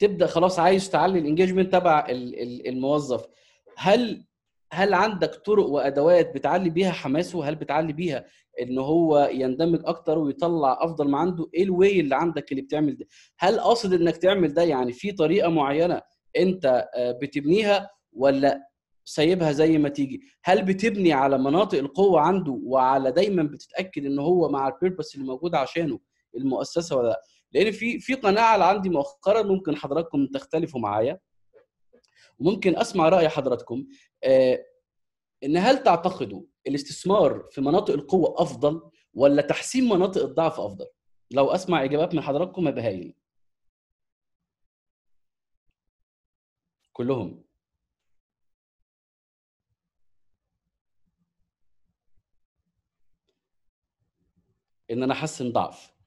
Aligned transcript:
تبدأ 0.00 0.26
خلاص 0.26 0.58
عايز 0.58 0.90
تعلي 0.90 1.18
ال 1.18 1.23
engagement 1.23 1.72
تبع 1.72 2.06
الموظف. 2.66 3.26
هل 3.76 4.24
هل 4.72 4.94
عندك 4.94 5.34
طرق 5.34 5.66
وأدوات 5.66 6.34
بتعلي 6.34 6.70
بيها 6.70 6.90
حماسه؟ 6.90 7.44
هل 7.48 7.54
بتعلي 7.54 7.92
بيها 7.92 8.24
إن 8.62 8.78
هو 8.78 9.30
يندمج 9.32 9.80
أكتر 9.84 10.18
ويطلع 10.18 10.78
أفضل 10.80 11.08
ما 11.08 11.18
عنده؟ 11.18 11.50
إيه 11.54 11.62
ال 11.62 11.71
way 11.71 12.00
اللي 12.00 12.16
عندك 12.16 12.52
اللي 12.52 12.62
بتعمل 12.62 12.96
ده؟ 12.96 13.06
هل 13.38 13.60
قاصد 13.60 13.92
إنك 13.92 14.16
تعمل 14.16 14.54
ده؟ 14.54 14.62
يعني 14.62 14.92
في 14.92 15.12
طريقة 15.12 15.48
معينة 15.48 16.02
أنت 16.38 16.88
آه، 16.94 17.12
بتبنيها 17.12 17.90
ولا 18.12 18.70
سايبها 19.04 19.52
زي 19.52 19.78
ما 19.78 19.88
تيجي؟ 19.88 20.20
هل 20.44 20.62
بتبني 20.64 21.12
على 21.12 21.38
مناطق 21.38 21.78
القوة 21.78 22.20
عنده 22.20 22.60
وعلى 22.64 23.12
دايما 23.12 23.42
بتتأكد 23.42 24.04
إن 24.06 24.18
هو 24.18 24.48
مع 24.48 24.68
ال 24.68 24.74
purpose 24.74 25.14
اللي 25.14 25.26
موجود 25.26 25.54
عشانه 25.54 26.00
المؤسسة 26.36 26.96
ولا 26.96 27.08
لأ؟ 27.08 27.22
لأن 27.52 27.72
في 27.72 28.00
في 28.00 28.14
قناعة 28.14 28.62
عندي 28.62 28.88
مؤخرا 28.88 29.42
ممكن 29.42 29.76
حضراتكم 29.76 30.26
تختلفوا 30.26 30.80
معايا. 30.80 31.20
وممكن 32.38 32.76
أسمع 32.78 33.08
رأي 33.08 33.28
حضراتكم. 33.28 33.86
آه، 34.24 34.66
إن 35.44 35.56
هل 35.56 35.82
تعتقدوا 35.82 36.42
الاستثمار 36.66 37.48
في 37.50 37.60
مناطق 37.60 37.94
القوة 37.94 38.42
أفضل 38.42 38.90
ولا 39.14 39.42
تحسين 39.42 39.88
مناطق 39.88 40.22
الضعف 40.22 40.60
أفضل؟ 40.60 40.86
لو 41.30 41.50
أسمع 41.50 41.84
إجابات 41.84 42.14
من 42.14 42.20
حضراتكم 42.20 42.68
يبقى 42.68 42.82
هايل. 42.84 43.14
كلهم. 46.92 47.44
إن 54.90 55.02
أنا 55.02 55.12
أحسن 55.14 55.52
ضعف. 55.52 55.99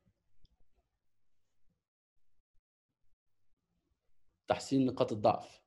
تحسين 4.53 4.85
نقاط 4.85 5.11
الضعف. 5.11 5.61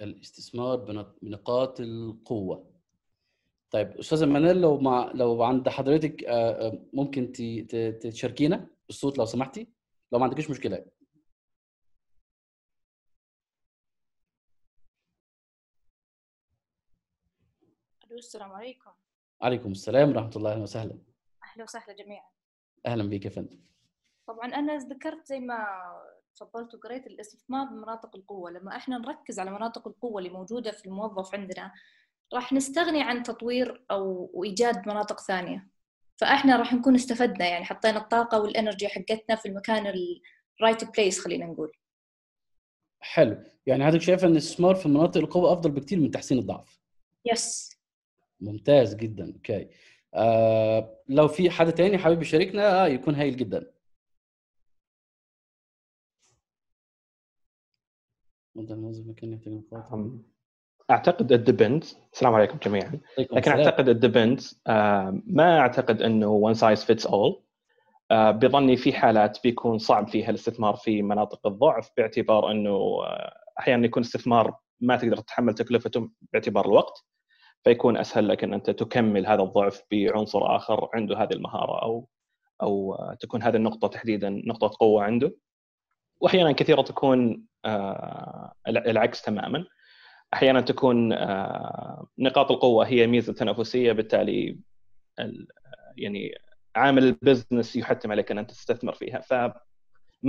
الاستثمار 0.00 0.76
بنقاط 1.22 1.80
القوة. 1.80 2.70
طيب 3.70 3.90
أستاذة 3.98 4.26
منال 4.26 4.60
لو 4.60 4.78
مع 4.78 5.12
لو 5.14 5.42
عند 5.42 5.68
حضرتك 5.68 6.24
آه، 6.24 6.68
آه، 6.68 6.86
ممكن 6.92 7.32
تشاركينا 8.02 8.70
بالصوت 8.86 9.18
لو 9.18 9.24
سمحتي؟ 9.24 9.72
لو 10.12 10.18
ما 10.18 10.24
عندكيش 10.24 10.50
مشكلة. 10.50 10.86
السلام 18.10 18.52
عليكم. 18.52 18.90
عليكم 19.42 19.72
السلام 19.72 20.08
ورحمة 20.08 20.32
الله 20.36 20.62
وسهلا. 20.62 20.98
أهلا 21.44 21.64
وسهلا 21.64 21.92
جميعا. 21.92 22.30
أهلا 22.86 23.08
بك 23.08 23.24
يا 23.24 23.30
فندم. 23.30 23.60
طبعا 24.30 24.54
أنا 24.54 24.76
ذكرت 24.76 25.26
زي 25.26 25.40
ما 25.40 25.66
تفضلت 26.36 26.74
وقريت 26.74 27.06
الاستثمار 27.06 27.66
بمناطق 27.66 28.16
القوة. 28.16 28.50
لما 28.50 28.76
إحنا 28.76 28.98
نركز 28.98 29.38
على 29.38 29.50
مناطق 29.50 29.88
القوة 29.88 30.18
اللي 30.18 30.30
موجودة 30.30 30.70
في 30.70 30.86
الموظف 30.86 31.34
عندنا 31.34 31.72
راح 32.34 32.52
نستغني 32.52 33.02
عن 33.02 33.22
تطوير 33.22 33.84
أو 33.90 34.30
وايجاد 34.34 34.88
مناطق 34.88 35.20
ثانية. 35.20 35.68
فإحنا 36.16 36.56
راح 36.56 36.74
نكون 36.74 36.94
استفدنا 36.94 37.48
يعني 37.48 37.64
حطينا 37.64 37.98
الطاقة 37.98 38.40
وال 38.40 38.52
energy 38.52 38.88
حقتنا 38.88 39.36
في 39.36 39.48
المكان 39.48 39.94
ال 40.60 40.64
right 40.64 40.84
place 40.96 41.24
خلينا 41.24 41.46
نقول. 41.46 41.72
حلو. 43.00 43.44
يعني 43.66 43.84
هذا 43.84 43.98
شايف 43.98 44.24
إن 44.24 44.32
الاستثمار 44.32 44.74
في 44.74 44.88
مناطق 44.88 45.20
القوة 45.20 45.52
أفضل 45.52 45.70
بكثير 45.70 45.98
من 46.00 46.10
تحسين 46.10 46.38
الضعف. 46.38 46.80
yes 47.24 47.76
ممتاز 48.40 48.94
جدا. 48.94 49.32
okay. 49.34 49.68
آه 50.14 51.02
لو 51.08 51.28
في 51.28 51.50
حد 51.50 51.72
تاني 51.72 51.98
حابب 51.98 52.22
يشاركنا 52.22 52.84
آه 52.84 52.88
يكون 52.88 53.14
هايل 53.14 53.36
جدا. 53.36 53.79
أعتقد 60.90 61.32
ال 61.32 61.39
depend 61.39 61.84
السلام 62.12 62.34
عليكم 62.34 62.58
جميعا. 62.62 63.00
لكن 63.18 63.50
أعتقد 63.50 63.88
ال 63.88 63.95
depend 63.95 64.40
آه 64.66 65.22
ما 65.26 65.58
أعتقد 65.58 66.02
إنه 66.02 66.28
one 66.28 66.54
size 66.54 66.84
fits 66.84 67.06
all 67.06 67.42
بظني 68.12 68.76
في 68.76 68.92
حالات 68.92 69.38
بيكون 69.44 69.78
صعب 69.78 70.08
فيها 70.08 70.30
الاستثمار 70.30 70.76
في 70.76 71.02
مناطق 71.02 71.46
الضعف 71.46 71.90
باعتبار 71.96 72.50
إنه 72.50 72.70
آه، 72.70 73.34
أحيانا 73.58 73.86
يكون 73.86 74.02
استثمار 74.02 74.56
ما 74.80 74.96
تقدر 74.96 75.16
تتحمل 75.16 75.54
تكلفته 75.54 76.10
باعتبار 76.32 76.66
الوقت 76.66 77.04
فيكون 77.64 77.96
أسهل 77.96 78.28
لك 78.28 78.44
ان 78.44 78.54
أنت 78.54 78.70
تكمل 78.70 79.26
هذا 79.26 79.42
الضعف 79.42 79.82
بعنصر 79.90 80.56
آخر 80.56 80.88
عنده 80.94 81.22
هذه 81.22 81.32
المهارة 81.32 81.82
أو 81.82 82.08
أو 82.62 82.96
تكون 83.20 83.42
هذه 83.42 83.56
النقطة 83.56 83.88
تحديدا 83.88 84.30
نقطة 84.30 84.70
قوة 84.80 85.02
عنده. 85.02 85.32
وأحيانا 86.20 86.52
كثيرة 86.52 86.82
تكون 86.82 87.44
آه، 87.64 88.52
العكس 88.66 89.22
تماما. 89.22 89.66
أحيانا 90.34 90.60
تكون 90.60 91.12
آه، 91.12 92.06
نقاط 92.18 92.50
القوة 92.50 92.86
هي 92.86 93.06
ميزة 93.06 93.32
تنافسية 93.32 93.92
بالتالي 93.92 94.58
يعني 95.96 96.38
عامل 96.76 97.04
البزنس 97.04 97.76
يحتم 97.76 98.12
عليك 98.12 98.30
أن 98.30 98.38
أنت 98.38 98.50
تستثمر 98.50 98.92
فيها. 98.94 99.20
فما 99.20 99.54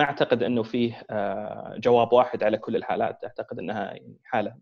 أعتقد 0.02 0.44
إنه 0.44 0.64
فيه 0.64 1.04
آه، 1.10 1.76
جواب 1.78 2.14
واحد 2.14 2.44
على 2.44 2.58
كل 2.58 2.76
الحالات. 2.76 3.24
أعتقد 3.24 3.60
إنها 3.60 3.86
يعني 3.86 4.18
حالة 4.24 4.56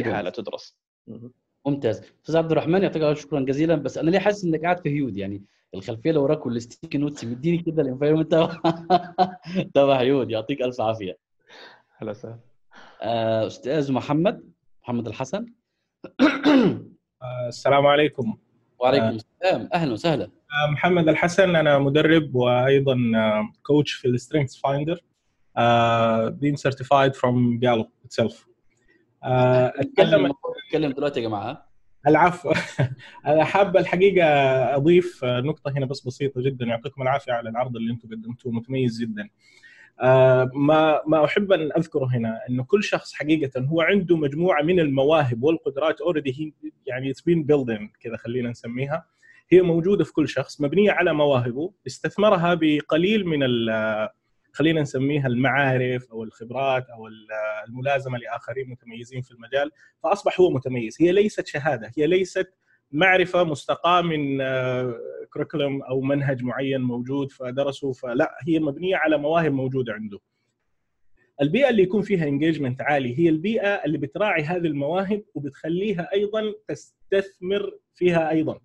حالة 0.00 0.30
تدرس. 0.30 0.78
ممتاز. 1.70 2.02
أستاذ 2.22 2.36
عبد 2.36 2.50
الرحمن 2.52 2.82
يعطيك 2.82 3.02
العافية 3.02 3.20
شكرا 3.22 3.40
جزيلا. 3.40 3.74
بس 3.76 3.98
أنا 3.98 4.10
ليه 4.10 4.18
حاسس 4.18 4.44
إنك 4.44 4.62
قاعد 4.62 4.80
في 4.80 4.88
هيود؟ 4.88 5.16
يعني 5.16 5.42
الخلفية 5.74 6.10
اللي 6.10 6.20
وراك 6.20 6.46
وال 6.46 6.59
sticky 6.59 6.98
notes 6.98 7.24
مديني 7.24 7.58
كده 7.58 7.82
ال 7.82 7.86
environment 7.86 8.32
تبع 9.74 9.96
هيود 10.00 10.30
يعطيك 10.30 10.62
ألف 10.62 10.80
عافية. 10.80 11.18
هلا 11.96 12.10
وسهلا. 12.10 12.38
آه، 13.02 13.46
أستاذ 13.46 13.92
محمد 13.92 14.50
محمد 14.82 15.08
الحسن. 15.08 15.46
آه، 16.20 17.48
السلام 17.48 17.86
عليكم. 17.86 18.36
وعليكم 18.78 19.04
آه، 19.04 19.10
السلام. 19.10 19.68
أهلا 19.74 19.92
وسهلا. 19.92 20.30
محمد 20.72 21.08
الحسن 21.08 21.56
أنا 21.56 21.78
مدرب 21.78 22.34
وأيضا 22.34 22.96
coach 23.62 23.92
في 23.92 24.08
ال 24.08 24.54
StrengthsFinder 24.56 25.00
بين 26.40 26.56
سيرتيفايد 26.56 27.14
فروم 27.14 27.58
جالوب 27.58 27.88
اتسلف 28.04 28.47
أتكلم 29.22 30.32
أتكلم 30.66 30.92
دلوقتي 30.92 31.20
يا 31.20 31.28
جماعة. 31.28 31.68
العفو. 32.06 32.52
أنا 33.26 33.44
حاب 33.44 33.76
الحقيقة 33.76 34.26
أضيف 34.76 35.24
نقطة 35.24 35.70
هنا 35.70 35.86
بس 35.86 36.06
بسيطة 36.06 36.40
جدا 36.40 36.66
يعطيكم 36.66 37.02
العافية 37.02 37.32
على 37.32 37.48
العرض 37.48 37.76
اللي 37.76 37.92
أنتم 37.92 38.08
قدمتوه 38.08 38.52
متميز 38.52 39.00
جدا. 39.00 39.28
آه، 40.00 40.50
ما 40.54 41.00
ما 41.06 41.24
أحب 41.24 41.52
أن 41.52 41.70
أذكره 41.76 42.06
هنا 42.16 42.40
إنه 42.50 42.64
كل 42.64 42.84
شخص 42.84 43.14
حقيقة 43.14 43.60
هو 43.60 43.80
عنده 43.80 44.16
مجموعة 44.16 44.62
من 44.62 44.80
المواهب 44.80 45.42
والقدرات 45.42 46.00
اوريدي 46.00 46.54
يعني 46.86 47.10
اتس 47.10 47.20
بين 47.20 47.44
بيلدينج 47.44 47.90
كذا 48.00 48.16
خلينا 48.16 48.50
نسميها. 48.50 49.04
هي 49.50 49.62
موجودة 49.62 50.04
في 50.04 50.12
كل 50.12 50.28
شخص 50.28 50.60
مبنية 50.60 50.90
على 50.90 51.14
مواهبه 51.14 51.72
استثمرها 51.86 52.54
بقليل 52.54 53.26
من 53.26 53.42
خلينا 54.58 54.80
نسميها 54.82 55.26
المعارف 55.26 56.10
أو 56.10 56.22
الخبرات 56.24 56.86
أو 56.90 57.08
الملازمة 57.68 58.18
لآخرين 58.18 58.70
متميزين 58.70 59.22
في 59.22 59.30
المجال. 59.30 59.70
فأصبح 60.02 60.40
هو 60.40 60.50
متميز. 60.50 60.96
هي 61.00 61.12
ليست 61.12 61.46
شهادة. 61.46 61.92
هي 61.98 62.06
ليست 62.06 62.54
معرفة 62.92 63.44
مستقاه 63.44 64.02
من 64.02 64.38
كريكولم 65.32 65.82
أو 65.82 66.00
منهج 66.00 66.42
معين 66.42 66.80
موجود 66.80 67.32
فدرسه 67.32 67.92
فلا 67.92 68.38
هي 68.48 68.58
مبنية 68.60 68.96
على 68.96 69.18
مواهب 69.18 69.52
موجودة 69.52 69.92
عنده. 69.92 70.18
البيئة 71.42 71.70
اللي 71.70 71.82
يكون 71.82 72.02
فيها 72.02 72.28
انجيجمنت 72.28 72.82
عالي 72.82 73.18
هي 73.18 73.28
البيئة 73.28 73.68
اللي 73.68 73.98
بتراعي 73.98 74.42
هذه 74.42 74.66
المواهب 74.66 75.22
وبتخليها 75.34 76.08
أيضا 76.12 76.52
تستثمر 76.68 77.72
فيها 77.94 78.30
أيضا 78.30 78.60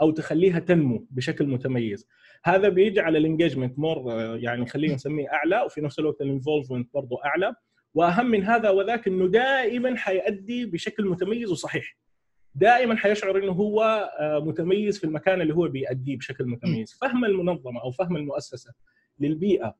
أو 0.00 0.10
تخليها 0.10 0.58
تنمو 0.58 1.06
بشكل 1.10 1.46
متميز. 1.46 2.08
هذا 2.44 2.68
بيجعل 2.68 3.16
ال 3.16 3.22
engagement 3.22 3.78
more 3.78 4.14
يعني 4.36 4.66
خلينا 4.66 4.94
نسميه 4.94 5.32
أعلى 5.32 5.62
وفي 5.62 5.80
نفس 5.80 5.98
الوقت 5.98 6.20
ال 6.20 6.26
involvement 6.26 6.94
برضه 6.94 7.24
أعلى. 7.24 7.54
وأهم 7.94 8.26
من 8.26 8.44
هذا 8.44 8.70
وذاك 8.70 9.08
إنه 9.08 9.28
دائما 9.28 9.96
حيؤدي 9.96 10.66
بشكل 10.66 11.06
متميز 11.06 11.50
وصحيح. 11.50 11.96
دائما 12.54 12.96
حيشعر 12.96 13.38
إنه 13.38 13.52
هو 13.52 13.82
آه، 14.20 14.38
متميز 14.38 14.98
في 14.98 15.04
المكان 15.04 15.40
اللي 15.40 15.54
هو 15.54 15.68
بيأديه 15.68 16.16
بشكل 16.16 16.46
متميز. 16.46 16.98
فهم 17.00 17.24
المنظمة 17.24 17.82
أو 17.82 17.90
فهم 17.90 18.16
المؤسسة 18.16 18.72
للبيئة 19.20 19.74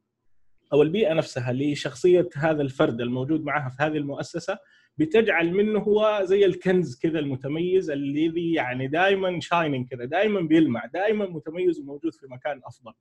أو 0.73 0.83
البيئة 0.83 1.15
نفسها 1.15 1.53
لشخصية 1.53 2.29
هذا 2.37 2.63
الفرد 2.63 3.01
الموجود 3.01 3.45
معها 3.45 3.69
في 3.69 3.83
هذه 3.83 3.97
المؤسسة 3.97 4.59
بتجعل 4.99 5.53
منه 5.53 5.79
هو 5.79 6.21
زي 6.25 6.45
الكنز 6.47 6.99
كذا 6.99 7.19
المتميز 7.19 7.91
الذي 7.91 8.53
يعني 8.53 8.87
دائما 8.89 9.41
shining 9.41 9.89
كذا 9.89 10.05
دائما 10.05 10.41
بيلمع 10.41 10.87
دائما 10.87 11.27
متميز 11.27 11.81
وموجود 11.81 12.15
في 12.15 12.27
مكان 12.27 12.61
أفضل. 12.65 12.93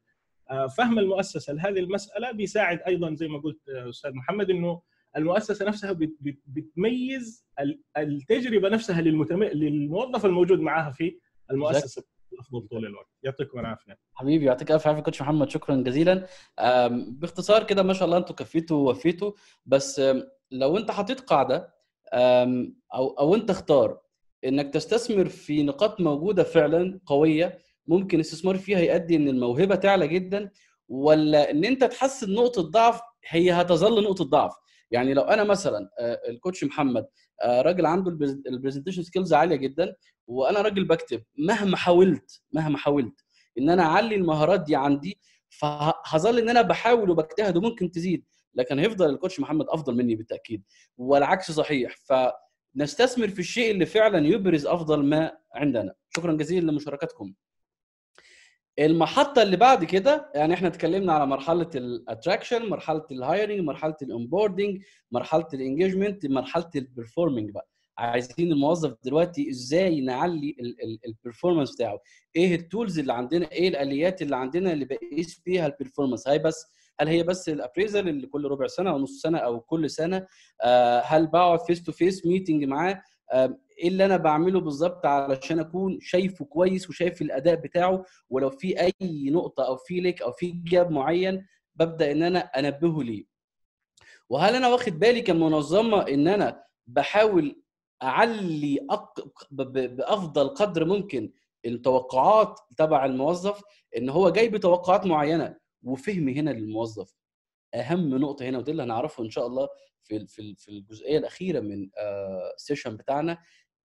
آه، 0.50 0.68
فهم 0.68 1.00
المؤسسة 1.00 1.54
لهذه 1.54 1.80
المسألة 1.80 2.32
بيساعد 2.32 2.80
أيضا 2.88 3.16
زي 3.16 3.28
ما 3.28 3.40
قلت 3.40 3.70
آه، 3.70 3.90
أستاذ 3.90 4.12
محمد 4.14 4.50
إنه 4.50 4.82
المؤسسة 5.18 5.66
نفسها 5.66 5.92
بتميز 6.48 7.46
التجربة 7.98 8.70
نفسها. 8.70 9.02
للموظف 9.02 10.26
الموجود 10.26 10.60
معها 10.60 10.92
في 10.92 11.18
المؤسسة 11.52 12.04
أفضل 12.40 12.68
طول 12.68 12.86
الوقت. 12.86 13.08
يعطيكم 13.24 13.60
العافية. 13.60 13.98
حبيبي 14.14 14.46
يعطيك 14.46 14.72
ألف 14.72 14.88
عافية 14.88 15.02
كوتش 15.02 15.22
محمد 15.22 15.50
شكرا 15.50 15.76
جزيلا. 15.76 16.28
باختصار 17.08 17.64
كده 17.64 17.84
ما 17.84 17.94
شاء 17.94 18.06
الله 18.06 18.18
أنتم 18.18 18.36
كفيتوا 18.36 18.78
ووفيتوا 18.78 19.32
بس 19.66 20.02
لو 20.52 20.78
أنت 20.78 20.92
حطيت 20.92 21.20
قاعدة 21.20 21.77
أو 22.14 23.10
أو 23.20 23.36
أنت 23.36 23.50
اختار 23.50 24.00
إنك 24.46 24.74
تستثمر 24.74 25.30
في 25.30 25.64
نقاط 25.64 26.02
موجودة 26.02 26.44
فعلا 26.44 27.00
قوية 27.06 27.58
ممكن 27.88 28.18
الاستثمار 28.18 28.58
فيها 28.58 28.80
يؤدي 28.80 29.16
إن 29.16 29.28
الموهبة 29.28 29.76
تعلى 29.76 30.08
جدا 30.08 30.52
ولا 30.90 31.52
إن 31.52 31.66
أنت 31.66 31.84
تحسن 31.84 32.34
نقطة 32.34 32.62
ضعف 32.62 33.02
هي 33.30 33.52
هتظل 33.52 34.04
نقطة 34.04 34.26
ضعف. 34.26 34.52
يعني 34.92 35.14
لو 35.14 35.22
أنا 35.22 35.44
مثلا 35.44 35.90
ال 36.30 36.35
coach 36.35 36.64
محمد 36.64 37.06
راجل 37.46 37.86
عنده 37.86 38.12
ال 38.48 38.52
presentation 38.52 39.04
skills 39.04 39.34
عالية 39.34 39.56
جدا 39.56 39.96
وأنا 40.28 40.62
راجل 40.62 40.86
بكتب 40.86 41.24
مهما 41.38 41.78
حاولت 41.78 42.42
مهما 42.52 42.78
حاولت 42.78 43.22
إن 43.60 43.70
أنا 43.70 43.84
أعلي 43.84 44.16
المهارات 44.16 44.62
دي 44.64 44.76
عندي 44.76 45.20
فهظل 45.50 46.38
إن 46.40 46.50
أنا 46.50 46.62
بحاول 46.62 47.10
وبجتهد 47.10 47.58
وممكن 47.58 47.92
تزيد. 47.92 48.26
لكن 48.58 48.80
هيفضل 48.80 49.10
ال 49.10 49.15
coach 49.15 49.40
محمد 49.40 49.66
أفضل 49.70 49.96
مني 49.96 50.16
بالتأكيد 50.16 50.64
والعكس 50.98 51.52
صحيح. 51.52 51.96
فنستثمر 52.76 53.28
في 53.28 53.40
الشيء 53.40 53.72
اللي 53.72 53.86
فعلا 53.86 54.28
يبرز 54.28 54.66
أفضل 54.66 55.06
ما 55.06 55.38
عندنا. 55.54 55.94
شكرا 56.16 56.34
جزيلا 56.34 56.72
لمشاركتكم. 56.72 57.34
المحطة 58.80 59.42
اللي 59.42 59.58
بعد 59.58 59.84
كده 59.84 60.32
يعني 60.36 60.54
إحنا 60.54 60.68
اتكلمنا 60.68 61.14
على 61.14 61.26
مرحلة 61.26 61.70
ال 61.76 61.84
attraction 61.84 62.70
مرحلة 62.70 63.06
ال 63.12 63.19
hiring 63.19 63.60
مرحلة 63.60 63.96
ال 64.02 64.09
onboarding 64.09 64.82
مرحلة 65.12 65.48
ال 65.54 65.60
engagement 65.60 66.26
مرحلة 66.26 66.70
ال 66.76 66.82
performing 66.82 67.50
بقى. 67.52 67.70
عايزين 67.98 68.52
الموظف 68.52 68.96
دلوقتي 69.04 69.50
إزاي 69.50 70.02
نعلي 70.02 70.56
ال 71.08 71.13
performance 71.13 71.76
بتاعه؟ 71.76 72.00
إيه 72.36 72.56
ال 72.56 72.63
tools 72.63 73.00
اللي 73.00 73.14
عندنا؟ 73.14 73.52
إيه 73.52 73.68
الآليات 73.70 74.22
اللي 74.22 74.36
عندنا 74.36 74.74
اللي 74.74 74.86
بقيس 74.86 75.42
بيها 75.46 75.66
ال 75.68 75.73
performance 75.73 76.28
هاي 76.28 76.40
بس 76.40 76.66
هل 77.00 77.08
هي 77.08 77.24
بس 77.24 77.50
ال 77.50 77.56
appraisal 77.56 78.10
اللي 78.10 78.28
كل 78.28 78.46
ربع 78.48 78.68
سنة 78.68 78.90
أو 78.90 78.98
نص 78.98 79.22
سنة 79.22 79.38
أو 79.38 79.60
كل 79.60 79.90
سنة؟ 79.90 80.28
آه 80.64 81.00
هل 81.00 81.28
بقعد 81.28 81.60
face 81.60 81.84
to 81.84 81.92
face 81.92 82.26
meeting 82.26 82.64
معاه؟ 82.64 83.02
آه 83.32 83.58
إيه 83.80 83.88
اللي 83.88 84.06
أنا 84.06 84.18
بعمله 84.18 84.60
بالظبط 84.60 85.06
علشان 85.06 85.60
أكون 85.60 86.00
شايفه 86.02 86.46
كويس 86.46 86.90
وشايف 86.90 87.22
الأداء 87.22 87.56
بتاعه؟ 87.56 88.04
ولو 88.30 88.50
في 88.50 88.82
أي 88.82 88.94
نقطة 89.30 89.68
أو 89.68 89.78
في 89.78 90.00
ليك 90.00 90.22
أو 90.22 90.32
في 90.32 90.52
جاب 90.52 90.92
معين 90.92 91.46
ببدأ 91.76 92.12
إن 92.12 92.24
أنا 92.24 92.40
أنبهه 92.40 93.04
ليه. 93.04 93.26
وهل 94.30 94.56
أنا 94.56 94.68
واخد 94.68 95.00
بالي 95.00 95.22
كمنظمة 95.22 96.02
إن 96.02 96.28
أنا 96.28 96.64
بحاول 96.88 97.62
أعلي 98.04 98.80
أق... 98.90 99.28
بأفضل 99.52 100.48
قدر 100.50 100.86
ممكن 100.86 101.32
التوقعات 101.66 102.60
تبع 102.78 103.06
الموظف 103.06 103.62
إن 103.98 104.10
هو 104.10 104.30
جاي 104.30 104.50
بتوقعات 104.50 105.06
معينة؟ 105.06 105.56
وفهم 105.88 106.30
هنا 106.30 106.50
للموظف. 106.50 107.14
أهم 107.76 108.16
نقطة 108.18 108.46
هنا 108.46 108.58
ودي 108.58 108.72
اللي 108.72 108.84
هنعرفه 108.84 109.24
إن 109.24 109.30
شاء 109.30 109.48
الله 109.48 109.68
في 110.04 110.28
في 110.28 110.56
في 110.56 110.70
الجزئية 110.70 111.18
الأخيرة 111.18 111.60
من 111.60 111.90
السيشن 112.56 112.98
بتاعنا 112.98 113.38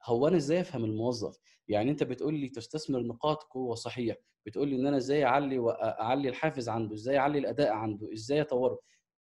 هو 0.04 0.28
أنا 0.28 0.36
إزاي 0.36 0.60
أفهم 0.60 0.84
الموظف؟ 0.84 1.38
يعني 1.68 1.90
أنت 1.90 2.02
بتقول 2.02 2.34
لي 2.34 2.48
تستثمر 2.48 3.00
نقاط 3.02 3.42
قوة 3.42 3.74
صحيح 3.74 4.16
بتقول 4.46 4.68
لي 4.68 4.76
إن 4.76 4.86
أنا 4.86 4.96
إزاي 4.96 5.24
أعلي 5.24 5.58
واعلي 5.58 6.28
الحافز 6.28 6.68
عنده 6.68 6.94
إزاي 6.94 7.18
أعلي 7.18 7.38
الأداء 7.38 7.72
عنده 7.72 8.12
إزاي 8.12 8.40
أطوره؟ 8.40 8.80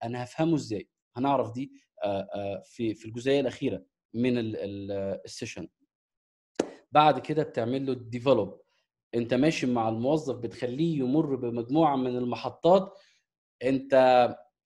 أنا 0.05 0.25
هفهمه 0.25 0.55
إزاي؟ 0.55 0.89
هنعرف 1.17 1.53
دي 1.53 1.73
في 2.65 2.95
في 2.95 3.05
الجزئية 3.07 3.41
الأخيرة 3.41 3.85
من 4.15 4.33
ال 4.37 4.53
session 4.53 5.69
بعد 6.93 7.19
كده 7.19 7.43
بتعمل 7.43 7.87
له 7.87 7.95
develop 7.95 8.61
انت 9.15 9.35
ماشي 9.35 9.67
مع 9.67 9.89
الموظف 9.89 10.37
بتخليه 10.37 10.99
يمر 10.99 11.35
بمجموعة 11.37 11.97
من 11.97 12.17
المحطات. 12.17 12.99
انت 13.63 13.95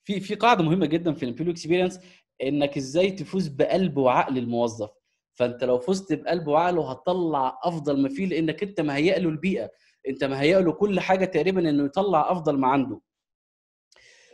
في 0.04 0.20
في 0.20 0.34
قاعدة 0.34 0.64
مهمة 0.64 0.86
جدا 0.86 1.12
في 1.14 1.22
ال 1.22 1.26
employee 1.26 1.52
experience 1.52 2.00
انك 2.42 2.76
إزاي 2.76 3.10
تفوز 3.10 3.48
بقلب 3.48 3.96
وعقل 3.96 4.38
الموظف. 4.38 4.90
فانت 5.34 5.64
لو 5.64 5.78
فزت 5.78 6.12
بقلب 6.12 6.46
وعقله 6.48 6.90
هتطلع 6.90 7.60
أفضل 7.62 8.00
ما 8.02 8.08
فيه 8.08 8.26
لأنك 8.26 8.62
انت 8.62 8.80
مهيئ 8.80 9.18
له 9.20 9.28
البيئة. 9.28 9.70
انت 10.08 10.24
مهيئ 10.24 10.60
له 10.62 10.72
كل 10.72 11.00
حاجة 11.00 11.24
تقريبا 11.24 11.70
إنه 11.70 11.84
يطلع 11.84 12.32
أفضل 12.32 12.58
ما 12.58 12.68
عنده. 12.68 13.00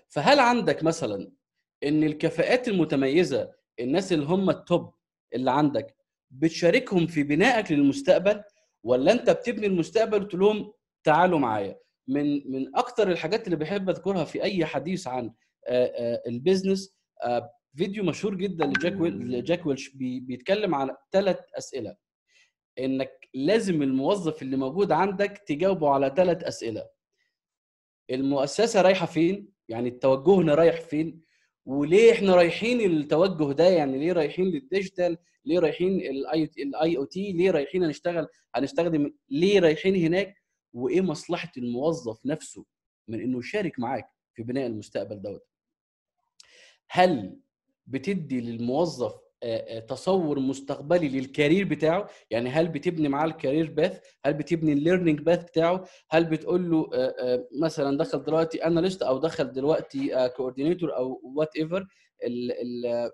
فهل 0.09 0.39
عندك 0.41 0.83
مثلا 0.85 1.33
إن 1.85 2.05
الكفاءات 2.05 2.69
المتميزة 2.69 3.53
الناس 3.81 4.13
اللي 4.13 4.27
هم 4.27 4.51
التوب 4.51 4.95
اللي 5.35 5.51
عندك 5.51 5.97
بتشاركهم 6.31 7.07
في 7.07 7.23
بنائك 7.23 7.73
للمستقبل؟ 7.73 8.43
ولا 8.85 9.13
انت 9.13 9.31
بتبني 9.31 9.67
المستقبل 9.67 10.23
وتقول 10.23 10.41
لهم 10.41 10.73
تعالوا 11.05 11.39
معايا؟ 11.39 11.79
من 12.09 12.53
من 12.53 12.77
أكتر 12.77 13.11
الحاجات 13.11 13.45
اللي 13.47 13.57
بحب 13.57 13.91
أذكرها 13.91 14.25
في 14.25 14.43
أي 14.43 14.67
حديث 14.67 15.07
عن 15.07 15.33
ال 16.27 16.35
business 16.35 16.97
فيديو 17.77 18.05
مشهور 18.05 18.35
جدا 18.35 18.67
لجاك 18.67 19.01
ويل 19.01 19.45
جاك 19.45 19.67
ويلش 19.67 19.89
بيتكلم 19.97 20.75
عن 20.75 20.91
ثلاث 21.13 21.39
أسئلة. 21.59 21.97
إنك 22.79 23.29
لازم 23.35 23.83
الموظف 23.83 24.43
اللي 24.43 24.57
موجود 24.57 24.93
عندك 24.93 25.43
تجاوبه 25.47 25.91
على 25.91 26.15
ثلاث 26.17 26.45
أسئلة. 26.45 26.89
المؤسسة 28.11 28.83
رايحة 28.83 29.07
فين؟ 29.07 29.53
يعني 29.69 29.91
توجهنا 29.91 30.55
رايح 30.55 30.81
فين؟ 30.81 31.23
وليه 31.67 32.13
إحنا 32.13 32.35
رايحين 32.35 32.81
التوجه 32.81 33.53
ده؟ 33.53 33.69
يعني 33.69 33.99
ليه 33.99 34.13
رايحين 34.13 34.45
لل 34.47 34.61
digital؟ 34.61 35.19
ليه 35.45 35.59
رايحين 35.59 36.01
ال 36.59 36.97
IoT 36.97 37.33
ليه 37.33 37.51
رايحين 37.51 37.85
هنشتغل؟ 37.85 38.29
هنستخدم 38.55 39.13
ليه 39.31 39.61
رايحين 39.61 39.97
هناك؟ 39.97 40.43
وإيه 40.73 41.01
مصلحة 41.01 41.53
الموظف 41.57 42.27
نفسه 42.27 42.65
من 43.09 43.21
إنه 43.21 43.39
يشارك 43.39 43.79
معاك 43.79 44.07
في 44.35 44.43
بناء 44.43 44.67
المستقبل 44.67 45.23
دوت؟ 45.23 45.47
هل 46.91 47.39
بتدي 47.87 48.41
للموظف 48.41 49.15
تصور 49.89 50.39
مستقبلي 50.41 51.09
لل 51.09 51.23
career 51.23 51.65
بتاعه. 51.65 52.09
يعني 52.31 52.51
هل 52.51 52.69
بتبني 52.69 53.09
معاه 53.09 53.27
ال 53.27 53.33
career 53.33 53.71
path 53.71 54.01
هل 54.25 54.35
بتبني 54.35 54.73
ال 54.73 54.78
learning 54.78 55.21
path 55.21 55.45
بتاعه؟ 55.45 55.85
هل 56.11 56.25
بتقول 56.25 56.71
له 56.71 56.91
مثلا 57.61 57.99
دخل 57.99 58.23
دلوقتي 58.25 58.67
analyst 58.67 59.03
أو 59.03 59.19
دخل 59.19 59.53
دلوقتي 59.53 60.29
coordinator 60.37 60.97
أو 60.97 61.21
whatever 61.37 61.87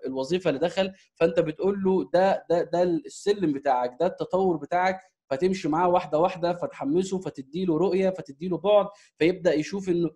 الوظيفة 0.05 0.49
اللي 0.49 0.59
دخل 0.59 0.93
فأنت 1.15 1.39
بتقول 1.39 1.83
له 1.83 2.09
ده 2.13 2.45
ده 2.49 2.63
ده 2.63 2.83
السلم 2.83 3.53
بتاعك 3.53 3.97
ده 3.99 4.05
التطور 4.05 4.57
بتاعك 4.57 4.99
فتمشي 5.29 5.69
معاه 5.69 5.89
واحدة 5.89 6.19
واحدة 6.19 6.53
فتحمسه 6.53 7.19
فتدي 7.19 7.65
له 7.65 7.77
رؤية 7.77 8.09
فتدي 8.09 8.47
له 8.47 8.57
بعد 8.57 8.87
فيبدأ 9.17 9.53
يشوف 9.53 9.89
إنه 9.89 10.09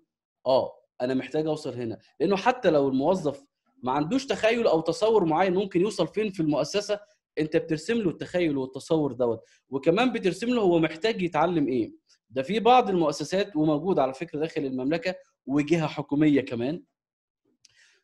آه 0.46 0.72
أنا 1.02 1.14
محتاج 1.14 1.48
أوصل 1.48 1.74
هنا. 1.74 1.98
لأنه 2.20 2.36
حتى 2.36 2.70
لو 2.70 2.88
الموظف 2.88 3.44
ما 3.84 3.92
عندوش 3.92 4.26
تخيل 4.26 4.68
أو 4.68 4.82
تصور 4.82 5.26
معين 5.26 5.54
ممكن 5.54 5.82
يوصل 5.82 6.08
فين 6.08 6.30
في 6.32 6.40
المؤسسة 6.40 7.00
أنت 7.40 7.58
بترسم 7.58 7.98
له 7.98 8.10
التخيل 8.10 8.58
والتصور 8.58 9.12
دوت. 9.12 9.44
وكمان 9.70 10.12
بترسم 10.14 10.48
له 10.50 10.62
هو 10.62 10.80
محتاج 10.80 11.22
يتعلم 11.22 11.68
إيه. 11.68 11.94
ده 12.30 12.42
في 12.42 12.60
بعض 12.60 12.90
المؤسسات 12.90 13.56
وموجود 13.56 14.00
على 14.00 14.14
فكرة 14.14 14.40
داخل 14.40 14.66
المملكة 14.66 15.16
وجهة 15.46 15.88
حكومية 15.88 16.42
كمان. 16.42 16.84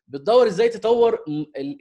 بتدور 0.08 0.46
إزاي 0.46 0.68
تطور 0.68 1.24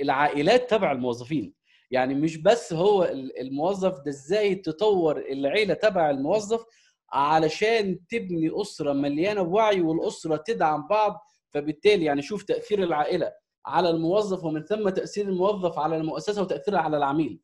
العائلات 0.01 0.69
تبع 0.69 0.91
الموظفين. 0.91 1.53
يعني 1.91 2.15
مش 2.15 2.37
بس 2.37 2.73
هو 2.73 3.03
الموظف 3.41 3.99
ده 3.99 4.09
إزاي 4.11 4.55
تطور 4.55 5.17
العيلة 5.17 5.73
تبع 5.73 6.09
الموظف 6.09 6.65
علشان 7.11 8.07
تبني 8.07 8.61
أسرة 8.61 8.93
مليانة 8.93 9.41
بوعي 9.41 9.81
والأسرة 9.81 10.35
تدعم 10.45 10.87
بعض 10.87 11.19
فبالتالي 11.49 12.05
يعني 12.05 12.21
شوف 12.21 12.43
تأثير 12.43 12.83
العائلة. 12.83 13.31
على 13.65 13.89
الموظف 13.89 14.43
ومن 14.43 14.63
ثم 14.63 14.89
تأثير 14.89 15.29
الموظف 15.29 15.79
على 15.79 15.97
المؤسسة 15.97 16.41
وتأثيرها 16.41 16.79
على 16.79 16.97
العميل. 16.97 17.39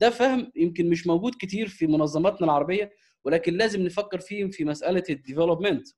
ده 0.00 0.10
فهم 0.10 0.52
يمكن 0.56 0.90
مش 0.90 1.06
موجود 1.06 1.34
كتير 1.40 1.68
في 1.68 1.86
منظماتنا 1.86 2.44
العربية 2.44 2.92
ولكن 3.24 3.54
لازم 3.54 3.82
نفكر 3.82 4.20
فيه 4.20 4.50
في 4.50 4.64
مسألة 4.64 5.04
الديفلوبمنت 5.10 5.88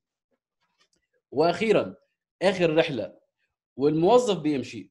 وأخيرا 1.31 1.95
آخر 2.43 2.77
رحلة 2.77 3.15
والموظف 3.77 4.39
بيمشي. 4.39 4.91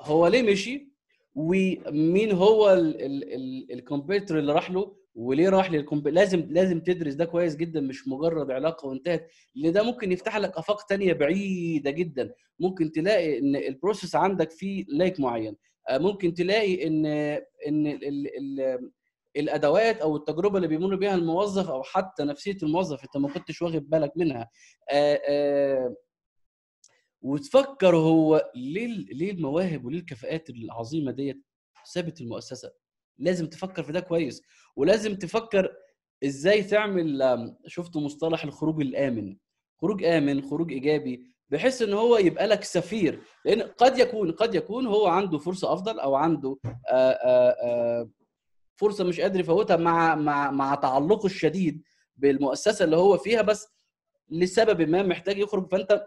هو 0.00 0.26
ليه 0.26 0.42
مشي؟ 0.42 0.92
ومين 1.34 2.32
هو 2.32 2.72
ال 3.70 3.76
competitor 3.76 4.38
اللي 4.38 4.52
راح 4.52 4.70
له؟ 4.70 4.96
وليه 5.14 5.48
راح 5.48 5.70
لل 5.70 5.83
comp 5.83 6.08
لازم 6.08 6.46
لازم 6.50 6.80
تدرس 6.80 7.14
ده 7.14 7.24
كويس 7.24 7.56
جدا 7.56 7.80
مش 7.80 8.08
مجرد 8.08 8.50
علاقة 8.50 8.88
وانتهت. 8.88 9.28
لأن 9.54 9.72
ده 9.72 9.82
ممكن 9.82 10.12
يفتح 10.12 10.36
لك 10.36 10.56
آفاق 10.58 10.86
تانية 10.86 11.12
بعيدة 11.12 11.90
جدا. 11.90 12.34
ممكن 12.60 12.92
تلاقي 12.92 13.38
إن 13.38 13.56
ال 13.56 13.63
process 13.63 14.16
عندك 14.16 14.50
فيه 14.50 14.84
lack 14.88 15.20
معين. 15.20 15.56
ممكن 15.90 16.34
تلاقي 16.34 16.86
إن 16.86 17.06
إن 17.68 17.86
ال 17.86 18.36
ال 18.38 18.90
الأدوات 19.36 20.00
أو 20.00 20.16
التجربة 20.16 20.56
اللي 20.56 20.68
بيمر 20.68 20.96
بيها 20.96 21.14
الموظف 21.14 21.70
أو 21.70 21.82
حتى 21.82 22.24
نفسية 22.24 22.56
الموظف 22.62 23.04
أنت 23.04 23.16
ما 23.16 23.28
كنتش 23.28 23.62
واخد 23.62 23.90
بالك 23.90 24.12
منها. 24.16 24.50
آآ 24.90 25.20
آآ 25.28 25.94
وتفكر 27.22 27.96
هو 27.96 28.50
ليه 28.56 28.86
ليه 28.86 29.30
المواهب 29.30 29.84
وليه 29.84 29.98
الكفاءات 29.98 30.50
العظيمة 30.50 31.12
ديت 31.12 31.42
سابت 31.84 32.20
المؤسسة؟ 32.20 32.72
لازم 33.18 33.46
تفكر 33.46 33.82
في 33.82 33.92
ده 33.92 34.00
كويس. 34.00 34.42
ولازم 34.76 35.14
تفكر 35.16 35.72
إزاي 36.24 36.62
تعمل 36.62 37.22
شفتوا 37.66 38.00
مصطلح 38.00 38.44
الخروج 38.44 38.80
الآمن. 38.80 39.36
خروج 39.80 40.04
آمن 40.04 40.42
خروج 40.42 40.72
إيجابي 40.72 41.26
بحيث 41.50 41.82
إن 41.82 41.92
هو 41.92 42.16
يبقى 42.16 42.46
لك 42.46 42.64
سفير. 42.64 43.20
لأن 43.44 43.62
قد 43.62 43.98
يكون 43.98 44.32
قد 44.32 44.54
يكون 44.54 44.86
هو 44.86 45.06
عنده 45.06 45.38
فرصة 45.38 45.72
أفضل 45.72 46.00
أو 46.00 46.14
عنده 46.14 46.58
آآ 46.88 47.18
آآ 47.24 48.10
فرصة 48.76 49.04
مش 49.04 49.20
قادر 49.20 49.40
يفوتها 49.40 49.76
مع 49.76 50.14
مع 50.14 50.50
مع 50.50 50.74
تعلقه 50.74 51.26
الشديد 51.26 51.82
بالمؤسسة 52.16 52.84
اللي 52.84 52.96
هو 52.96 53.16
فيها 53.18 53.42
بس 53.42 53.66
لسبب 54.30 54.82
ما 54.88 55.02
محتاج 55.02 55.38
يخرج. 55.38 55.70
فأنت 55.70 56.04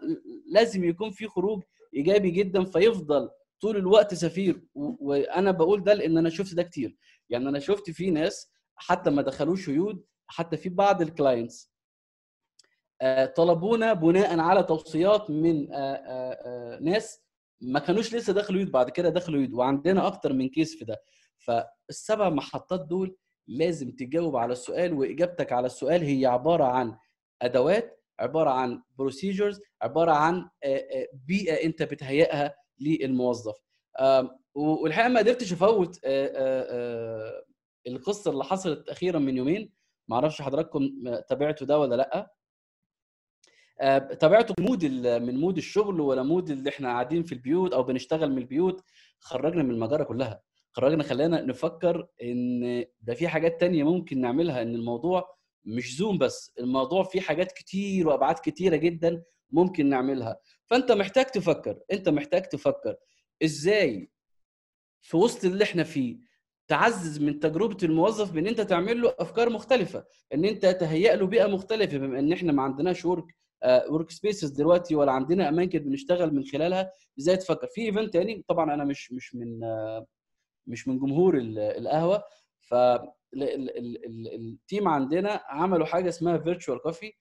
لازم 0.52 0.84
يكون 0.84 1.10
في 1.10 1.26
خروج 1.28 1.62
إيجابي 1.94 2.30
جدا 2.30 2.64
فيفضل 2.64 3.30
طول 3.60 3.76
الوقت 3.76 4.14
سفير. 4.14 4.62
وأنا 4.74 5.50
بقول 5.50 5.84
ده 5.84 5.94
لأن 5.94 6.18
أنا 6.18 6.30
شفت 6.30 6.54
ده 6.54 6.62
كتير. 6.62 6.96
يعني 7.28 7.48
أنا 7.48 7.58
شفت 7.58 7.90
في 7.90 8.10
ناس 8.10 8.50
حتى 8.76 9.10
ما 9.10 9.22
دخلوش 9.22 9.68
يود 9.68 10.04
حتى 10.26 10.56
في 10.56 10.68
بعض 10.68 11.02
ال 11.02 11.11
clients 11.11 11.72
طلبونا 13.36 13.92
بناء 13.92 14.38
على 14.38 14.62
توصيات 14.62 15.30
من 15.30 15.68
ناس 16.84 17.22
ما 17.60 17.78
كانوش 17.80 18.14
لسه 18.14 18.32
دخلوا 18.32 18.60
يود 18.60 18.70
بعد 18.70 18.90
كده 18.90 19.08
دخلوا 19.08 19.40
يود 19.40 19.52
وعندنا 19.52 20.06
أكتر 20.06 20.32
من 20.32 20.48
case 20.48 20.78
في 20.78 20.84
ده. 20.84 21.02
فالسبع 21.38 22.28
محطات 22.28 22.80
دول 22.80 23.16
لازم 23.48 23.90
تجاوب 23.90 24.36
على 24.36 24.52
السؤال 24.52 24.92
وإجابتك 24.92 25.52
على 25.52 25.66
السؤال 25.66 26.02
هي 26.02 26.26
عبارة 26.26 26.64
عن 26.64 26.96
أدوات 27.42 28.02
عبارة 28.20 28.50
عن 28.50 28.82
procedures 28.98 29.60
عبارة 29.82 30.12
عن 30.12 30.48
بيئة 31.12 31.64
أنت 31.66 31.82
بتهيئها 31.82 32.54
للموظف. 32.80 33.56
والحقيقة 34.54 35.08
ما 35.08 35.20
قدرتش 35.20 35.52
أفوت 35.52 36.00
القصة 37.86 38.30
اللي 38.30 38.44
حصلت 38.44 38.88
أخيرا 38.88 39.18
من 39.18 39.36
يومين. 39.36 39.72
ما 40.08 40.16
أعرفش 40.16 40.42
حضراتكم 40.42 40.90
تابعتوا 41.28 41.66
ده 41.66 41.78
ولا 41.78 41.94
لأ. 41.94 42.32
تابعته 44.14 44.54
mood 44.60 44.84
من 45.06 45.40
mood 45.40 45.56
الشغل 45.56 46.00
ولا 46.00 46.22
mood 46.22 46.50
اللي 46.50 46.70
إحنا 46.70 46.88
قاعدين 46.88 47.22
في 47.22 47.32
البيوت 47.32 47.72
أو 47.72 47.82
بنشتغل 47.82 48.30
من 48.30 48.38
البيوت؟ 48.38 48.82
خرجنا 49.20 49.62
من 49.62 49.70
المجرة 49.70 50.04
كلها. 50.04 50.42
خرجنا 50.72 51.02
خلانا 51.02 51.42
نفكر 51.42 52.06
إن 52.22 52.84
ده 53.00 53.14
في 53.14 53.28
حاجات 53.28 53.60
تانية 53.60 53.84
ممكن 53.84 54.20
نعملها 54.20 54.62
إن 54.62 54.74
الموضوع 54.74 55.36
مش 55.64 55.96
Zoom 55.96 56.18
بس. 56.18 56.52
الموضوع 56.58 57.02
فيه 57.04 57.20
حاجات 57.20 57.52
كتير 57.52 58.08
وأبعاد 58.08 58.36
كتيرة 58.44 58.76
جدا 58.76 59.22
ممكن 59.50 59.88
نعملها. 59.88 60.40
فأنت 60.66 60.92
محتاج 60.92 61.24
تفكر 61.26 61.80
أنت 61.92 62.08
محتاج 62.08 62.42
تفكر 62.42 62.96
إزاي 63.44 64.10
في 65.00 65.16
وسط 65.16 65.44
اللي 65.44 65.64
إحنا 65.64 65.84
فيه 65.84 66.18
تعزز 66.68 67.18
من 67.20 67.40
تجربة 67.40 67.76
الموظف 67.82 68.32
بإن 68.32 68.46
أنت 68.46 68.60
تعمل 68.60 69.02
له 69.02 69.14
أفكار 69.18 69.50
مختلفة 69.50 70.04
إن 70.34 70.44
أنت 70.44 70.66
تهيئ 70.66 71.16
له 71.16 71.26
بيئة 71.26 71.46
مختلفة 71.46 71.98
بما 71.98 72.18
إن 72.18 72.32
إحنا 72.32 72.52
ما 72.52 72.62
عندناش 72.62 73.04
work 73.04 73.24
work 73.88 74.10
spaces 74.10 74.50
دلوقتي 74.50 74.94
ولا 74.94 75.12
عندنا 75.12 75.48
أماكن 75.48 75.78
بنشتغل 75.78 76.34
من 76.34 76.44
خلالها 76.44 76.90
إزاي 77.18 77.36
تفكر؟ 77.36 77.66
في 77.66 77.80
event 77.80 78.12
تاني 78.12 78.44
طبعا 78.48 78.74
أنا 78.74 78.84
مش 78.84 79.12
مش 79.12 79.34
من 79.34 79.60
مش 80.66 80.88
من 80.88 80.98
جمهور 80.98 81.38
القهوة 81.38 82.22
ف 82.60 82.74
ال 83.34 83.65
team 83.65 84.88
عندنا 84.88 85.40
عملوا 85.48 85.86
حاجة 85.86 86.08
اسمها 86.08 86.38
virtual 86.38 86.78
coffee 86.82 87.12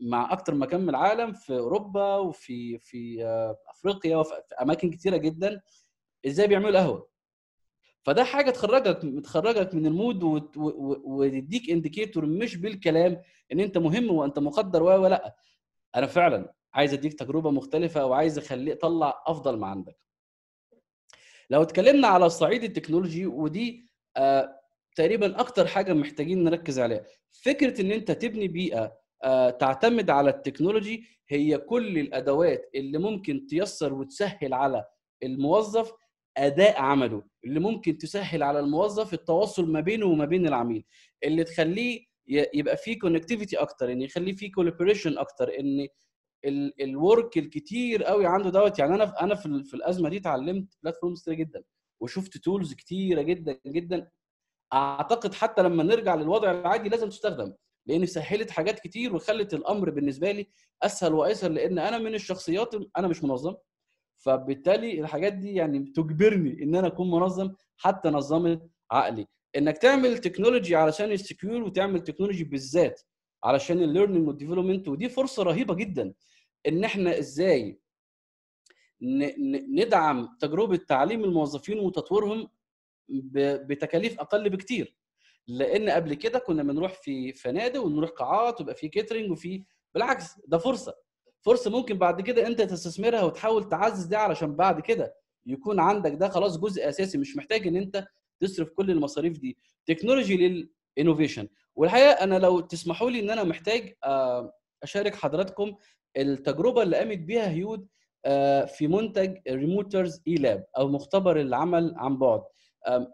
مع 0.00 0.32
أكتر 0.32 0.54
مكان 0.54 0.80
من 0.80 0.88
العالم 0.88 1.32
في 1.32 1.58
أوروبا 1.58 2.16
وفي 2.16 2.78
في 2.78 3.24
أفريقيا 3.70 4.16
وفي 4.16 4.34
أماكن 4.62 4.90
كتيرة 4.90 5.16
جدا 5.16 5.60
إزاي 6.26 6.46
بيعملوا 6.46 6.80
قهوه 6.80 7.08
فده 8.02 8.24
حاجة 8.24 8.50
تخرجك 8.50 9.22
تخرجك 9.24 9.74
من 9.74 9.86
ال 9.86 9.93
mood 9.93 10.22
وتديك 11.04 11.70
indicator 11.70 12.26
مش 12.26 12.56
بالكلام 12.56 13.22
إن 13.52 13.60
أنت 13.60 13.78
مهم 13.78 14.10
وأنت 14.10 14.38
مقدر 14.38 14.82
و 14.82 14.86
ولا 15.02 15.36
أنا 15.94 16.06
فعلا 16.06 16.54
عايز 16.74 16.92
أديك 16.92 17.14
تجربة 17.14 17.50
مختلفة 17.50 18.06
وعايز 18.06 18.38
اخليه 18.38 18.74
طلع 18.74 19.22
أفضل 19.26 19.58
ما 19.58 19.66
عندك. 19.66 19.96
لو 21.50 21.62
اتكلمنا 21.62 22.08
على 22.08 22.26
الصعيد 22.26 22.64
التكنولوجي 22.64 23.26
ودي 23.26 23.88
آه 24.16 24.60
تقريبا 24.96 25.40
أكتر 25.40 25.66
حاجة 25.66 25.92
محتاجين 25.92 26.44
نركز 26.44 26.78
عليها. 26.78 27.04
فكرة 27.42 27.80
إن 27.80 27.92
أنت 27.92 28.10
تبني 28.10 28.48
بيئة 28.48 28.78
آه 28.84 28.98
تعتمد 29.60 30.10
على 30.10 30.30
التكنولوجي 30.30 31.04
هي 31.28 31.58
كل 31.58 31.98
الأدوات 31.98 32.70
اللي 32.74 32.98
ممكن 32.98 33.46
تيسر 33.46 33.94
وتسهل 33.94 34.54
على 34.54 34.84
الموظف 35.22 35.92
أداء 36.36 36.80
عمله 36.80 37.22
اللي 37.44 37.60
ممكن 37.60 37.98
تسهل 37.98 38.42
على 38.42 38.60
الموظف 38.60 39.14
التواصل 39.14 39.72
ما 39.72 39.80
بينه 39.80 40.06
وما 40.06 40.24
بين 40.24 40.46
العميل. 40.46 40.84
اللي 41.24 41.44
تخليه 41.44 42.06
يبقى 42.28 42.76
فيه 42.76 42.98
connectivity 42.98 43.56
أكتر 43.56 43.92
إن 43.92 44.02
يخليه 44.02 44.32
فيه 44.32 44.52
collaboration 44.52 45.18
أكتر 45.18 45.50
إن 45.60 45.88
الورك 46.80 47.38
الكتير 47.38 48.04
قوي 48.04 48.26
عنده 48.26 48.50
دوت. 48.50 48.78
يعني 48.78 48.94
أنا 48.94 49.20
أنا 49.22 49.34
في, 49.34 49.64
في 49.64 49.74
الأزمة 49.74 50.08
دي 50.08 50.16
اتعلمت 50.16 50.76
platforms 50.82 51.22
كتير 51.22 51.34
جدا 51.34 51.62
وشفت 52.00 52.36
tools 52.36 52.74
كتيرة 52.74 53.22
جدا 53.22 53.60
جدا. 53.66 54.10
أعتقد 54.72 55.34
حتى 55.34 55.62
لما 55.62 55.82
نرجع 55.82 56.14
للوضع 56.14 56.50
العادي 56.50 56.88
لازم 56.88 57.08
تستخدم. 57.08 57.52
لأن 57.86 58.06
سهلت 58.06 58.50
حاجات 58.50 58.80
كتير 58.80 59.14
وخلت 59.14 59.54
الامر 59.54 59.90
بالنسبة 59.90 60.30
لي 60.32 60.46
اسهل 60.82 61.14
وايسر 61.14 61.48
لأن 61.48 61.78
أنا 61.78 61.98
من 61.98 62.14
الشخصيات 62.14 62.74
أنا 62.96 63.08
مش 63.08 63.24
منظم. 63.24 63.54
فبالتالي 64.18 65.00
الحاجات 65.00 65.32
دي 65.32 65.54
يعني 65.54 65.78
بتجبرني 65.78 66.62
ان 66.62 66.74
أنا 66.74 66.86
اكون 66.86 67.10
منظم 67.10 67.52
حتى 67.76 68.08
نظمت 68.08 68.70
عقلي. 68.90 69.26
انك 69.56 69.78
تعمل 69.78 70.18
technology 70.18 70.76
علشان 70.76 71.12
ال 71.12 71.19
secure 71.19 71.62
وتعمل 71.62 72.00
technology 72.00 72.44
بالذات 72.44 73.00
علشان 73.44 73.82
ال 73.82 73.87
learning 73.87 74.28
وال 74.28 74.37
development 74.37 74.88
ودي 74.88 75.08
فرصة 75.08 75.42
رهيبة 75.42 75.74
جدا. 75.74 76.14
ان 76.68 76.84
إحنا 76.84 77.18
إزاي 77.18 77.80
ندعم 79.74 80.36
تجربة 80.40 80.76
تعليم 80.76 81.24
الموظفين 81.24 81.78
وتطويرهم 81.78 82.48
بتكاليف 83.68 84.20
أقل 84.20 84.50
بكتير. 84.50 84.96
لأن 85.48 85.90
قبل 85.90 86.14
كده 86.14 86.38
كنا 86.38 86.62
بنروح 86.62 86.92
في 86.92 87.32
فنادق 87.32 87.80
ونروح 87.82 88.10
قاعات 88.10 88.60
ويبقى 88.60 88.74
في 88.74 88.88
catering 88.88 89.30
وفي 89.30 89.64
بالعكس 89.94 90.40
ده 90.46 90.58
فرصة. 90.58 90.94
فرصة 91.42 91.70
ممكن 91.70 91.98
بعد 91.98 92.20
كده 92.20 92.46
انت 92.46 92.62
تستثمرها 92.62 93.22
وتحاول 93.22 93.68
تعزز 93.68 94.04
دي 94.04 94.16
علشان 94.16 94.56
بعد 94.56 94.80
كده 94.80 95.14
يكون 95.46 95.80
عندك 95.80 96.12
ده 96.12 96.28
خلاص 96.28 96.58
جزء 96.58 96.88
أساسي 96.88 97.18
مش 97.18 97.36
محتاج 97.36 97.66
إن 97.66 97.76
انت 97.76 98.06
تصرف 98.40 98.68
كل 98.70 98.90
المصاريف 98.90 99.38
دي. 99.38 99.56
technology 99.86 100.66
لل 100.98 101.06
innovation 101.06 101.48
والحقيقة 101.74 102.10
أنا 102.12 102.38
لو 102.38 102.60
تسمحوا 102.60 103.10
لي 103.10 103.20
إن 103.20 103.30
أنا 103.30 103.44
محتاج 103.44 103.94
أشارك 104.82 105.14
حضراتكم 105.14 105.74
التجربة 106.16 106.82
اللي 106.82 106.96
قامت 106.96 107.18
بيها 107.18 107.50
هيود 107.50 107.86
في 108.66 108.88
منتج 108.88 109.36
Remoters 109.48 110.22
E-Lab 110.28 110.66
أو 110.78 110.88
مختبر 110.88 111.40
العمل 111.40 111.94
عن 111.96 112.18
بعد. 112.18 112.42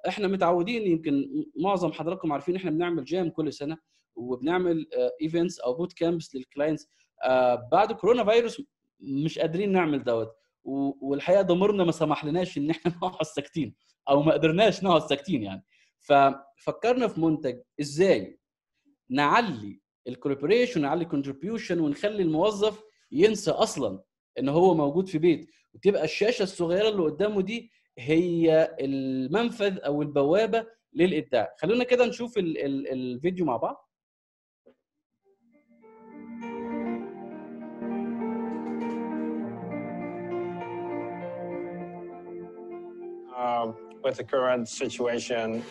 إحنا 0.09 0.29
متعودين 0.29 0.87
يمكن 0.87 1.29
معظم 1.57 1.93
حضراتكم 1.93 2.33
عارفين 2.33 2.57
إحنا 2.57 2.71
بنعمل 2.71 3.05
jam 3.05 3.31
كل 3.31 3.53
سنة 3.53 3.79
وبنعمل 4.15 4.87
events 5.23 5.61
أو 5.61 5.75
boot 5.75 5.93
camps 5.93 6.35
لل 6.35 6.47
clients 6.47 6.89
بعد 7.73 7.93
كورونا 7.93 8.25
فيروس 8.25 8.63
مش 9.01 9.39
قادرين 9.39 9.73
نعمل 9.73 10.05
دوت 10.05 10.33
والحقيقة 11.01 11.43
ضميرنا 11.43 11.85
ما 11.85 11.93
سمح 11.93 12.25
لناش 12.25 12.59
إن 12.59 12.71
إحنا 12.71 12.93
نقعد 13.03 13.27
ساكتين 13.27 13.75
أو 14.09 14.23
ما 14.23 14.33
قدرناش 14.33 14.85
نقعد 14.85 15.01
ساكتين 15.03 15.43
يعني. 15.43 15.65
ففكرنا 16.01 17.09
في 17.09 17.21
منتج 17.21 17.59
إزاي 17.81 18.41
نعلي 19.11 19.81
ال 20.09 20.14
collaboration 20.14 20.81
ونعلي 20.81 21.05
ال 21.05 21.10
contribution 21.10 21.81
ونخلي 21.81 22.23
الموظف 22.23 22.83
ينسى 23.13 23.51
أصلا 23.51 24.03
إن 24.39 24.49
هو 24.49 24.75
موجود 24.75 25.09
في 25.09 25.19
بيت 25.19 25.51
وتبقى 25.75 26.05
الشاشة 26.05 26.43
الصغيرة 26.43 26.89
اللي 26.89 27.03
قدامه 27.03 27.43
دي 27.43 27.71
هي 27.99 28.77
المنفذ 28.81 29.79
أو 29.79 30.03
البوابه 30.03 30.67
للابداع 30.95 31.55
خلونا 31.59 31.85
كده 31.85 32.07
نشوف 32.07 32.39
ال 32.39 32.59
ال 32.59 32.93
الفيديو 32.93 33.45
مع 33.45 33.57
بعض 33.57 33.89
Uh, 43.37 43.73
with 44.05 44.17
the 44.19 44.25
current 44.25 44.69
situation, 44.69 45.65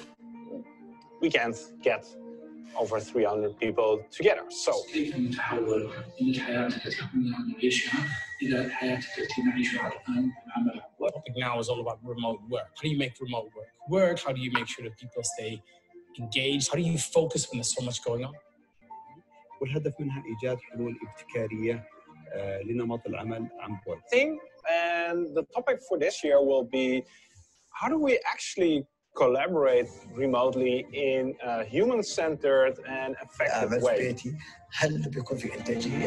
we 1.21 1.29
can't 1.29 1.57
get 1.81 2.03
over 2.77 2.99
300 2.99 3.57
people 3.59 4.03
together. 4.11 4.43
So 4.49 4.73
كيف 8.40 8.50
نتحول 8.50 8.64
من 8.64 8.70
حياتك 8.72 9.18
التقنية 9.18 9.48
ونعيشها 9.48 9.80
إلى 9.82 9.84
حياتك 9.84 9.88
التي 9.88 9.88
نعيشها 9.88 9.88
الآن 9.88 10.32
العمل 10.46 10.82
The 10.98 11.12
topic 11.12 11.36
now 11.36 11.60
is 11.60 11.68
all 11.68 11.80
about 11.86 11.98
remote 12.14 12.40
work. 12.54 12.68
How 12.76 12.82
do 12.82 12.88
you 12.88 12.98
make 13.04 13.14
remote 13.26 13.48
work 13.56 13.70
work? 13.96 14.16
How 14.26 14.32
do 14.36 14.40
you 14.46 14.50
make 14.58 14.68
sure 14.74 14.82
that 14.88 14.96
people 15.02 15.22
stay 15.34 15.52
engaged? 16.22 16.64
How 16.70 16.76
do 16.82 16.86
you 16.92 16.98
focus 17.18 17.40
when 17.48 17.56
there's 17.58 17.74
so 17.78 17.82
much 17.88 17.98
going 18.08 18.24
on? 18.24 18.34
والهدف 19.60 20.00
منها 20.00 20.22
ايجاد 20.26 20.58
حلول 20.60 20.96
ابتكاريه 21.08 21.88
لنمط 22.64 23.06
العمل 23.06 23.48
عن 23.60 23.78
بعد. 23.86 24.00
thing 24.14 24.38
and 24.68 25.36
the 25.38 25.42
topic 25.56 25.78
for 25.88 25.98
this 25.98 26.24
year 26.24 26.38
will 26.50 26.64
be 26.64 27.02
how 27.80 27.88
do 27.88 27.98
we 27.98 28.18
actually 28.32 28.84
collaborate 29.22 29.88
remotely 30.24 30.76
in 31.10 31.22
a 31.42 31.64
human-centered 31.64 32.74
and 32.86 33.14
effective 33.24 33.72
عمل 33.72 33.82
way. 33.82 33.98
بيتي 33.98 34.36
هل 34.72 35.10
بيكون 35.10 35.38
في 35.38 35.54
انتاجيه؟ 35.54 36.06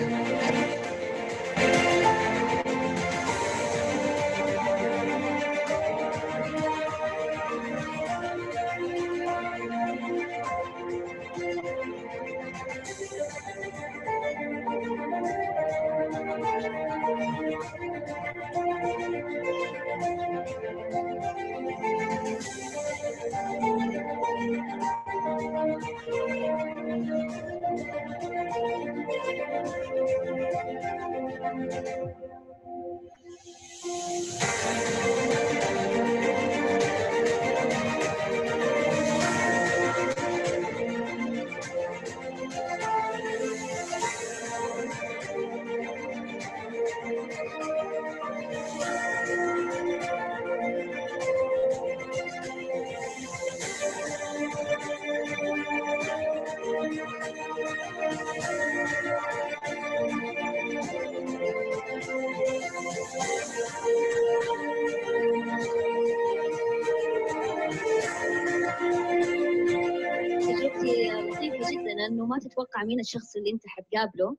تتوقع 72.49 72.85
مين 72.85 73.01
الشخص 73.01 73.37
اللي 73.37 73.51
أنت 73.51 73.63
حتقابله؟ 73.67 74.37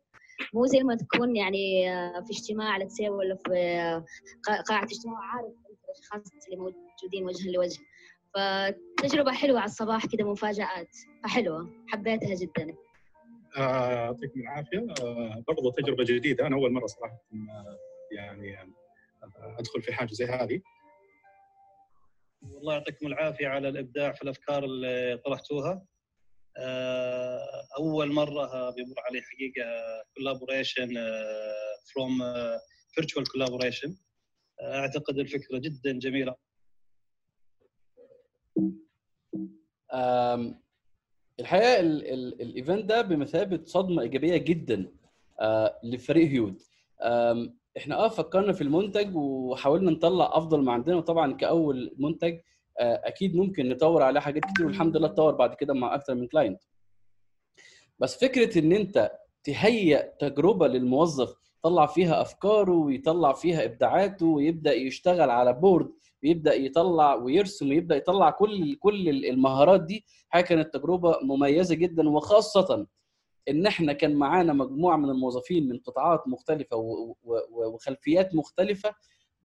مو 0.54 0.66
زي 0.66 0.80
ما 0.84 0.96
تكون 0.96 1.36
يعني 1.36 1.86
في 2.26 2.32
اجتماع 2.32 2.80
say 2.80 3.10
ولا 3.10 3.36
في 3.36 3.52
قا- 4.50 4.62
قاعة 4.62 4.84
اجتماع 4.84 5.20
عارف 5.22 5.54
الأشخاص 5.90 6.32
اللي 6.46 6.58
موجودين 6.58 7.26
وجها 7.26 7.52
لوجه. 7.52 7.80
فتجربة 8.34 9.32
حلوة 9.32 9.60
على 9.60 9.66
الصباح 9.70 10.06
كده 10.06 10.32
مفاجآت. 10.32 10.96
فحلوة. 11.24 11.70
حبيتها 11.88 12.36
جدا. 12.36 12.76
آه، 13.58 13.92
يعطيكم 13.92 14.40
العافية. 14.40 14.86
آه، 15.02 15.44
برضو 15.48 15.72
تجربة 15.72 16.04
جديدة. 16.04 16.48
أنا 16.48 16.56
أول 16.56 16.72
مرة 16.74 16.86
صراحة 16.86 17.14
آه، 17.34 17.78
يعني 18.12 18.60
آه، 18.62 18.70
أدخل 19.60 19.82
في 19.82 19.94
حاجة 19.94 20.12
زي 20.14 20.26
هذه. 20.26 20.62
والله 22.54 22.74
يعطيكم 22.74 23.08
العافية 23.08 23.48
على 23.48 23.70
الإبداع 23.70 24.12
في 24.12 24.22
الأفكار 24.22 24.64
اللي 24.64 25.22
طرحتوها. 25.26 25.72
آه، 25.72 25.86
أول 27.78 28.12
مرة 28.14 28.70
بيمر 28.70 28.96
علي 29.10 29.22
حقيقة 29.22 29.66
collaboration 30.16 30.90
from 31.94 32.20
virtual 32.92 33.28
collaboration 33.32 33.98
أعتقد 34.62 35.18
الفكرة 35.20 35.58
جدا 35.58 36.00
جميلة. 36.00 36.36
الحقيقة 41.40 41.80
ال- 41.80 42.14
ال- 42.14 42.42
ال 42.42 42.49
event 42.49 42.86
ده 42.86 43.02
بمثابة 43.02 43.64
صدمة 43.64 44.02
إيجابية 44.02 44.38
جدا 44.38 44.92
آه، 45.42 45.80
لفريق 45.84 46.28
هيود. 46.30 46.62
إحنا 47.78 47.96
آه 47.96 48.08
فكرنا 48.10 48.54
في 48.54 48.62
المنتج 48.62 49.16
وحاولنا 49.16 49.92
نطلع 49.92 50.30
أفضل 50.38 50.62
ما 50.64 50.72
عندنا 50.74 50.96
وطبعا 50.96 51.34
كأول 51.34 51.96
منتج 51.98 52.34
آه، 52.34 52.42
أكيد 52.80 53.36
ممكن 53.36 53.70
نطور 53.70 54.04
عليه 54.04 54.20
حاجات 54.20 54.44
كتير 54.46 54.66
والحمد 54.66 54.98
لله 54.98 55.08
اتطور 55.08 55.36
بعد 55.36 55.54
كده 55.54 55.74
مع 55.74 55.96
أكتر 55.96 56.16
من 56.16 56.28
client 56.28 56.62
بس 58.00 58.20
فكرة 58.20 58.60
إن 58.60 58.72
أنت 58.72 59.12
تهيئ 59.44 60.04
تجربة 60.20 60.68
للموظف 60.68 61.36
يطلع 61.60 61.86
فيها 61.86 62.22
أفكاره 62.22 62.72
ويطلع 62.72 63.34
فيها 63.34 63.64
إبداعاته 63.66 64.26
ويبدأ 64.26 64.74
يشتغل 64.74 65.30
على 65.30 65.54
board 65.54 65.92
ويبدأ 66.24 66.54
يطلع 66.54 67.14
ويرسم 67.16 67.70
ويبدأ 67.70 67.96
يطلع 67.96 68.30
كل 68.30 68.76
كل 68.76 69.10
المهارات 69.10 69.82
دي 69.82 70.06
حاجة 70.30 70.44
كانت 70.44 70.74
تجربة 70.74 71.20
مميزة 71.22 71.76
جدا. 71.76 72.10
وخاصة 72.10 72.88
إن 73.50 73.66
إحنا 73.66 73.94
كان 73.94 74.16
معانا 74.16 74.54
مجموعة 74.54 74.98
من 74.98 75.10
الموظفين 75.10 75.70
من 75.70 75.80
قطاعات 75.80 76.28
مختلفة 76.28 76.78
وخلفيات 77.52 78.36
مختلفة 78.36 78.96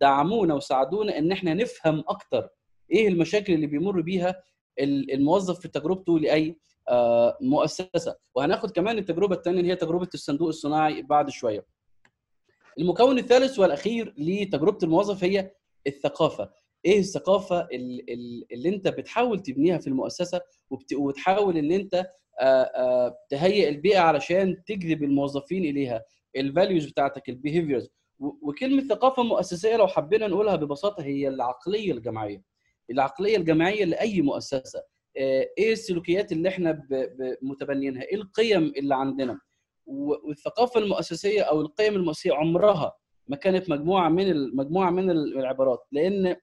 دعمونا 0.01 0.55
وساعدونا 0.55 1.19
إن 1.19 1.33
إحنا 1.33 1.55
نفهم 1.55 2.05
أكتر 2.09 2.49
إيه 2.93 3.09
المشاكل 3.09 3.53
اللي 3.53 3.67
بيمر 3.67 4.01
بيها 4.01 4.43
ال- 4.79 5.13
الموظف 5.13 5.61
في 5.61 5.69
تجربته 5.69 6.19
لأي 6.19 6.57
آه، 6.89 7.39
مؤسسة؟ 7.41 8.17
وهناخد 8.35 8.71
كمان 8.71 8.99
التجربة 8.99 9.35
الثانية 9.37 9.61
اللي 9.61 9.71
هي 9.73 9.77
تجربة 9.77 10.09
الصندوق 10.15 10.49
الصناعي 10.49 11.03
بعد 11.03 11.31
شوية. 11.31 11.65
المكون 12.79 13.19
الثالث 13.19 13.59
والأخير 13.59 14.15
لتجربة 14.19 14.79
الموظف 14.83 15.25
هي 15.25 15.51
الثقافة. 15.87 16.51
إيه 16.85 16.99
الثقافة 16.99 17.61
ال- 17.61 18.11
ال- 18.13 18.45
اللي 18.53 18.69
أنت 18.69 18.89
بتحاول 18.89 19.41
تبنيها 19.41 19.79
في 19.79 19.87
المؤسسة 19.87 20.41
وبت- 20.71 20.93
وتحاول 20.95 21.57
إن 21.57 21.73
أنت 21.73 22.07
آه، 22.41 22.45
آه، 22.63 23.17
تهيئ 23.31 23.69
البيئة 23.69 23.99
علشان 23.99 24.65
تجذب 24.65 25.03
الموظفين 25.03 25.65
إليها 25.65 26.05
ال 26.37 26.44
values 26.44 26.87
بتاعتك 26.87 27.29
ال 27.29 27.35
behaviors 27.35 27.89
وكلمة 28.19 28.83
ثقافة 28.89 29.23
مؤسسية 29.23 29.77
لو 29.77 29.87
حبينا 29.87 30.27
نقولها 30.29 30.57
ببساطة 30.57 31.03
هي 31.03 31.29
العقلية 31.29 31.93
الجماعية. 31.93 32.43
العقلية 32.91 33.37
الجماعية 33.37 33.85
لأي 33.85 34.21
مؤسسة 34.23 34.83
آه، 35.17 35.47
إيه 35.59 35.73
السلوكيات 35.73 36.33
اللي 36.33 36.49
إحنا 36.49 36.83
متبنيينها؟ 37.43 38.03
إيه 38.03 38.15
القيم 38.17 38.73
اللي 38.77 38.95
عندنا؟ 38.95 39.41
والثقافة 39.87 40.81
المؤسسية 40.81 41.43
أو 41.43 41.61
القيم 41.61 41.95
المؤسسية 41.95 42.33
عمرها 42.35 42.97
ما 43.29 43.37
كانت 43.37 43.71
مجموعة 43.71 44.09
من 44.09 44.57
مجموعة 44.57 44.91
من 44.91 45.11
العبارات. 45.11 45.87
لأن 45.93 46.37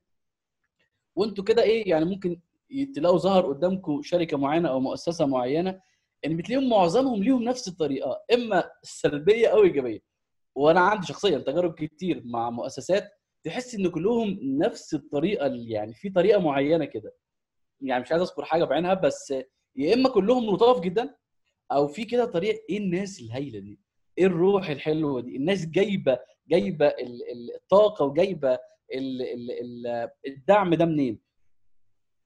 وأنتوا 1.16 1.44
كده 1.44 1.64
إيه 1.64 1.90
يعني 1.90 2.06
ممكن 2.06 2.40
تلاقوا 2.96 3.18
ظهر 3.18 3.46
قدامكم 3.54 4.02
شركة 4.02 4.38
معينة 4.38 4.70
أو 4.70 4.80
مؤسسة 4.80 5.26
معينة 5.26 5.82
إن 6.26 6.38
بتلاقيهم 6.38 6.70
معظمهم 6.70 7.24
ليهم 7.24 7.44
نفس 7.44 7.68
الطريقة 7.68 8.24
إما 8.34 8.70
سلبية 8.84 9.48
أو 9.48 9.64
إيجابية. 9.64 10.00
وأنا 10.56 10.80
عندي 10.80 11.08
شخصيا 11.08 11.38
تجارب 11.38 11.74
كتير 11.74 12.22
مع 12.26 12.50
مؤسسات 12.50 13.17
تحس 13.48 13.76
إن 13.76 13.88
كلهم 13.88 14.40
نفس 14.42 14.94
الطريقة 14.94 15.48
يعني 15.48 15.94
في 15.94 16.10
طريقة 16.10 16.40
معينة 16.42 16.86
كده. 16.86 17.14
يعني 17.82 18.02
مش 18.04 18.12
عايز 18.12 18.22
أذكر 18.24 18.46
حاجة 18.46 18.64
بعينها 18.64 18.94
بس 18.94 19.34
يا 19.76 19.94
إما 19.94 20.10
كلهم 20.10 20.56
لطاف 20.56 20.80
جدا 20.80 21.16
أو 21.72 21.88
في 21.88 22.06
كده 22.06 22.26
طريقة 22.26 22.60
إيه 22.70 22.78
الناس 22.78 23.20
الهايلة 23.20 23.60
دي 23.60 23.80
إيه 24.18 24.26
الروح 24.26 24.70
الحلوة 24.70 25.22
دي 25.22 25.36
الناس 25.36 25.66
جايبة 25.66 26.20
جايبة 26.48 26.88
ال- 26.88 27.32
ال- 27.32 27.56
الطاقة 27.56 28.06
وجايبة 28.06 28.54
ال- 28.94 29.22
ال- 29.22 29.52
ال- 29.52 30.10
الدعم 30.28 30.74
ده 30.74 30.86
منين؟ 30.86 31.20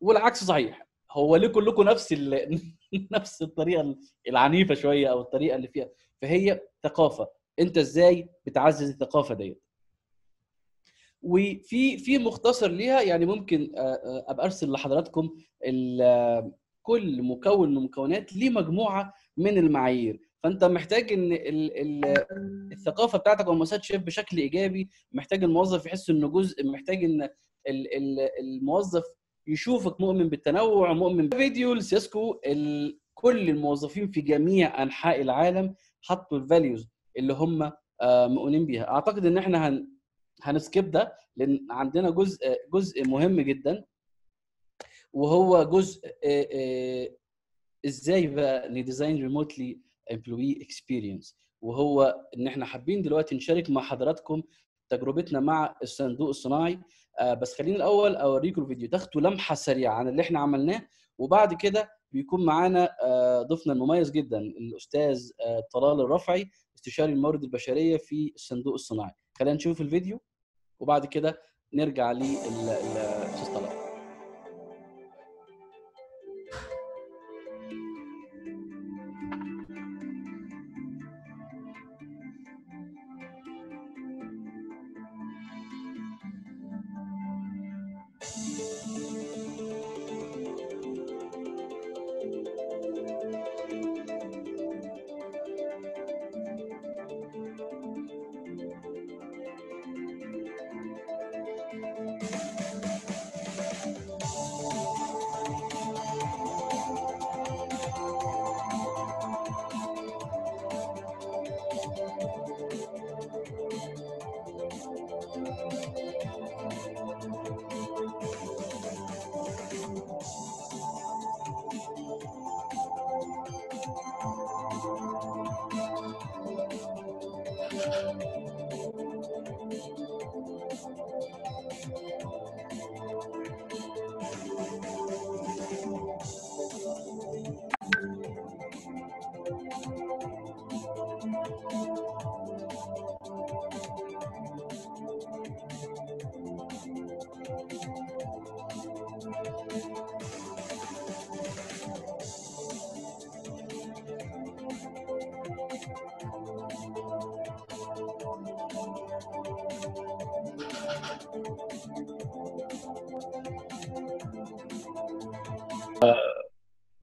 والعكس 0.02 0.44
صحيح 0.44 0.88
هو 1.12 1.36
ليه 1.36 1.48
كلكم 1.48 1.84
نفس. 1.84 2.14
نفس 3.12 3.42
الطريقة 3.42 3.96
العنيفة 4.28 4.76
شوية 4.76 5.08
أو 5.08 5.22
الطريقة 5.22 5.56
اللي 5.56 5.68
فيها؟ 5.68 5.90
فهي 6.22 6.62
ثقافة. 6.84 7.28
أنت 7.60 7.78
إزاي 7.78 8.30
بتعزز 8.46 8.90
الثقافة 8.90 9.36
ديت؟ 9.36 9.62
وفي 11.22 11.98
في 11.98 12.18
مختصر 12.18 12.72
ليها 12.72 13.02
يعني 13.02 13.26
ممكن 13.26 13.72
آه، 13.76 13.80
آه، 13.80 14.26
أبقى 14.28 14.46
أرسل 14.46 14.72
لحضراتكم 14.72 15.30
آه، 16.02 16.52
كل 16.82 17.22
مكون 17.24 17.70
من 17.72 17.78
المكونات 17.78 18.36
ليه 18.36 18.50
مجموعه 18.50 19.14
من 19.38 19.58
المعايير. 19.58 20.20
فأنت 20.44 20.64
محتاج 20.64 21.14
إن 21.14 21.32
ال- 21.34 21.78
ال- 21.82 22.72
الثقافة 22.72 23.18
بتاعتك 23.18 23.46
أو 23.46 23.52
المؤسسات 23.54 23.84
شايف 23.84 24.02
بشكل 24.02 24.38
إيجابي 24.38 24.90
محتاج 25.12 25.44
الموظف 25.44 25.86
يحس 25.86 26.10
إنه 26.10 26.28
جزء 26.28 26.66
محتاج 26.68 27.04
إن 27.04 27.22
ال- 27.68 27.96
ال- 27.98 28.30
الموظف 28.40 29.04
يشوفك 29.48 30.02
مؤمن 30.02 30.30
بالتنوع 30.30 30.94
مؤمن 30.94 31.30
فيديو 31.30 31.74
لسيسكو 31.74 32.40
كل 33.14 33.50
الموظفين 33.50 34.12
في 34.12 34.22
جميع 34.22 34.84
أنحاء 34.84 35.22
العالم 35.22 35.76
حطوا 36.02 36.38
ال 36.38 36.45
values 36.45 36.88
اللي 37.18 37.34
هم 37.34 37.72
مؤمنين 38.04 38.66
بيها. 38.66 38.90
أعتقد 38.90 39.26
إن 39.26 39.38
إحنا 39.38 39.68
هن 39.68 39.88
هن 40.44 40.60
skip 40.60 40.92
ده 40.92 41.14
لأن 41.36 41.68
عندنا 41.72 42.10
جزء 42.10 42.40
جزء 42.74 43.08
مهم 43.08 43.42
جدا 43.42 43.86
وهو 45.14 45.64
جزء 45.64 46.02
إزاي 47.86 48.28
بقى 48.28 48.70
ن 48.70 48.77
design 48.77 49.22
remotely 49.22 49.80
employee 50.12 50.62
experience 50.62 51.36
وهو 51.62 52.26
إن 52.38 52.48
إحنا 52.48 52.66
حابين 52.66 53.02
دلوقتي 53.02 53.36
نشارك 53.36 53.70
مع 53.70 53.82
حضراتكم 53.82 54.44
تجربتنا 54.90 55.40
مع 55.40 55.76
الصندوق 55.84 56.30
الصناعي. 56.30 56.80
بس 57.42 57.54
خليني 57.58 57.76
الأول 57.76 58.16
أوريكم 58.16 58.62
الفيديو. 58.62 58.90
تاخدوا 58.90 59.22
لمحة 59.22 59.56
سريعة 59.56 59.94
عن 59.94 60.08
اللي 60.08 60.22
إحنا 60.22 60.40
عملناه 60.40 60.88
وبعد 61.18 61.54
كده 61.54 61.90
بيكون 62.12 62.46
معانا 62.46 62.90
ضيفنا 63.50 63.74
المميز 63.74 64.12
جدا 64.12 64.38
الأستاذ 64.40 65.30
طلال 65.74 66.02
الرفعي 66.02 66.50
استشاري 66.76 67.14
الموارد 67.14 67.44
البشرية 67.44 67.98
في 67.98 68.32
الصندوق 68.36 68.74
الصناعي. 68.74 69.12
خلينا 69.38 69.56
نشوف 69.56 69.82
الفيديو. 69.82 70.20
وبعد 70.82 71.06
كده 71.06 71.42
نرجع 71.74 72.12
للاستاذ 72.12 73.51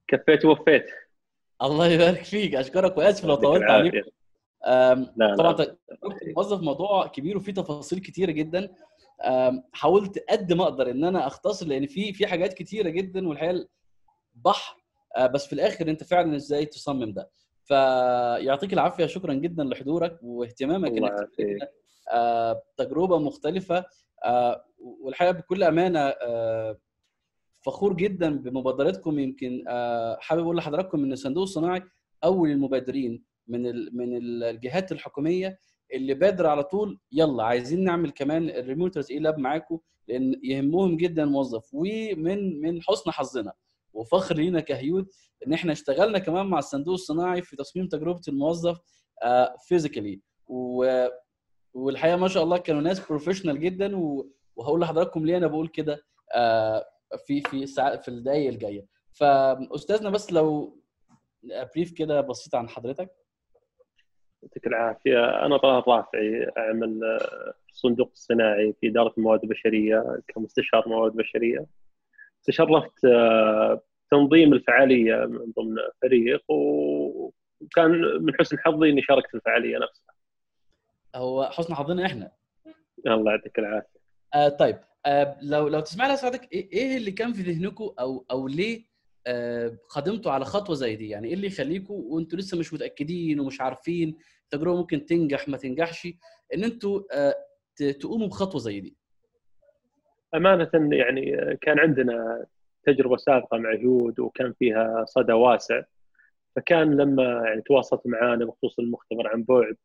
كفيت 0.09 0.45
ووفيت. 0.45 0.85
الله 1.63 1.87
يبارك 1.87 2.25
فيك. 2.25 2.55
أشكرك 2.55 2.97
واسف 2.97 3.25
لو 3.25 3.35
طولت 3.35 3.63
عليك. 3.63 4.05
طبعا 5.39 5.77
الموظف 6.23 6.61
موضوع 6.63 7.07
كبير 7.07 7.37
وفيه 7.37 7.53
تفاصيل 7.55 7.99
كتيرة 7.99 8.31
جدا. 8.31 8.75
حاولت 9.73 10.25
قد 10.31 10.53
ما 10.53 10.65
أقدر 10.65 10.91
إن 10.91 11.05
أنا 11.05 11.27
أختصر 11.27 11.67
لأن 11.67 11.87
في 11.87 12.13
في 12.13 12.27
حاجات 12.27 12.55
كتيرة 12.55 12.89
جدا 12.89 13.29
والحقيقة 13.29 13.69
بحر. 14.35 14.77
بس 15.21 15.47
في 15.47 15.53
الآخر 15.53 15.89
أنت 15.89 16.05
فعلا 16.05 16.37
إزاي 16.37 16.67
تصمم 16.67 17.13
ده. 17.13 17.31
فيعطيك 17.65 18.73
العافية. 18.73 19.07
شكرا 19.07 19.35
جدا 19.35 19.65
لحضورك 19.65 20.19
واهتمامك 20.23 20.91
إنك 20.91 21.71
تجربة 22.77 23.19
مختلفة. 23.19 23.85
والحقيقة 24.79 25.33
بكل 25.33 25.63
أمانة 25.63 26.15
فخور 27.69 27.97
جدا 27.97 28.39
بمبادرتكم. 28.39 29.19
يمكن 29.19 29.65
حابب 30.21 30.43
أقول 30.43 30.57
لحضراتكم 30.57 31.05
إن 31.05 31.13
الصندوق 31.13 31.43
الصناعي 31.43 31.83
أول 32.25 32.51
المبادرين 32.51 33.25
من 33.49 33.63
من 33.97 34.17
الجهات 34.45 34.93
الحكومية 34.93 35.59
اللي 35.95 36.15
بادر 36.15 36.47
على 36.47 36.65
طول 36.65 36.99
يلا 37.13 37.43
عايزين 37.45 37.85
نعمل 37.85 38.11
كمان 38.11 38.49
ال 38.51 39.11
Remoters 39.13 39.19
E-Lab 39.19 39.39
معاكم؟ 39.39 39.79
لأن 40.09 40.41
يهمهم 40.45 40.97
جدا 40.97 41.23
الموظف 41.25 41.69
ومن 41.73 42.61
من 42.61 42.83
حسن 42.83 43.11
حظنا 43.11 43.53
وفخر 43.93 44.35
لينا 44.37 44.61
كهيود 44.61 45.07
إن 45.47 45.53
إحنا 45.53 45.73
اشتغلنا 45.73 46.19
كمان 46.19 46.47
مع 46.47 46.59
الصندوق 46.59 46.95
الصناعي 46.95 47.43
في 47.43 47.57
تصميم 47.57 47.89
تجربة 47.89 48.21
الموظف 48.29 48.79
physically 49.69 50.21
والحقيقة 51.75 52.17
ما 52.17 52.29
شاء 52.29 52.43
الله 52.45 52.59
كانوا 52.59 52.81
ناس 52.83 53.07
professional 53.09 53.61
جدا 53.61 53.97
وهقول 54.57 54.81
لحضراتكم 54.81 55.27
ليه 55.27 55.37
أنا 55.37 55.47
بقول 55.47 55.69
كده 55.69 56.03
في 57.27 57.41
في 57.41 57.67
ساعات 57.67 58.03
في 58.03 58.09
الدقائق 58.09 58.49
الجاية. 58.49 58.87
فاستاذنا 59.13 60.11
بس 60.11 60.33
لو 60.33 60.79
بريف 61.75 61.93
كده 61.93 62.21
بسيط 62.21 62.55
عن 62.55 62.69
حضرتك. 62.69 63.11
يعطيك 64.43 64.67
العافية. 64.67 65.47
أنا 65.47 65.57
طلال 65.57 65.89
رافعي 65.89 66.51
أعمل 66.59 67.01
في 67.67 67.73
الصندوق 67.73 68.11
الصناعي 68.13 68.75
في 68.81 68.89
إدارة 68.89 69.15
الموارد 69.19 69.43
البشريه 69.43 70.21
كمستشار 70.29 70.89
موارد 70.89 71.17
بشرية. 71.17 71.67
تشرفت 72.45 73.07
تنظيم 74.11 74.53
الفعالية 74.53 75.15
من 75.15 75.53
ضمن 75.59 75.77
فريق 76.03 76.45
وكان 76.49 77.91
من 78.21 78.37
حسن 78.41 78.59
حظي 78.59 78.91
إني 78.91 79.03
شاركت 79.03 79.29
في 79.29 79.35
الفعالية 79.35 79.79
نفسها. 79.79 80.15
هو 81.15 81.45
حسن 81.45 81.75
حظنا 81.75 82.07
إحنا. 82.07 82.33
الله 83.07 83.33
يعطيك 83.33 83.59
العافية. 83.59 84.01
آه 84.35 84.49
طيب. 84.49 84.77
آه 84.77 84.88
لو 85.43 85.69
لو 85.69 85.81
تسمع 85.81 86.07
لي 86.07 86.17
سعادتك 86.17 86.53
إيه 86.53 86.97
اللي 86.97 87.11
كان 87.11 87.33
في 87.33 87.43
ذهنكم 87.43 87.91
أو 88.01 88.25
أو 88.31 88.49
ليه 88.49 88.85
آه 89.27 89.79
قدمتوا 89.89 90.33
على 90.33 90.45
خطوة 90.45 90.75
زي 90.75 90.97
دي؟ 90.97 91.09
يعني 91.09 91.29
إيه 91.29 91.35
اللي 91.35 91.47
يخليكم 91.47 91.95
وأنتوا 91.95 92.39
لسه 92.39 92.59
مش 92.59 92.73
متأكدين 92.75 93.41
ومش 93.41 93.61
عارفين 93.61 94.17
التجربه 94.45 94.77
ممكن 94.77 95.07
تنجح 95.07 95.49
ما 95.49 95.57
تنجحش 95.57 96.09
إن 96.55 96.65
أنتوا 96.65 97.03
آه 97.13 97.35
تقوموا 98.01 98.27
بخطوة 98.29 98.61
زي 98.61 98.81
دي؟ 98.81 98.97
أمانة 100.35 100.71
يعني 100.75 101.57
كان 101.57 101.79
عندنا 101.79 102.47
تجربة 102.87 103.17
سابقة 103.17 103.59
مع 103.59 103.73
هيود 103.75 104.21
وكان 104.21 104.53
فيها 104.59 105.05
صدى 105.09 105.33
واسع 105.33 105.83
فكان 106.57 106.97
لما 106.97 107.43
يعني 107.47 107.63
تواصلت 107.63 108.07
معانا 108.07 108.45
بخصوص 108.45 108.79
المختبر 108.79 109.29
عن 109.29 109.43
بعد 109.43 109.77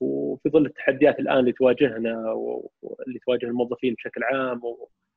وفي 0.00 0.48
ظل 0.48 0.66
التحديات 0.66 1.20
الآن 1.20 1.38
اللي 1.38 1.52
تواجهنا 1.52 2.32
واللي 2.32 3.18
تواجه 3.26 3.46
الموظفين 3.46 3.94
بشكل 3.94 4.24
عام 4.24 4.60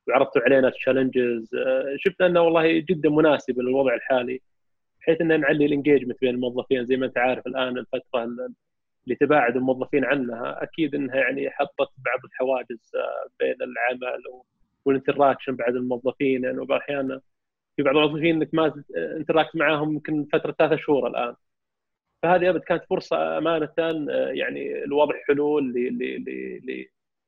وعرضتوا 0.08 0.42
علينا 0.42 0.68
ال 0.68 0.75
challenges 0.75 1.50
شفنا 1.98 2.28
إنه 2.28 2.42
والله 2.42 2.80
جدا 2.80 3.10
مناسب 3.10 3.60
للوضع 3.60 3.94
الحالي 3.94 4.42
بحيث 5.00 5.22
ان 5.22 5.40
نعلي 5.40 5.66
ال 5.66 5.71
engagement 5.71 6.22
بين 6.22 6.30
الموظفين. 6.36 6.86
زي 6.86 6.98
ما 6.98 7.06
أنت 7.06 7.18
عارف 7.18 7.48
الآن 7.48 7.78
الفترة 7.78 8.24
اللي 9.04 9.16
تباعد 9.20 9.56
الموظفين 9.56 10.06
عنها 10.06 10.64
أكيد 10.64 10.96
إنها 10.96 11.16
يعني 11.16 11.50
حطت 11.50 11.90
بعض 12.06 12.26
الحواجز 12.26 12.92
بين 13.40 13.56
العمل 13.62 14.24
وال 14.86 14.97
interaction 14.97 15.56
بعد 15.56 15.76
الموظفين. 15.76 16.44
يعني 16.44 16.58
بعض 16.58 16.72
الأحيان 16.72 17.20
في 17.76 17.84
بعض 17.84 17.98
الموظفين 17.98 18.36
إنك 18.36 18.50
ما 18.54 18.84
interact 19.18 19.56
معاهم 19.56 19.94
يمكن 19.94 20.26
فترة 20.34 20.52
ثلاثة 20.52 20.76
شهور 20.76 21.08
الآن. 21.08 21.36
فهذه 22.24 22.50
أبد 22.50 22.62
كانت 22.62 22.84
فرصة 22.90 23.38
أمانة 23.38 23.74
يعني 24.32 24.86
لوضع 24.86 25.14
حلول 25.28 25.74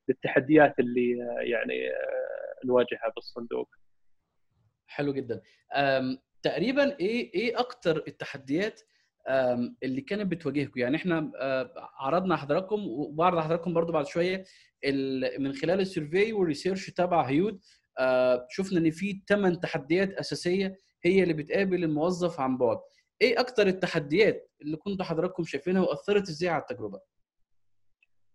للتحديات 0.10 0.80
اللي 0.80 1.18
يعني 1.42 1.90
نواجهها 2.66 3.12
بالصندوق. 3.16 3.70
حلو 4.88 5.14
جدا. 5.14 5.42
تقريبا 6.44 7.00
إيه 7.00 7.34
إيه 7.34 7.60
أكثر 7.60 8.04
التحديات 8.08 8.82
اللي 9.84 10.02
كانت 10.02 10.32
بتواجهكم 10.32 10.80
يعني 10.80 10.96
إحنا 10.98 11.32
عرضنا 12.00 12.36
حضراتكم 12.36 12.80
وبعرض 12.88 13.40
حضراتكم 13.40 13.74
برضو 13.74 13.94
بعد 13.94 14.06
شوية 14.08 14.44
من 15.40 15.54
خلال 15.54 15.80
ال 15.80 15.87
survey 15.87 16.34
وال 16.34 16.45
research 16.45 16.90
تبع 16.90 17.22
هيود 17.22 17.60
شفنا 18.50 18.80
إن 18.80 18.92
في 18.92 19.22
ثمان 19.30 19.60
تحديات 19.60 20.14
أساسية 20.14 20.76
هي 21.04 21.24
اللي 21.24 21.34
بتقابل 21.34 21.84
الموظف 21.84 22.40
عن 22.40 22.58
بعد 22.58 22.78
إيه 23.22 23.40
أكتر 23.40 23.68
التحديات 23.68 24.50
اللي 24.62 24.78
كنتوا 24.78 25.06
حضراتكم 25.06 25.44
شايفينها 25.44 25.82
وأثرت 25.82 26.30
إزاي 26.30 26.50
على 26.50 26.62
التجربة؟ 26.62 27.00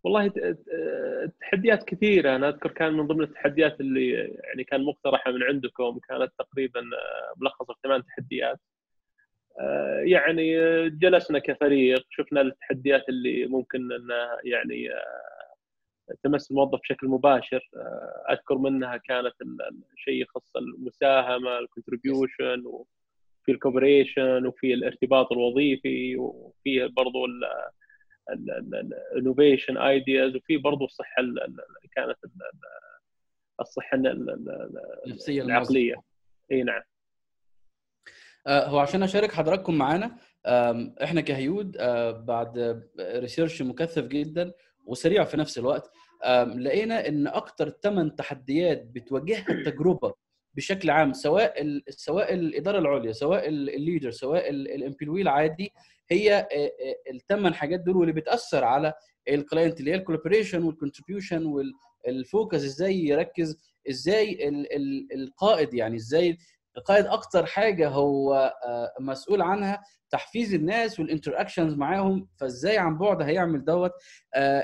والله 0.05 0.33
تحديات 1.41 1.85
كثيرة. 1.85 2.37
أنا 2.37 2.49
أذكر 2.49 2.71
كان 2.71 2.93
من 2.93 3.07
ضمن 3.07 3.23
التحديات 3.25 3.81
اللي 3.81 4.11
يعني 4.45 4.65
كان 4.65 4.85
مقترحة 4.85 5.31
من 5.31 5.43
عندكم 5.43 5.99
كانت 6.09 6.33
تقريبا 6.39 6.81
ملخصه 7.37 7.75
في 7.75 7.81
ثمان 7.83 8.05
تحديات. 8.05 8.61
يعني 10.05 10.57
جلسنا 10.91 11.39
كفريق 11.39 12.07
شفنا 12.11 12.41
التحديات 12.41 13.09
اللي 13.09 13.47
ممكن 13.47 13.93
أن 13.93 14.09
يعني 14.45 14.89
تمس 16.23 16.51
الموظف 16.51 16.81
بشكل 16.81 17.09
مباشر. 17.09 17.71
أذكر 18.31 18.59
منها 18.59 18.97
كانت 18.97 19.35
الشيء 19.93 20.23
يخص 20.23 20.57
المساهمة 20.57 21.59
ال 21.59 21.67
contribution 21.67 22.63
وفي 23.47 23.53
ال 23.53 23.60
cooperation 23.60 24.47
وفي 24.47 24.75
الارتباط 24.75 25.33
الوظيفي 25.33 26.17
وفي 26.17 26.89
برضو 26.97 27.19
ال 29.13 29.18
innovation 29.18 29.77
ideas 29.77 30.37
وفي 30.37 30.57
برضو 30.57 30.85
الصحة 30.85 31.23
كانت 31.93 32.17
الصحة 33.61 33.97
النفسية 35.07 35.43
العقلية. 35.43 35.95
إي 36.53 36.63
نعم. 36.63 36.83
هو 38.49 38.79
عشان 38.79 39.03
أشارك 39.03 39.33
حضراتكم 39.33 39.75
معانا 39.75 40.17
إحنا 41.03 41.21
كهيود 41.21 41.77
بعد 42.27 42.83
research 43.01 43.63
مكثف 43.63 44.07
جدا 44.07 44.53
وسريع 44.87 45.25
في 45.25 45.37
نفس 45.37 45.59
الوقت 45.59 45.91
لقينا 46.57 47.09
إن 47.09 47.27
أكتر 47.27 47.71
ثمان 47.71 48.17
تحديات 48.17 48.87
بتواجهها 48.87 49.49
التجربة 49.51 50.26
بشكل 50.57 50.91
عام 50.91 51.13
سواء 51.13 51.81
سواء 51.89 52.35
الإدارة 52.35 52.79
العليا 52.79 53.13
سواء 53.13 53.49
ال 53.49 53.58
leader 53.58 54.11
سواء 54.11 54.51
ال 54.51 54.59
employee 54.59 55.23
العادي 55.23 55.73
هي 56.11 56.49
الثمان 57.11 57.55
حاجات 57.55 57.81
دول 57.81 57.97
واللي 57.97 58.13
بتأثر 58.13 58.65
على 58.65 58.93
ال 59.29 59.36
client 59.36 59.81
اللي 59.81 59.91
هي 59.91 59.95
ال 59.95 60.00
collaboration 60.00 60.63
وال 60.63 60.75
contribution 60.75 61.47
وال 62.07 62.23
focus 62.23 62.65
إزاي 62.65 62.99
يركز 62.99 63.59
إزاي 63.91 64.49
القائد 65.15 65.75
يعني 65.75 65.97
إزاي 65.97 66.39
القائد 66.77 67.07
أكتر 67.07 67.47
حاجة 67.47 67.89
هو 67.89 68.53
مسؤول 69.01 69.43
عنها 69.43 69.83
تحفيز 70.11 70.55
الناس 70.55 71.01
وال 71.01 71.11
interactions 71.11 71.75
معاهم 71.75 72.29
فإزاي 72.41 72.79
عن 72.79 72.99
بعد 72.99 73.23
هيعمل 73.23 73.65
دوت؟ 73.65 73.93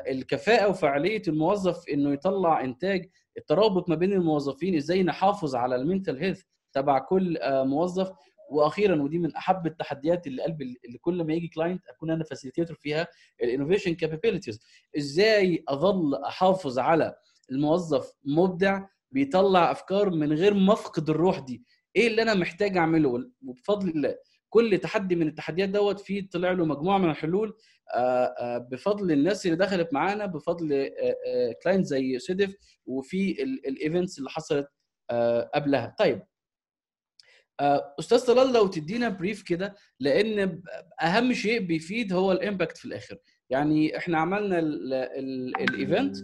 الكفاءة 0.08 0.68
وفعالية 0.70 1.22
الموظف 1.28 1.88
إنه 1.88 2.12
يطلع 2.12 2.64
إنتاج 2.64 3.08
الترابط 3.36 3.88
ما 3.88 3.94
بين 3.94 4.12
الموظفين 4.12 4.74
إزاي 4.76 5.02
نحافظ 5.02 5.54
على 5.54 5.76
ال 5.76 5.82
mental 5.82 6.18
health 6.18 6.42
تبع 6.72 6.98
كل 6.98 7.38
موظف؟ 7.44 8.12
وأخيرا 8.50 9.02
ودي 9.02 9.18
من 9.18 9.34
أحب 9.36 9.66
التحديات 9.66 10.26
إلى 10.26 10.42
قلبي 10.42 10.80
اللي 10.84 10.98
كل 10.98 11.24
ما 11.24 11.32
يجي 11.32 11.48
client 11.48 11.88
أكون 11.88 12.10
أنا 12.10 12.24
facilitator 12.24 12.76
فيها 12.76 13.08
ال 13.42 13.47
innovation 13.47 13.94
capabilities 13.94 14.60
إزاي 14.98 15.64
أظل 15.68 16.14
أحافظ 16.14 16.78
على 16.78 17.14
الموظف 17.52 18.12
مبدع 18.24 18.84
بيطلع 19.10 19.70
أفكار 19.70 20.10
من 20.10 20.32
غير 20.32 20.54
ما 20.54 20.72
أفقد 20.72 21.10
الروح 21.10 21.38
دي؟ 21.38 21.62
إيه 21.96 22.06
اللي 22.08 22.22
أنا 22.22 22.34
محتاج 22.34 22.76
أعمله؟ 22.76 23.30
وبفضل 23.46 23.88
الله 23.88 24.16
كل 24.52 24.78
تحدي 24.78 25.16
من 25.16 25.28
التحديات 25.28 25.68
دوت 25.68 26.00
فيه 26.00 26.28
طلع 26.30 26.52
له 26.52 26.64
مجموعة 26.64 26.98
من 26.98 27.10
الحلول 27.10 27.56
بفضل 28.70 29.12
الناس 29.12 29.46
اللي 29.46 29.56
دخلت 29.56 29.92
معانا 29.92 30.26
بفضل 30.26 30.90
client 31.62 31.86
زي 31.86 32.18
SIDF 32.18 32.54
وفي 32.86 33.42
ال 33.42 33.53
events 33.53 34.18
اللي 34.18 34.30
حصلت 34.30 34.68
قبلها. 35.54 35.94
طيب 35.98 36.22
أستاذ 37.98 38.26
طلال 38.26 38.52
لو 38.52 38.66
تدينا 38.66 39.08
brief 39.08 39.42
كده 39.42 39.74
لأن 40.00 40.62
أهم 41.02 41.32
شيء 41.32 41.60
بيفيد 41.60 42.12
هو 42.12 42.32
ال 42.32 42.39
impact 42.39 42.78
في 42.78 42.84
الآخر. 42.84 43.16
يعني 43.50 43.96
إحنا 43.96 44.18
عملنا 44.18 44.58
ال 44.58 44.85
event 44.85 46.16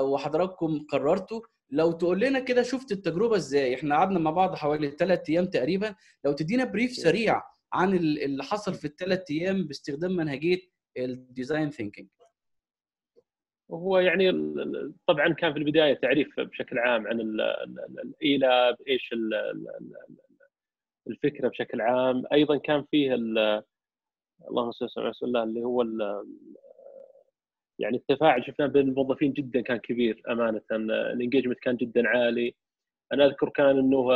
وحضراتكم 0.00 0.86
قررتوا. 0.90 1.40
لو 1.70 1.92
تقول 1.92 2.20
لنا 2.20 2.38
كده 2.38 2.62
شفت 2.62 2.92
التجربة 2.92 3.36
إزاي؟ 3.36 3.74
إحنا 3.74 3.96
قعدنا 3.96 4.18
مع 4.18 4.30
بعض 4.30 4.54
حوالي 4.54 4.90
ثلاث 4.90 5.30
أيام 5.30 5.44
تقريبا. 5.44 5.94
لو 6.24 6.32
تدينا 6.32 6.64
brief 6.64 6.92
سريع 6.92 7.42
عن 7.76 7.94
اللي 7.94 8.44
حصل 8.44 8.74
في 8.74 8.84
الثلاث 8.84 9.30
أيام 9.30 9.64
باستخدام 9.64 10.12
منهجية 10.12 10.60
ال 10.98 11.08
design 11.08 11.70
thinking 11.70 12.08
هو 13.70 13.98
يعني 13.98 14.32
طبعا 15.06 15.28
كان 15.28 15.52
في 15.52 15.58
البداية 15.58 15.94
تعريف 15.94 16.40
بشكل 16.40 16.78
عام 16.78 17.06
عن 17.06 17.20
ال 18.04 18.18
iLab 18.18 18.76
إيش 18.88 19.14
الفكرة 21.06 21.48
بشكل 21.48 21.80
عام. 21.80 22.24
أيضا 22.32 22.56
كان 22.56 22.84
فيه 22.90 23.14
اللهم 23.14 24.72
صل 24.72 24.88
على 24.96 25.08
رسول 25.08 25.28
الله 25.28 25.42
اللي 25.42 25.62
هو 25.64 25.82
يعني 27.78 27.96
التفاعل 27.96 28.46
شفناه 28.46 28.66
بين 28.66 28.88
الموظفين 28.88 29.32
جدا 29.32 29.60
كان 29.60 29.76
كبير 29.76 30.22
أمانة. 30.28 30.62
ال 30.70 30.78
engagement 30.78 31.58
كان 31.58 31.76
جدا 31.76 32.08
عالي. 32.08 32.54
أنا 33.12 33.26
أذكر 33.26 33.48
كان 33.48 33.78
إنه 33.78 34.08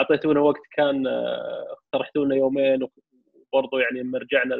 أعطيتونا 0.00 0.40
وقت 0.40 0.62
كان 0.72 1.06
اقترحتوا 1.06 2.24
لنا 2.24 2.34
يومين 2.34 2.82
وبرضه 2.82 3.80
يعني 3.80 4.00
لما 4.00 4.18
رجعنا 4.18 4.54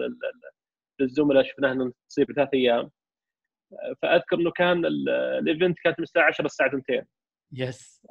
للزملاء 1.01 1.43
شفناه 1.43 1.73
إنه 1.73 1.93
تصير 2.09 2.27
ثلاث 2.37 2.49
أيام. 2.55 2.91
فأذكر 4.03 4.37
إنه 4.37 4.51
كان 4.51 4.87
ال 4.87 5.02
event 5.02 5.79
كانت 5.85 5.99
من 5.99 6.03
الساعة 6.03 6.27
10 6.27 6.43
للساعة 6.45 6.69
2 6.69 7.05
yes 7.53 8.07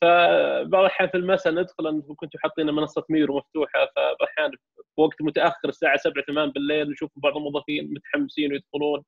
فبعض 0.00 0.80
الأحيان 0.84 1.08
في 1.08 1.16
المساء 1.16 1.52
ندخل 1.52 2.02
كنتوا 2.16 2.40
حاطين 2.40 2.66
منصة 2.66 3.04
ميرو 3.08 3.36
مفتوحه 3.36 3.92
فاحيانا 4.20 4.52
بوقت 4.98 5.22
متأخر 5.22 5.68
الساعة 5.68 5.96
7 5.96 6.24
8 6.24 6.52
بالليل 6.52 6.90
نشوف 6.90 7.10
بعض 7.16 7.36
الموظفين 7.36 7.94
متحمسين 7.94 8.52
ويدخلون 8.52 9.04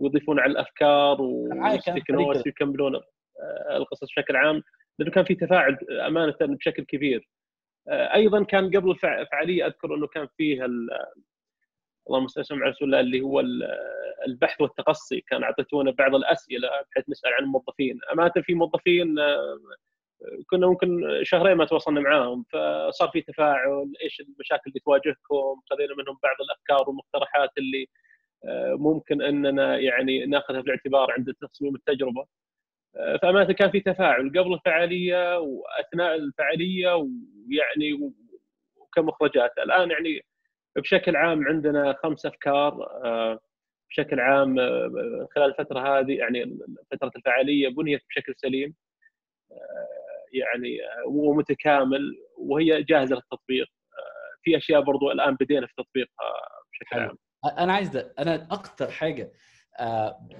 ويضيفون 0.00 0.40
على 0.40 0.52
الأفكار 0.52 1.22
ويكملون. 2.46 3.02
القصص 3.70 4.04
بشكل 4.04 4.36
عام 4.36 4.62
لأنه 4.98 5.10
كان 5.12 5.24
في 5.24 5.34
تفاعل 5.34 5.78
أمانة 6.06 6.36
بشكل 6.40 6.84
كبير. 6.84 7.28
أيضا 7.88 8.44
كان 8.44 8.76
قبل 8.76 8.90
الفعاليه 8.90 9.66
أذكر 9.66 9.94
أنه 9.94 10.06
كان 10.06 10.28
فيه 10.36 10.64
اللهم 12.08 12.26
صل 12.26 12.62
على 12.62 12.70
رسول 12.70 12.88
الله 12.88 13.00
اللي 13.00 13.20
هو 13.20 13.42
البحث 14.26 14.60
والتقصي. 14.60 15.20
كان 15.20 15.42
أعطيتونا 15.42 15.90
بعض 15.90 16.14
الأسئلة 16.14 16.68
بحيث 16.90 17.08
نسأل 17.08 17.32
عن 17.32 17.42
الموظفين. 17.44 17.98
أمانة 18.12 18.32
في 18.42 18.54
موظفين 18.54 19.16
كنا 20.46 20.66
ممكن 20.66 21.02
شهرين 21.22 21.56
ما 21.56 21.64
تواصلنا 21.64 22.00
معاهم. 22.00 22.44
فصار 22.52 23.08
في 23.12 23.20
تفاعل 23.20 23.92
إيش 24.02 24.20
المشاكل 24.20 24.62
اللي 24.66 24.80
تواجهكم؟ 24.80 25.60
خذينا 25.70 25.94
منهم 25.94 26.18
بعض 26.22 26.36
الأفكار 26.40 26.88
والمقترحات 26.88 27.50
اللي 27.58 27.88
ممكن 28.78 29.22
أننا 29.22 29.78
يعني 29.78 30.26
ناخذها 30.26 30.60
في 30.62 30.66
الاعتبار 30.66 31.12
عند 31.12 31.34
تصميم 31.52 31.74
التجربة. 31.74 32.26
فأمانة 33.22 33.52
كان 33.52 33.70
في 33.70 33.80
تفاعل 33.80 34.28
قبل 34.28 34.54
الفعالية 34.54 35.38
وأثناء 35.38 36.14
الفعالية 36.14 36.94
ويعني 36.94 38.12
وكمخرجات. 38.76 39.50
الآن 39.58 39.90
يعني 39.90 40.20
بشكل 40.76 41.16
عام 41.16 41.48
عندنا 41.48 41.96
خمس 42.02 42.26
أفكار 42.26 42.88
بشكل 43.90 44.20
عام 44.20 44.56
خلال 45.34 45.50
الفترة 45.50 45.98
هذه 45.98 46.12
يعني 46.12 46.58
فترة 46.90 47.10
الفعالية 47.16 47.68
بنيت 47.68 48.00
بشكل 48.08 48.34
سليم 48.36 48.74
يعني 50.32 50.78
ومتكامل 51.06 52.16
وهي 52.38 52.82
جاهزة 52.82 53.16
للتطبيق. 53.16 53.66
في 54.42 54.56
أشياء 54.56 54.80
برضو 54.80 55.10
الآن 55.10 55.36
بدينا 55.40 55.66
في 55.66 55.72
تطبيقها 55.76 56.32
بشكل 56.72 56.98
عام. 57.00 57.18
أنا 57.58 57.72
عايز 57.72 57.88
ده. 57.88 58.14
أنا 58.18 58.48
أكتر 58.50 58.90
حاجة 58.90 59.32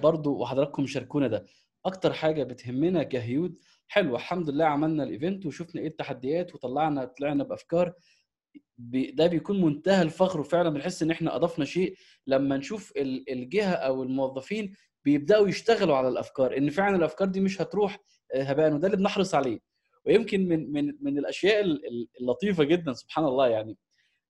برضو 0.03 0.41
وحضراتكم 0.41 0.85
شاركونا 0.85 1.27
ده. 1.27 1.45
أكتر 1.85 2.13
حاجة 2.13 2.43
بتهمنا 2.43 3.03
كهيود 3.03 3.59
حلو 3.87 4.15
الحمد 4.15 4.49
لله 4.49 4.65
عملنا 4.65 5.03
الايفنت 5.03 5.45
وشفنا 5.45 5.81
إيه 5.81 5.87
التحديات 5.87 6.55
وطلعنا 6.55 7.05
طلعنا 7.05 7.43
بأفكار 7.43 7.93
ده 9.13 9.27
بيكون 9.27 9.61
منتهى 9.61 10.01
الفخر 10.01 10.39
وفعلا 10.39 10.69
بنحس 10.69 11.03
إن 11.03 11.11
إحنا 11.11 11.35
أضفنا 11.35 11.65
شيء. 11.65 11.95
لما 12.27 12.57
نشوف 12.57 12.93
الجهة 12.97 13.71
أو 13.73 14.03
الموظفين 14.03 14.75
بيبدأوا 15.05 15.47
يشتغلوا 15.47 15.95
على 15.95 16.07
الأفكار 16.07 16.57
إن 16.57 16.69
فعلا 16.69 16.95
الأفكار 16.95 17.27
دي 17.27 17.39
مش 17.39 17.61
هتروح 17.61 17.97
هباء 18.35 18.73
وده 18.73 18.87
اللي 18.87 18.97
بنحرص 18.97 19.35
عليه. 19.35 19.59
ويمكن 20.05 20.47
من 20.47 20.71
من 20.71 20.93
من 21.01 21.17
الأشياء 21.17 21.63
اللطيفة 22.21 22.63
جدا 22.63 22.93
سبحان 22.93 23.25
الله 23.25 23.47
يعني 23.47 23.77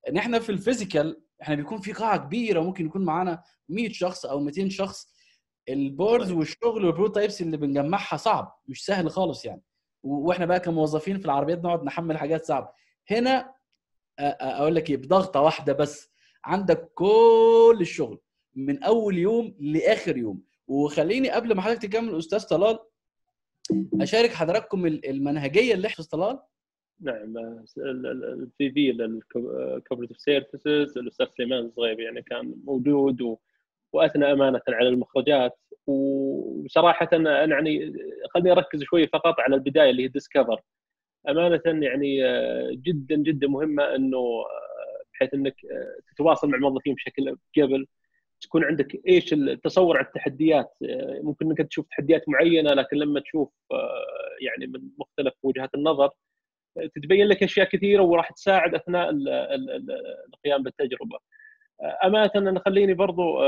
إن 0.09 0.17
إحنا 0.17 0.39
في 0.39 0.51
ال 0.51 0.59
physical 0.59 1.21
إحنا 1.41 1.55
بيكون 1.55 1.81
في 1.81 1.93
قاعة 1.93 2.17
كبيرة 2.17 2.59
ممكن 2.61 2.85
يكون 2.85 3.05
معانا 3.05 3.43
100 3.69 3.89
شخص 3.89 4.25
أو 4.25 4.39
200 4.39 4.69
شخص 4.69 5.14
ال 5.69 5.78
boards 5.78 6.31
والشغل 6.32 6.86
وال 6.86 6.95
prototypes 6.95 7.41
اللي 7.41 7.58
بنجمعها 7.58 8.17
صعب 8.17 8.60
مش 8.67 8.86
سهل 8.86 9.10
خالص 9.12 9.45
يعني. 9.45 9.62
وإحنا 10.04 10.45
بقى 10.45 10.60
كموظفين 10.60 11.19
في 11.19 11.25
العربيات 11.25 11.63
نقعد 11.63 11.84
نحمل 11.84 12.17
حاجات 12.17 12.45
صعبة. 12.45 12.69
هنا 13.12 13.54
أقول 14.19 14.75
لك 14.75 14.89
إيه 14.89 14.97
بضغطة 14.97 15.41
واحدة 15.41 15.73
بس. 15.73 16.12
عندك 16.45 16.91
كل 16.93 17.78
الشغل 17.82 18.19
من 18.56 18.84
أول 18.84 19.17
يوم 19.17 19.56
لآخر 19.60 20.17
يوم. 20.17 20.41
وخليني 20.67 21.30
قبل 21.30 21.56
ما 21.56 21.62
حضرتك 21.62 21.82
تكمل 21.82 22.17
أستاذ 22.17 22.43
طلال 22.47 22.80
أشارك 24.01 24.30
حضراتكم 24.30 24.86
المنهجية 24.86 25.73
اللي 25.73 25.88
إحنا 25.88 26.06
طلال. 26.06 26.39
نعم 26.99 27.38
ال 27.77 28.71
VP 28.71 28.91
لل 28.91 29.14
corporate 29.14 30.17
services 30.21 30.97
الأستاذ 30.97 31.25
سليمان 31.38 31.65
الصغيبي 31.65 32.04
يعني 32.04 32.21
كان 32.21 32.56
موجود 32.63 33.21
و... 33.21 33.38
واثنى 33.95 34.31
أمانة 34.31 34.62
على 34.69 34.89
المخرجات. 34.89 35.60
وصراحة 35.88 37.10
أنا 37.13 37.45
يعني 37.45 37.93
خليني 38.34 38.51
أركز 38.51 38.84
شوي 38.84 39.08
فقط 39.08 39.39
على 39.39 39.55
البداية 39.55 39.89
اللي 39.89 40.03
هي 40.03 40.08
ديسكفر 40.08 40.62
أمانة 41.29 41.62
يعني 41.65 42.21
جدا 42.75 43.15
جدا 43.15 43.47
مهمة 43.47 43.95
إنه 43.95 44.19
بحيث 45.13 45.34
إنك 45.34 45.55
تتواصل 46.13 46.49
مع 46.49 46.58
الموظفين 46.58 46.93
بشكل 46.95 47.38
قبل. 47.58 47.88
تكون 48.41 48.63
عندك 48.63 49.01
إيش 49.08 49.34
التصور 49.34 49.97
عن 49.97 50.05
التحديات. 50.05 50.73
آه، 50.89 51.19
ممكن 51.23 51.45
إنك 51.45 51.58
تشوف 51.62 51.88
تحديات 51.88 52.29
معينة 52.29 52.69
لكن 52.73 52.97
لما 52.97 53.19
تشوف 53.19 53.49
آه، 53.71 54.05
يعني 54.41 54.67
من 54.67 54.89
مختلف 54.99 55.34
وجهات 55.43 55.75
النظر 55.75 56.10
آه، 56.77 56.89
تتبين 56.95 57.27
لك 57.27 57.43
أشياء 57.43 57.69
كثيرة 57.69 58.03
وراح 58.03 58.31
تساعد 58.31 58.75
أثناء 58.75 59.10
القيام 60.34 60.63
بالتجربة. 60.63 61.19
أمانة 62.03 62.31
أنا 62.35 62.61
خليني 62.65 62.93
برضو 62.93 63.39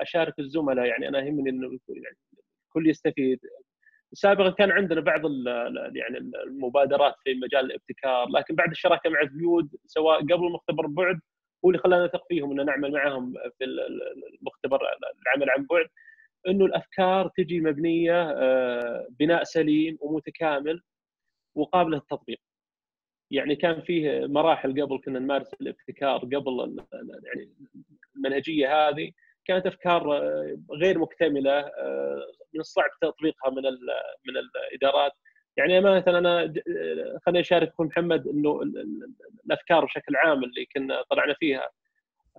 أشارك 0.00 0.38
الزملاء 0.38 0.86
يعني 0.86 1.08
أنا 1.08 1.18
يهمني 1.18 1.50
إنه 1.50 1.78
يعني 1.88 2.16
الكل 2.68 2.90
يستفيد. 2.90 3.40
سابقا 4.12 4.50
كان 4.50 4.70
عندنا 4.70 5.00
بعض 5.00 5.20
يعني 5.96 6.18
المبادرات 6.46 7.14
في 7.24 7.34
مجال 7.34 7.64
الابتكار 7.64 8.28
لكن 8.28 8.54
بعد 8.54 8.70
الشراكة 8.70 9.10
مع 9.10 9.26
فيود 9.26 9.68
سواء 9.86 10.20
قبل 10.20 10.52
مختبر 10.52 10.86
بعد 10.86 11.20
هو 11.64 11.70
اللي 11.70 11.78
خلانا 11.78 12.04
نثق 12.04 12.22
فيهم 12.28 12.60
ان 12.60 12.66
نعمل 12.66 12.92
معهم 12.92 13.34
في 13.58 13.64
المختبر 13.64 14.80
العمل 15.26 15.50
عن 15.50 15.66
بعد 15.70 15.86
إنه 16.48 16.64
الأفكار 16.64 17.28
تجي 17.36 17.60
مبنية 17.60 18.30
آه، 18.30 19.06
بناء 19.20 19.44
سليم 19.44 19.98
ومتكامل 20.00 20.82
وقابل 21.54 21.90
للتطبيق. 21.92 22.40
يعني 23.34 23.56
كان 23.56 23.80
فيه 23.80 24.26
مراحل 24.26 24.82
قبل 24.82 25.00
كنا 25.04 25.18
نمارس 25.18 25.54
الابتكار 25.54 26.18
قبل 26.18 26.84
يعني 27.24 27.50
المنهجية 28.16 28.88
هذه 28.88 29.10
كانت 29.44 29.66
أفكار 29.66 30.16
آه، 30.16 30.58
غير 30.70 30.98
مكتملة 30.98 31.60
آه، 31.60 32.26
من 32.54 32.60
الصعب 32.60 32.90
تطبيقها 33.02 33.50
من 33.50 33.62
من 34.26 34.36
الإدارات. 34.36 35.12
يعني 35.56 35.78
امانه 35.78 36.04
أنا 36.06 36.54
خليني 37.26 37.40
أشارك 37.40 37.68
أخوي 37.68 37.86
محمد 37.86 38.28
إنه 38.28 38.60
الأفكار 39.46 39.84
بشكل 39.84 40.16
عام 40.16 40.44
اللي 40.44 40.66
كنا 40.74 41.02
طلعنا 41.10 41.34
فيها. 41.34 41.70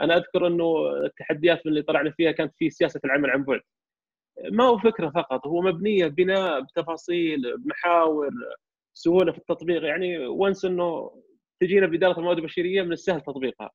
أنا 0.02 0.18
أذكر 0.18 0.48
إنه 0.48 0.88
التحديات 1.06 1.66
اللي 1.66 1.82
طلعنا 1.82 2.12
فيها 2.12 2.32
كانت 2.32 2.54
في 2.58 2.70
سياسة 2.70 3.00
العمل 3.06 3.30
عن 3.30 3.44
بعد. 3.44 3.62
ما 4.52 4.64
هو 4.64 4.78
فكرة 4.78 5.10
فقط 5.10 5.48
هو 5.48 5.62
مبنية 5.62 6.08
بناء 6.08 6.62
بتفاصيل 6.62 7.58
بمحاور 7.58 8.30
سهولة 8.98 9.32
في 9.32 9.38
التطبيق. 9.38 9.84
يعني 9.84 10.28
وانس 10.28 10.66
إنه 10.66 11.12
تجينا 11.62 11.88
باداره 11.88 12.20
الموارد 12.20 12.38
البشرية 12.38 12.82
من 12.82 12.92
السهل 12.92 13.22
تطبيقها. 13.22 13.72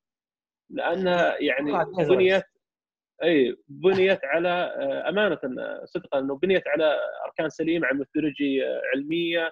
لانها 0.69 1.37
يعني 1.41 1.71
بنيت 1.97 2.43
إي 3.23 3.55
بنيت 3.67 4.19
على 4.23 4.49
آه، 4.49 5.09
أمانة 5.09 5.39
صدقا 5.85 6.19
إنه 6.19 6.37
بنيت 6.37 6.67
على 6.67 6.97
أركان 7.25 7.49
سليمة 7.49 7.87
على 7.87 7.97
methodology 7.97 8.65
آه، 8.65 8.81
علمية 8.93 9.51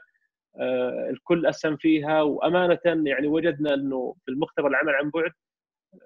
آه، 0.59 1.09
الكل 1.09 1.45
أسهم 1.45 1.77
فيها. 1.77 2.21
وأمانة 2.21 2.79
يعني 2.85 3.27
وجدنا 3.27 3.73
إنه 3.73 4.15
في 4.25 4.31
المختبر 4.31 4.67
العمل 4.67 4.93
عن 4.93 5.09
بعد 5.09 5.31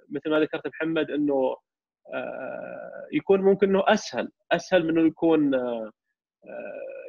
مثل 0.09 0.29
ما 0.29 0.39
ذكرت 0.39 0.67
محمد 0.67 1.11
إنه 1.11 1.57
يكون 3.13 3.41
ممكن 3.41 3.69
إنه 3.69 3.83
أسهل 3.87 4.31
أسهل 4.51 4.83
من 4.83 4.89
إنه 4.89 5.07
يكون 5.07 5.51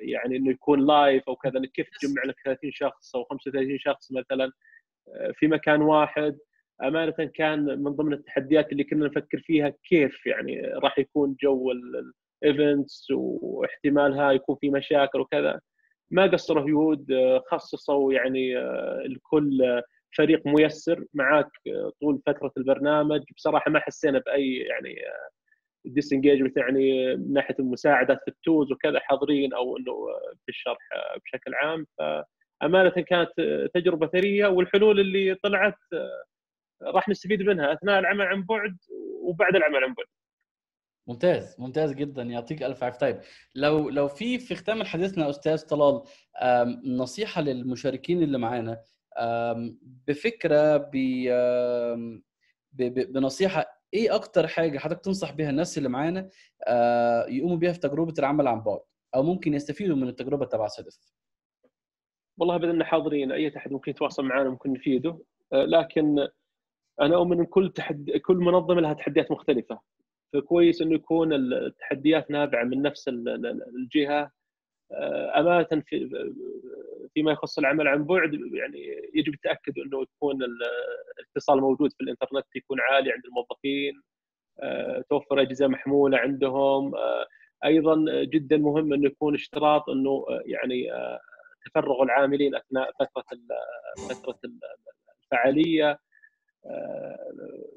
يعني 0.02 0.36
إنه 0.36 0.50
يكون 0.50 0.86
live 0.86 1.28
أو 1.28 1.36
كذا 1.36 1.62
كيف 1.74 1.86
تجمع 2.00 2.22
لك 2.24 2.36
30 2.44 2.70
شخص 2.72 3.16
أو 3.16 3.24
35 3.24 3.78
شخص 3.78 4.12
مثلا؟ 4.12 4.52
في 5.34 5.46
مكان 5.46 5.82
واحد. 5.82 6.38
أمانة 6.82 7.30
كان 7.34 7.64
من 7.64 7.90
ضمن 7.90 8.12
التحديات 8.12 8.72
اللي 8.72 8.84
كنا 8.84 9.06
نفكر 9.06 9.38
فيها 9.38 9.68
كيف 9.88 10.26
يعني 10.26 10.60
راح 10.60 10.98
يكون 10.98 11.36
جو 11.42 11.72
ال 12.42 12.51
events 12.51 13.06
واحتمالها 13.10 14.32
يكون 14.32 14.56
في 14.60 14.70
مشاكل 14.70 15.20
وكذا. 15.20 15.60
ما 16.10 16.26
قصروا 16.26 16.68
هيود 16.68 17.06
خصصوا 17.50 18.12
يعني 18.12 18.54
لكل 19.06 19.82
فريق 20.16 20.46
ميسر 20.46 21.04
معاك 21.14 21.50
طول 22.00 22.22
فترة 22.26 22.52
البرنامج. 22.56 23.22
بصراحة 23.36 23.70
ما 23.70 23.80
حسينا 23.80 24.18
بأي 24.18 24.56
يعني 24.56 24.96
disengagement 25.84 26.56
يعني 26.56 27.16
من 27.16 27.32
ناحية 27.32 27.56
المساعدات 27.58 28.20
في 28.24 28.28
ال 28.28 28.36
tools 28.36 28.72
وكذا 28.72 29.00
حاضرين 29.00 29.54
أو 29.54 29.76
إنه 29.76 30.06
في 30.44 30.48
الشرح 30.48 30.88
بشكل 31.24 31.54
عام. 31.54 31.86
فأمانة 31.98 32.90
كانت 32.90 33.30
تجربة 33.74 34.06
ثرية 34.06 34.46
والحلول 34.46 35.00
اللي 35.00 35.34
طلعت 35.34 35.78
راح 36.82 37.08
نستفيد 37.08 37.42
منها 37.42 37.72
أثناء 37.72 37.98
العمل 37.98 38.26
عن 38.26 38.42
بعد 38.42 38.76
وبعد 39.22 39.56
العمل 39.56 39.84
عن 39.84 39.94
بعد. 39.94 40.06
ممتاز 41.08 41.56
ممتاز 41.60 41.92
جدا 41.94 42.22
يعطيك 42.22 42.62
ألف 42.62 42.84
عافية. 42.84 42.98
طيب 42.98 43.20
لو 43.54 43.88
لو 43.88 44.08
في 44.08 44.38
في 44.38 44.54
ختام 44.54 44.82
حديثنا 44.82 45.30
أستاذ 45.30 45.66
طلال 45.66 46.02
نصيحة 46.84 47.40
للمشاركين 47.40 48.22
اللي 48.22 48.38
معانا 48.38 48.80
بفكرة 50.08 50.90
بنصيحة 52.72 53.73
إيه 53.94 54.14
أكتر 54.14 54.46
حاجة 54.46 54.78
حضرتك 54.78 55.04
تنصح 55.04 55.32
بها 55.32 55.50
الناس 55.50 55.78
اللي 55.78 55.88
معانا 55.88 56.30
آه، 56.66 57.26
يقوموا 57.28 57.56
بيها 57.56 57.72
في 57.72 57.78
تجربة 57.78 58.14
العمل 58.18 58.46
عن 58.48 58.60
بعد 58.60 58.80
أو 59.14 59.22
ممكن 59.22 59.54
يستفيدوا 59.54 59.96
من 59.96 60.08
التجربة 60.08 60.46
تبع 60.46 60.66
صدف 60.66 61.14
والله 62.38 62.56
بإذن 62.56 62.84
حاضرين 62.84 63.32
أي 63.32 63.56
احد 63.56 63.72
ممكن 63.72 63.90
يتواصل 63.90 64.24
معنا 64.24 64.50
ممكن 64.50 64.72
نفيده. 64.72 65.18
آه، 65.52 65.64
لكن 65.64 66.28
أنا 67.00 67.16
أؤمن 67.16 67.38
إن 67.40 67.46
كل 67.46 67.72
تحد 67.72 68.10
كل 68.10 68.36
منظمة 68.36 68.80
لها 68.80 68.92
تحديات 68.92 69.30
مختلفة. 69.30 69.80
فكويس 70.32 70.82
إنه 70.82 70.94
يكون 70.94 71.32
التحديات 71.32 72.30
نابعة 72.30 72.64
من 72.64 72.82
نفس 72.82 73.08
الجهة. 73.08 74.30
امانه 74.92 75.82
في 75.86 76.08
فيما 77.14 77.32
يخص 77.32 77.58
العمل 77.58 77.88
عن 77.88 78.04
بعد 78.04 78.34
يعني 78.34 79.10
يجب 79.14 79.34
التأكد 79.34 79.78
أنه 79.78 80.02
يكون 80.02 80.38
الاتصال 81.18 81.60
موجود 81.60 81.92
في 81.92 82.00
الإنترنت 82.00 82.44
يكون 82.56 82.80
عالي 82.80 83.12
عند 83.12 83.22
الموظفين 83.24 84.02
آه، 84.62 85.04
توفر 85.10 85.40
أجهزة 85.40 85.68
محمولة 85.68 86.18
عندهم 86.18 86.94
آه، 86.94 87.26
أيضا 87.64 88.24
جدا 88.24 88.56
مهم 88.56 88.92
انه 88.92 89.06
يكون 89.06 89.34
اشتراط 89.34 89.90
أنه 89.90 90.24
يعني 90.46 90.88
تفرغ 91.66 92.02
العاملين 92.02 92.54
أثناء 92.54 92.90
فترة 92.92 93.24
فترة 94.08 94.38
الفعالية. 95.24 95.98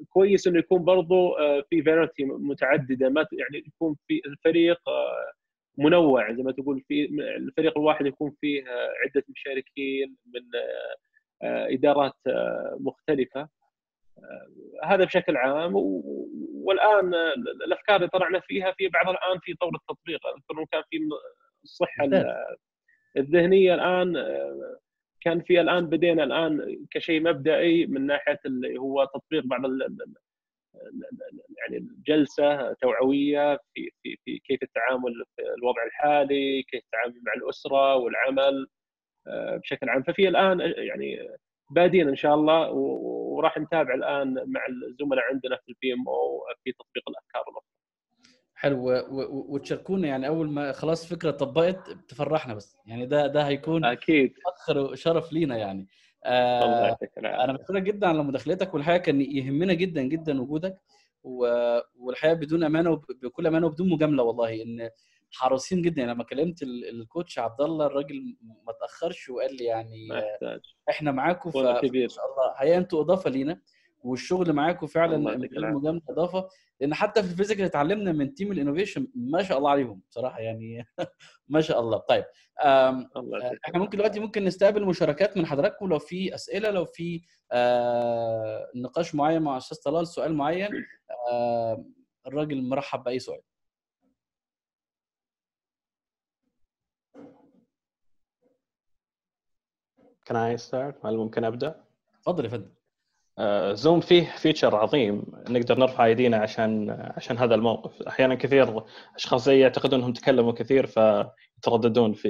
كويس 0.08 0.46
انه 0.46 0.58
يكون 0.58 0.84
برضو 0.84 1.32
آه، 1.32 1.64
في 1.70 1.82
فيرتي 1.82 2.24
متعددة 2.24 3.08
ما 3.08 3.26
يعني 3.32 3.64
يكون 3.66 3.96
في 4.08 4.20
الفريق 4.26 4.88
آه، 4.88 5.32
منوع 5.78 6.32
زي 6.32 6.42
ما 6.42 6.52
تقول 6.52 6.84
في 6.88 7.04
الفريق 7.36 7.78
الواحد 7.78 8.06
يكون 8.06 8.34
فيه 8.40 8.62
آه، 8.62 8.92
عدة 9.04 9.24
مشاركين 9.28 10.16
من 10.34 10.42
إدارات 11.42 12.16
مختلفة. 12.80 13.48
هذا 14.84 15.04
بشكل 15.04 15.36
عام. 15.36 15.72
والآن 16.54 17.14
الأفكار 17.66 17.96
اللي 17.96 18.08
طلعنا 18.08 18.40
فيها 18.40 18.72
في 18.72 18.88
بعضها 18.88 19.10
الآن 19.10 19.38
في 19.42 19.54
طور 19.54 19.74
التطبيق. 19.74 20.26
أذكر 20.26 20.64
كان 20.72 20.82
في 20.90 21.08
الصحة 21.64 22.08
الذهنية 23.16 23.74
الآن 23.74 24.12
كان 25.20 25.40
في 25.40 25.60
الآن 25.60 25.86
بدينا 25.86 26.24
الآن 26.24 26.84
كشيء 26.90 27.20
مبدئي 27.20 27.86
من 27.86 28.06
ناحية 28.06 28.40
اللي 28.46 28.78
هو 28.78 29.04
تطبيق 29.04 29.44
بعض 29.44 29.64
يعني 31.58 31.76
الجلسة 31.76 32.72
توعوية 32.72 33.56
في 33.74 33.90
في 34.02 34.16
في 34.24 34.38
كيف 34.38 34.62
التعامل 34.62 35.24
في 35.36 35.42
الوضع 35.58 35.82
الحالي، 35.86 36.62
كيف 36.62 36.82
التعامل 36.84 37.20
مع 37.26 37.32
الأسرة 37.32 37.94
والعمل 37.96 38.66
آه، 39.26 39.56
بشكل 39.56 39.88
عام، 39.88 40.02
ففي 40.02 40.28
الآن 40.28 40.60
يعني 40.60 41.28
بادين 41.70 42.08
إن 42.08 42.16
شاء 42.16 42.34
الله 42.34 42.70
وراح 42.70 43.58
نتابع 43.58 43.94
الآن 43.94 44.34
مع 44.46 44.60
الزملاء 44.66 45.24
عندنا 45.24 45.56
في 45.56 45.68
ال 45.68 45.92
PMO 45.92 46.40
في 46.64 46.72
تطبيق 46.72 47.08
الأفكار 47.08 47.42
الأخرى. 47.42 47.68
حلو. 48.54 49.06
وتشاركونا 49.54 50.08
يعني 50.08 50.28
أول 50.28 50.50
ما 50.50 50.72
خلاص 50.72 51.14
فكرة 51.14 51.30
طبقت 51.30 51.90
تفرحنا 52.08 52.54
بس. 52.54 52.76
يعني 52.86 53.06
ده 53.06 53.26
ده 53.26 53.42
هيكون 53.48 53.84
أكيد. 53.84 54.34
فخر 54.58 54.78
وشرف 54.78 55.32
لينا 55.32 55.56
يعني. 55.56 55.82
آه 55.82 55.86
الله 56.26 56.86
يعطيك 56.86 57.18
أنا 57.18 57.52
بشكرك 57.52 57.82
جدا 57.82 58.06
على 58.06 58.22
مداخلتك 58.22 58.74
والحقيقة 58.74 59.02
كان 59.02 59.20
يهمنا 59.20 59.74
جدا 59.74 60.02
جدا 60.02 60.40
وجودك 60.40 60.78
والحقيقة 61.98 62.34
بدون 62.34 62.64
أمانة 62.64 62.90
وبكل 62.90 63.46
أمانة 63.46 63.66
وبدون 63.66 63.88
مجاملة 63.88 64.22
والله 64.22 64.62
إن 64.62 64.90
حريصين 65.32 65.82
جدا. 65.82 66.02
لما 66.06 66.24
كلمت 66.24 66.62
ال 66.62 66.75
coach 66.75 67.38
عبد 67.38 67.60
الله 67.60 67.86
الراجل 67.86 68.36
ما 68.66 68.72
تأخرش 68.80 69.28
وقال 69.28 69.56
لي 69.56 69.64
يعني 69.64 70.08
إحنا 70.90 71.12
معاكم 71.12 71.50
فإن 71.50 72.08
شاء 72.08 72.24
الله 72.24 72.54
هي 72.56 72.76
أنتوا 72.76 73.00
إضافة 73.00 73.30
لينا. 73.30 73.60
والشغل 74.00 74.52
معاكم 74.52 74.86
فعلا 74.86 75.16
مجاملة 75.76 76.02
إضافة 76.10 76.48
لأن 76.80 76.94
حتى 76.94 77.22
في 77.22 77.30
ال 77.32 77.36
physical 77.36 77.64
اتعلمنا 77.64 78.12
من 78.12 78.34
team 78.34 78.52
ال 78.52 78.57
innovation 78.57 79.08
ما 79.14 79.42
شاء 79.42 79.58
الله 79.58 79.70
عليهم 79.70 80.00
بصراحة 80.10 80.40
يعني 80.40 80.86
ما 81.48 81.60
شاء 81.60 81.80
الله. 81.80 81.98
طيب 81.98 82.24
الله 82.64 83.58
إحنا 83.68 83.78
ممكن 83.78 83.98
دلوقتي 83.98 84.20
ممكن 84.20 84.44
نستقبل 84.44 84.84
مشاركات 84.84 85.36
من 85.36 85.46
حضراتكم 85.46 85.88
لو 85.88 85.98
في 85.98 86.34
أسئلة 86.34 86.70
لو 86.70 86.84
في 86.84 87.22
آه 87.52 88.70
نقاش 88.74 89.14
معين 89.14 89.42
مع 89.42 89.56
أستاذ 89.56 89.78
طلال 89.84 90.06
سؤال 90.08 90.34
معين 90.34 90.70
آه 91.30 91.84
الراجل 92.26 92.62
مرحب 92.62 93.04
بأي 93.04 93.18
سؤال. 93.18 93.40
Can 100.28 100.36
I 100.36 100.56
start؟ 100.56 101.06
هل 101.06 101.16
ممكن 101.16 101.44
أبدأ؟ 101.44 101.84
اتفضل 102.18 102.44
يا 102.44 102.48
فندم. 102.50 102.77
Zoom 103.72 104.00
فيه 104.00 104.24
feature 104.36 104.76
عظيم. 104.76 105.22
نقدر 105.50 105.78
نرفع 105.78 106.04
ايدينا 106.06 106.36
عشان 106.36 106.90
عشان 107.16 107.38
هذا 107.38 107.54
الموقف. 107.54 108.02
أحيانا 108.02 108.34
كثير 108.34 108.84
أشخاص 109.16 109.44
زي 109.44 109.60
يعتقدون 109.60 109.98
أنهم 109.98 110.12
تكلموا 110.12 110.52
كثير 110.52 110.86
فيترددون 110.86 112.12
في 112.12 112.28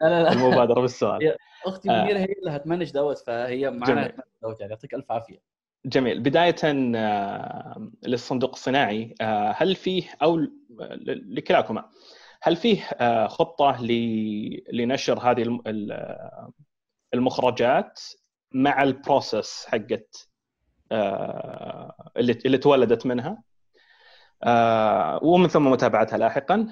لا 0.00 0.22
لا 0.22 0.32
المبادرة 0.32 0.80
بالسؤال 0.80 1.36
أختي 1.66 1.90
آه. 1.90 2.02
منيرة 2.04 2.18
هي 2.18 2.24
اللي 2.24 2.50
هت 2.50 2.60
manage 2.60 2.92
دوت 2.92 3.18
فهي. 3.18 3.68
هت 3.68 3.78
manage 3.78 4.10
دوت 4.42 4.60
يعني 4.60 4.72
يعطيك 4.72 4.94
ألف 4.94 5.12
عافية. 5.12 5.38
جميل. 5.86 6.20
بداية 6.20 6.56
آه، 6.96 7.90
للصندوق 8.06 8.50
الصناعي 8.50 9.14
آه، 9.20 9.54
هل 9.56 9.74
فيه 9.76 10.02
أو 10.22 10.40
لكلاكما 11.06 11.88
هل 12.42 12.56
فيه 12.56 12.82
آه، 12.82 13.26
خطة 13.26 13.82
لنشر 14.72 15.18
هذه 15.18 15.42
الم- 15.42 15.62
ال- 15.66 16.50
المخرجات 17.14 18.00
مع 18.52 18.82
ال 18.82 18.92
process 18.92 19.66
حقت 19.68 20.27
آه، 20.27 20.27
اللي 20.92 22.32
اللي 22.46 22.58
تولدت 22.58 23.06
منها. 23.06 23.42
آه، 24.44 25.20
ومن 25.22 25.48
ثم 25.48 25.66
متابعتها 25.70 26.18
لاحقا. 26.18 26.68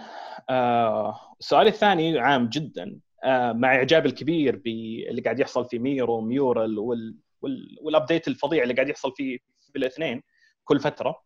آه، 0.51 1.21
السؤال 1.41 1.67
الثاني 1.67 2.19
عام 2.19 2.49
جدا. 2.49 3.01
آه، 3.25 3.53
مع 3.53 3.75
إعجاب 3.75 4.07
الكبير 4.07 4.57
باللي 4.57 5.23
قاعد 5.23 5.41
يحصل 5.41 5.69
في 5.69 5.79
Miro 5.79 6.19
و 6.19 6.29
Mural 6.29 6.79
وال 6.79 7.17
وال 7.43 7.79
وال 7.83 7.94
update 7.94 8.29
الفظيع 8.29 8.63
اللي 8.63 8.75
قاعد 8.75 8.89
يحصل 8.89 9.13
في 9.17 9.39
في 9.73 9.79
الاثنين 9.79 10.23
كل 10.65 10.81
فترة. 10.81 11.23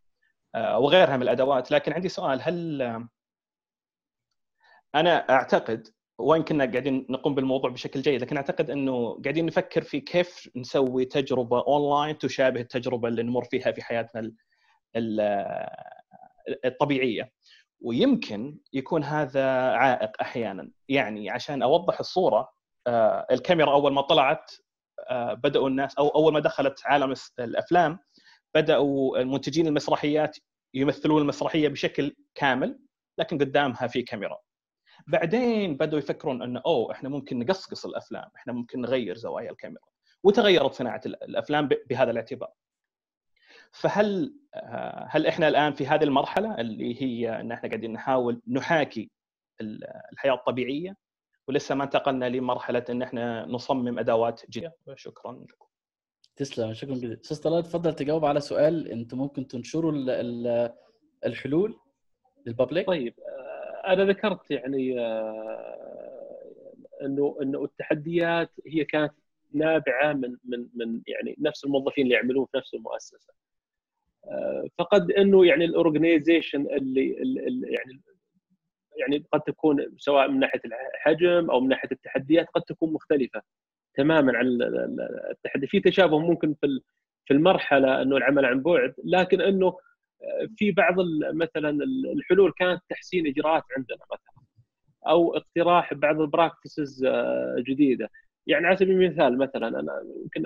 آه، 0.55 0.78
وغيرها 0.78 1.16
من 1.16 1.22
الأدوات. 1.22 1.70
لكن 1.70 1.93
عندي 1.93 2.09
سؤال 2.09 2.41
هل 2.43 2.82
آه، 2.82 3.09
أنا 4.95 5.30
أعتقد 5.30 5.88
وين 6.20 6.42
كنا 6.42 6.64
قاعدين 6.64 7.06
نقوم 7.10 7.34
بالموضوع 7.34 7.70
بشكل 7.70 8.02
جيد 8.02 8.20
لكن 8.22 8.36
أعتقد 8.36 8.70
إنه 8.70 9.20
قاعدين 9.24 9.46
نفكر 9.46 9.82
في 9.82 10.00
كيف 10.00 10.50
نسوي 10.56 11.04
تجربة 11.04 11.60
اونلاين 11.66 12.18
تشابه 12.18 12.60
التجربة 12.60 13.08
اللي 13.08 13.22
نمر 13.22 13.44
فيها 13.44 13.72
في 13.72 13.82
حياتنا 13.82 14.20
ال- 14.20 14.34
ال- 14.96 15.20
الطبيعية. 16.64 17.32
ويمكن 17.80 18.58
يكون 18.72 19.04
هذا 19.04 19.44
عائق 19.72 20.10
أحيانا. 20.20 20.70
يعني 20.88 21.30
عشان 21.30 21.62
أوضح 21.62 22.00
الصورة 22.00 22.48
آه، 22.86 23.26
الكاميرا 23.30 23.72
أول 23.72 23.92
ما 23.92 24.02
طلعت 24.02 24.50
آه، 25.10 25.34
بدأوا 25.34 25.68
الناس 25.68 25.98
أو 25.98 26.08
أول 26.08 26.32
ما 26.32 26.40
دخلت 26.40 26.80
عالم 26.84 27.14
الأفلام 27.38 27.98
بدأوا 28.54 29.18
المنتجين 29.18 29.66
المسرحيات 29.66 30.36
يمثلون 30.74 31.22
المسرحية 31.22 31.68
بشكل 31.68 32.16
كامل 32.34 32.78
لكن 33.18 33.38
قدامها 33.38 33.86
في 33.86 34.02
كاميرا. 34.02 34.38
بعدين 35.07 35.76
بدأوا 35.76 35.98
يفكرون 35.98 36.42
إنه 36.42 36.62
أوه 36.66 36.92
إحنا 36.92 37.09
ممكن 37.09 37.38
نقصقص 37.38 37.86
الأفلام، 37.86 38.30
إحنا 38.36 38.53
ممكن 38.53 38.80
نغير 38.80 39.16
زوايا 39.16 39.51
الكاميرا، 39.51 39.82
وتغيرت 40.22 40.72
صناعة 40.74 41.01
ال- 41.07 41.22
الأفلام 41.24 41.68
ب- 41.68 41.82
بهذا 41.90 42.11
الاعتبار. 42.11 42.51
فهل 43.72 44.34
آه، 44.55 45.07
هل 45.11 45.26
إحنا 45.26 45.48
الآن 45.48 45.72
في 45.72 45.86
هذه 45.86 46.05
المرحلة 46.05 46.61
اللي 46.61 47.03
هي 47.03 47.40
إن 47.40 47.53
إحنا 47.53 47.68
قاعدين 47.68 47.92
نحاول 47.92 48.42
نحاكي 48.48 49.11
ال- 49.61 49.84
الحياة 50.12 50.32
الطبيعية 50.32 50.96
ولسه 51.48 51.74
ما 51.74 51.84
انتقلنا 51.84 52.28
لمرحلة 52.28 52.84
إن 52.90 53.03
إحنا 53.03 53.46
نصمم 53.46 53.98
أدوات 53.98 54.42
جديدة؟ 54.51 54.74
شكرا 54.94 55.32
لكم. 55.32 55.66
تسلم 56.36 56.72
شكرا 56.74 56.94
جزيلا 56.94 57.20
أستاذ 57.20 57.42
طلال 57.42 57.62
تفضل 57.62 57.94
تجاوب 57.94 58.24
على 58.24 58.40
سؤال 58.40 58.88
أنتم 58.88 59.18
ممكن 59.18 59.46
تنشروا 59.46 59.92
ال- 59.92 60.11
ال- 60.11 60.74
الحلول 61.26 61.78
للبابليك 62.46 62.86
طيب 62.86 63.14
أنا 63.86 64.04
ذكرت 64.04 64.50
يعني 64.50 65.00
آه، 65.00 66.42
إنه 67.02 67.36
إنه 67.42 67.64
التحديات 67.64 68.50
هي 68.66 68.84
كانت 68.84 69.12
نابعة 69.54 70.12
من 70.12 70.36
من 70.44 70.66
من 70.74 71.02
يعني 71.06 71.36
نفس 71.38 71.64
الموظفين 71.64 72.04
اللي 72.04 72.14
يعملون 72.14 72.46
في 72.52 72.58
نفس 72.58 72.74
المؤسسة. 72.74 73.32
آه، 74.24 74.66
فقد 74.78 75.10
إنه 75.12 75.46
يعني 75.46 75.64
الاورجنايزيشن 75.64 76.60
اللي, 76.66 77.22
اللي 77.22 77.72
يعني 77.72 78.00
يعني 78.96 79.24
قد 79.32 79.40
تكون 79.40 79.94
سواء 79.98 80.28
من 80.28 80.38
ناحية 80.38 80.60
الحجم 80.94 81.50
أو 81.50 81.60
من 81.60 81.68
ناحية 81.68 81.88
التحديات 81.92 82.46
قد 82.54 82.62
تكون 82.62 82.92
مختلفة 82.92 83.42
تماما 83.94 84.38
عن 84.38 84.46
ال- 84.46 84.62
ال- 84.62 85.26
التحدي. 85.30 85.66
في 85.66 85.80
تشابه 85.80 86.18
ممكن 86.18 86.54
في 86.54 86.80
في 87.26 87.34
المرحلة 87.34 88.02
إنه 88.02 88.16
العمل 88.16 88.44
عن 88.44 88.62
بعد 88.62 88.94
لكن 89.04 89.40
إنه 89.40 89.76
في 90.56 90.72
بعض 90.72 90.94
مثلا 91.34 91.70
الحلول 92.14 92.52
كانت 92.52 92.82
تحسين 92.88 93.26
إجراءات 93.26 93.62
عندنا 93.76 93.98
مثلا 94.12 94.44
أو 95.08 95.36
اقتراح 95.36 95.94
بعض 95.94 96.20
البراكتسز 96.20 97.06
جديدة. 97.58 98.10
يعني 98.46 98.66
على 98.66 98.76
سبيل 98.76 99.02
المثال 99.02 99.38
مثلا 99.38 99.68
أنا 99.68 100.02
يمكن 100.22 100.42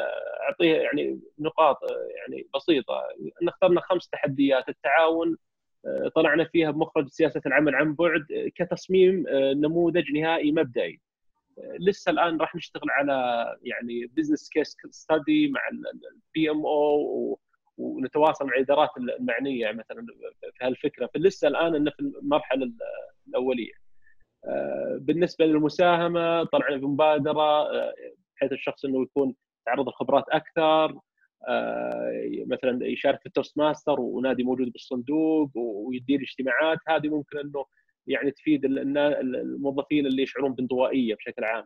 أعطيه 0.49 0.75
يعني 0.75 1.21
نقاط 1.39 1.85
آه، 1.85 2.09
يعني 2.17 2.47
بسيطة. 2.55 3.03
إن 3.43 3.49
اخترنا 3.49 3.81
خمس 3.81 4.09
تحديات 4.09 4.69
التعاون 4.69 5.37
آه، 5.87 6.09
طلعنا 6.15 6.45
فيها 6.45 6.71
بمخرج 6.71 7.09
سياسة 7.09 7.41
العمل 7.47 7.75
عن 7.75 7.95
بعد 7.95 8.33
آه، 8.33 8.49
كتصميم 8.55 9.27
آه، 9.29 9.53
نموذج 9.53 10.13
نهائي 10.13 10.53
مبدئي. 10.53 11.01
آه، 11.59 11.77
لسه 11.81 12.11
الآن 12.11 12.37
راح 12.39 12.55
نشتغل 12.57 12.91
على 12.91 13.47
يعني 13.63 14.07
business 14.07 14.49
case 14.49 14.77
study 14.91 15.49
مع 15.49 15.61
ال 15.73 16.51
PMO 16.51 17.39
ونتواصل 17.79 18.47
مع 18.47 18.55
الادارات 18.55 18.91
المعنية 18.99 19.73
مثلا 19.73 20.07
في 20.59 20.65
هالفكرة 20.65 21.11
فلسه 21.15 21.49
الآن 21.49 21.75
إنه 21.75 21.91
في 21.91 22.01
المرحلة 22.01 22.73
الأولية. 23.29 23.73
آه، 24.47 24.99
بالنسبة 25.01 25.45
للمساهمة 25.47 26.45
طلعنا 26.45 26.77
بمبادره 26.77 27.43
آه، 27.43 27.95
بحيث 28.37 28.53
الشخص 28.53 28.85
إنه 28.85 29.03
يكون 29.03 29.35
تعرض 29.67 29.89
الخبرات 29.89 30.25
أكثر 30.29 30.99
آه، 31.49 32.45
مثلا 32.47 32.87
يشارك 32.87 33.21
في 33.21 33.27
ال 33.27 33.59
Toastmaster 33.59 34.01
ونادي 34.01 34.43
موجود 34.43 34.73
بالصندوق 34.73 35.51
ويدير 35.55 36.21
اجتماعات 36.21 36.79
هذه 36.89 37.09
ممكن 37.09 37.39
إنه 37.39 37.65
يعني 38.07 38.31
تفيد 38.31 38.65
الموظفين 38.65 40.07
اللي 40.07 40.23
يشعرون 40.23 40.55
بانطوائية 40.55 41.15
بشكل 41.15 41.45
عام. 41.45 41.65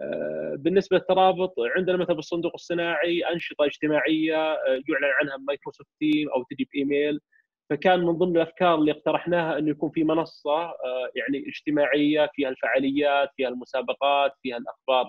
آه، 0.00 0.54
بالنسبة 0.58 0.96
للترابط 0.96 1.54
عندنا 1.76 1.96
مثلا 1.96 2.16
بالصندوق 2.16 2.52
الصناعي 2.54 3.20
أنشطة 3.32 3.64
اجتماعية 3.64 4.52
آه، 4.52 4.58
يعلن 4.88 5.14
عنها 5.20 5.36
Microsoft 5.36 5.90
Team 6.00 6.28
أو 6.30 6.42
تجي 6.50 6.68
بايميل 6.74 7.20
فكان 7.70 8.00
من 8.00 8.12
ضمن 8.12 8.36
الأفكار 8.36 8.74
اللي 8.74 8.92
اقترحناها 8.92 9.58
إنه 9.58 9.70
يكون 9.70 9.90
في 9.90 10.04
منصة 10.04 10.52
آه، 10.52 11.10
يعني 11.14 11.48
اجتماعية 11.48 12.30
فيها 12.34 12.48
الفعاليات 12.48 13.28
فيها 13.36 13.48
المسابقات 13.48 14.32
فيها 14.42 14.56
الأخبار 14.56 15.06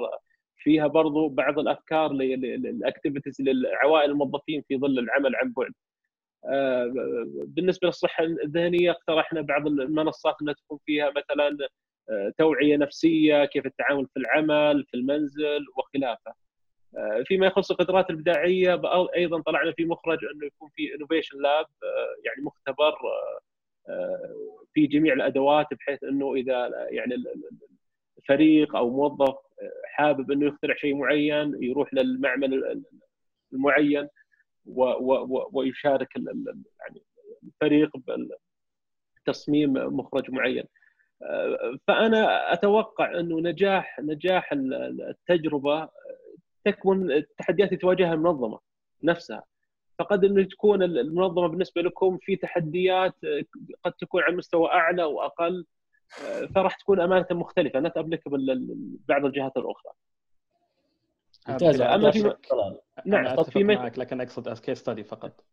فيها 0.57 0.87
برضو 0.87 1.29
بعض 1.29 1.59
الأفكار 1.59 2.13
لل 2.13 2.35
activities 2.35 3.41
للعوائل 3.41 4.11
الموظفين 4.11 4.63
في 4.67 4.77
ظل 4.77 4.99
العمل 4.99 5.35
عن 5.35 5.53
بعد. 5.57 5.73
بالنسبة 7.47 7.87
للصحة 7.87 8.23
الذهنية 8.23 8.91
اقترحنا 8.91 9.41
بعض 9.41 9.67
المنصات 9.67 10.35
إنها 10.41 10.53
تكون 10.53 10.79
فيها 10.85 11.09
مثلا 11.09 11.57
توعية 12.37 12.77
نفسية 12.77 13.45
كيف 13.45 13.65
التعامل 13.65 14.07
في 14.13 14.19
العمل 14.19 14.85
في 14.91 14.97
المنزل 14.97 15.65
وخلافه. 15.77 16.33
آه، 16.97 17.23
فيما 17.25 17.47
يخص 17.47 17.71
القدرات 17.71 18.09
الابداعيه 18.09 18.75
أيضا 19.15 19.41
طلعنا 19.41 19.71
في 19.71 19.85
مخرج 19.85 20.17
أنه 20.35 20.45
يكون 20.45 20.69
في 20.75 20.95
innovation 20.95 21.37
lab 21.41 21.65
يعني 22.25 22.41
مختبر 22.43 22.93
آه، 22.93 23.39
آه، 23.89 24.35
في 24.73 24.87
جميع 24.87 25.13
الأدوات 25.13 25.67
بحيث 25.73 26.03
أنه 26.03 26.33
إذا 26.35 26.87
يعني 26.89 27.23
فريق 28.27 28.75
أو 28.75 28.89
موظف 28.89 29.35
آه، 29.61 29.71
حابب 29.85 30.31
أنه 30.31 30.45
يخترع 30.47 30.75
شيء 30.75 30.95
معين 30.95 31.63
يروح 31.63 31.93
للمعمل 31.93 32.53
ال- 32.53 32.71
ال- 32.71 32.83
المعين 33.53 34.07
ويشارك 35.51 36.07
يعني 36.15 37.01
الفريق 37.43 37.89
بتصميم 39.25 39.73
مخرج 39.73 40.31
معين. 40.31 40.63
آه، 40.63 40.67
فأنا 41.87 42.53
أتوقع 42.53 43.19
أنه 43.19 43.39
نجاح 43.39 43.99
نجاح 43.99 44.51
ال- 44.51 44.73
ال- 44.73 45.01
التجربة 45.09 45.89
تكمن 46.65 47.11
التحديات 47.11 47.67
اللي 47.69 47.79
تواجهها 47.79 48.13
المنظمة 48.13 48.59
نفسها. 49.03 49.43
فقد 49.99 50.25
أنه 50.25 50.43
تكون 50.43 50.83
المنظمة 50.83 51.47
بالنسبة 51.47 51.81
لكم 51.81 52.17
في 52.21 52.35
تحديات 52.35 53.15
قد 53.85 53.93
تكون 53.93 54.23
على 54.23 54.35
مستوى 54.35 54.69
أعلى 54.69 55.03
وأقل 55.03 55.65
فراح 56.55 56.75
تكون 56.75 56.99
أمانة 56.99 57.25
مختلفة. 57.31 57.79
not 57.79 57.97
applicable 57.97 58.67
بعض 59.09 59.25
الجهات 59.25 59.57
الأخرى. 59.57 59.91
ممتاز. 61.47 61.81
اما 61.81 62.11
في 62.11 62.19
أنا 62.53 62.77
نعم 63.05 63.25
طب 63.35 63.39
أتفق 63.39 63.49
في 63.53 63.63
معك 63.63 63.99
لكن 63.99 64.21
أقصد 64.21 64.47
as 64.47 64.61
case 64.61 64.77
study 64.79 65.03
فقط. 65.03 65.43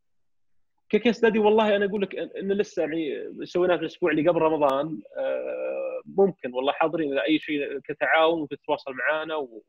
ك 0.99 1.02
case 1.02 1.17
study 1.17 1.39
والله 1.39 1.77
أنا 1.77 1.85
أقول 1.85 2.03
لك 2.03 2.15
ان 2.17 2.53
لسه 2.53 2.83
يعني 2.83 3.31
سويناه 3.45 3.77
في 3.77 3.83
الأسبوع 3.83 4.11
اللي 4.11 4.29
قبل 4.29 4.39
رمضان 4.41 5.01
آه، 5.17 6.01
ممكن 6.19 6.55
والله 6.55 6.73
حاضرين 6.73 7.13
إذا 7.13 7.23
أي 7.23 7.39
شيء 7.39 7.79
كتعاون 7.79 8.41
ممكن 8.41 8.57
تتواصل 8.57 8.93
معنا 8.93 9.37
و... 9.37 9.63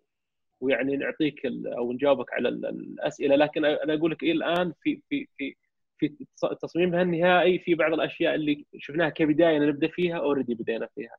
ويعني 0.61 0.97
نعطيك 0.97 1.45
ال... 1.45 1.67
أو 1.73 1.91
نجاوبك 1.93 2.33
على 2.33 2.49
ال- 2.49 2.65
الأسئلة 2.65 3.35
لكن 3.35 3.65
أنا 3.65 3.93
أقول 3.93 4.11
لك 4.11 4.23
إلى 4.23 4.31
الآن 4.31 4.73
في 4.81 5.01
في 5.09 5.27
في 5.37 5.55
في 5.97 6.07
تص- 6.09 6.53
تصميمها 6.61 7.01
النهائي 7.01 7.59
في 7.59 7.75
بعض 7.75 7.93
الأشياء 7.93 8.35
اللي 8.35 8.65
شفناها 8.77 9.09
كبداية 9.09 9.59
نبدأ 9.59 9.87
فيها 9.87 10.17
already 10.17 10.53
بدينا 10.55 10.89
فيها. 10.95 11.15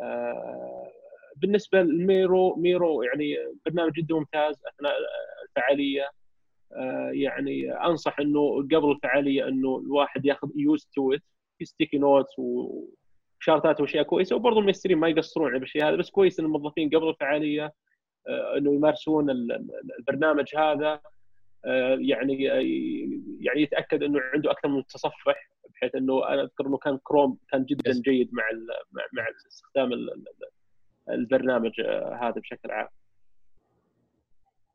آه، 0.00 0.92
بالنسبة 1.36 1.82
لل 1.82 2.06
Miro 2.06 2.54
Miro 2.56 3.02
يعني 3.02 3.36
برنامج 3.66 3.92
جدا 3.92 4.14
ممتاز 4.14 4.62
أثناء 4.66 4.92
الفعالية 5.48 6.08
يعني 7.12 7.72
أنصح 7.72 8.20
إنه 8.20 8.56
قبل 8.62 8.90
الفعالية 8.90 9.48
إنه 9.48 9.78
الواحد 9.78 10.26
ياخذ 10.26 10.48
used 10.56 10.88
to 10.94 11.12
it 11.12 11.22
sticky 11.62 11.98
notes 11.98 12.38
وشارتات 12.38 13.80
وأشياء 13.80 14.04
كويسة 14.04 14.36
وبرضه 14.36 14.60
الميسرين 14.60 14.98
ما 14.98 15.08
يقصرون 15.08 15.58
بالشيء 15.58 15.84
هذا 15.84 15.96
بس 15.96 16.10
كويس 16.10 16.40
إن 16.40 16.46
الموظفين 16.46 16.88
قبل 16.88 17.08
الفعالية 17.08 17.72
إنه 18.56 18.74
يمارسون 18.74 19.30
البرنامج 19.98 20.56
هذا 20.56 21.00
يعني 21.98 22.42
يعني 23.40 23.62
يتأكد 23.62 24.02
إنه 24.02 24.20
عنده 24.34 24.50
أكثر 24.50 24.68
من 24.68 24.86
تصفح 24.86 25.50
بحيث 25.74 25.94
إنه 25.94 26.28
أنا 26.28 26.42
أذكر 26.42 26.66
إنه 26.66 26.78
كان 26.78 26.98
كروم 27.04 27.38
كان 27.50 27.64
جدا 27.64 27.92
جيد 27.92 28.34
مع 28.34 28.44
مع 29.12 29.26
استخدام 29.46 29.90
البرنامج 31.08 31.80
هذا 32.20 32.40
بشكل 32.40 32.70
عام. 32.70 32.88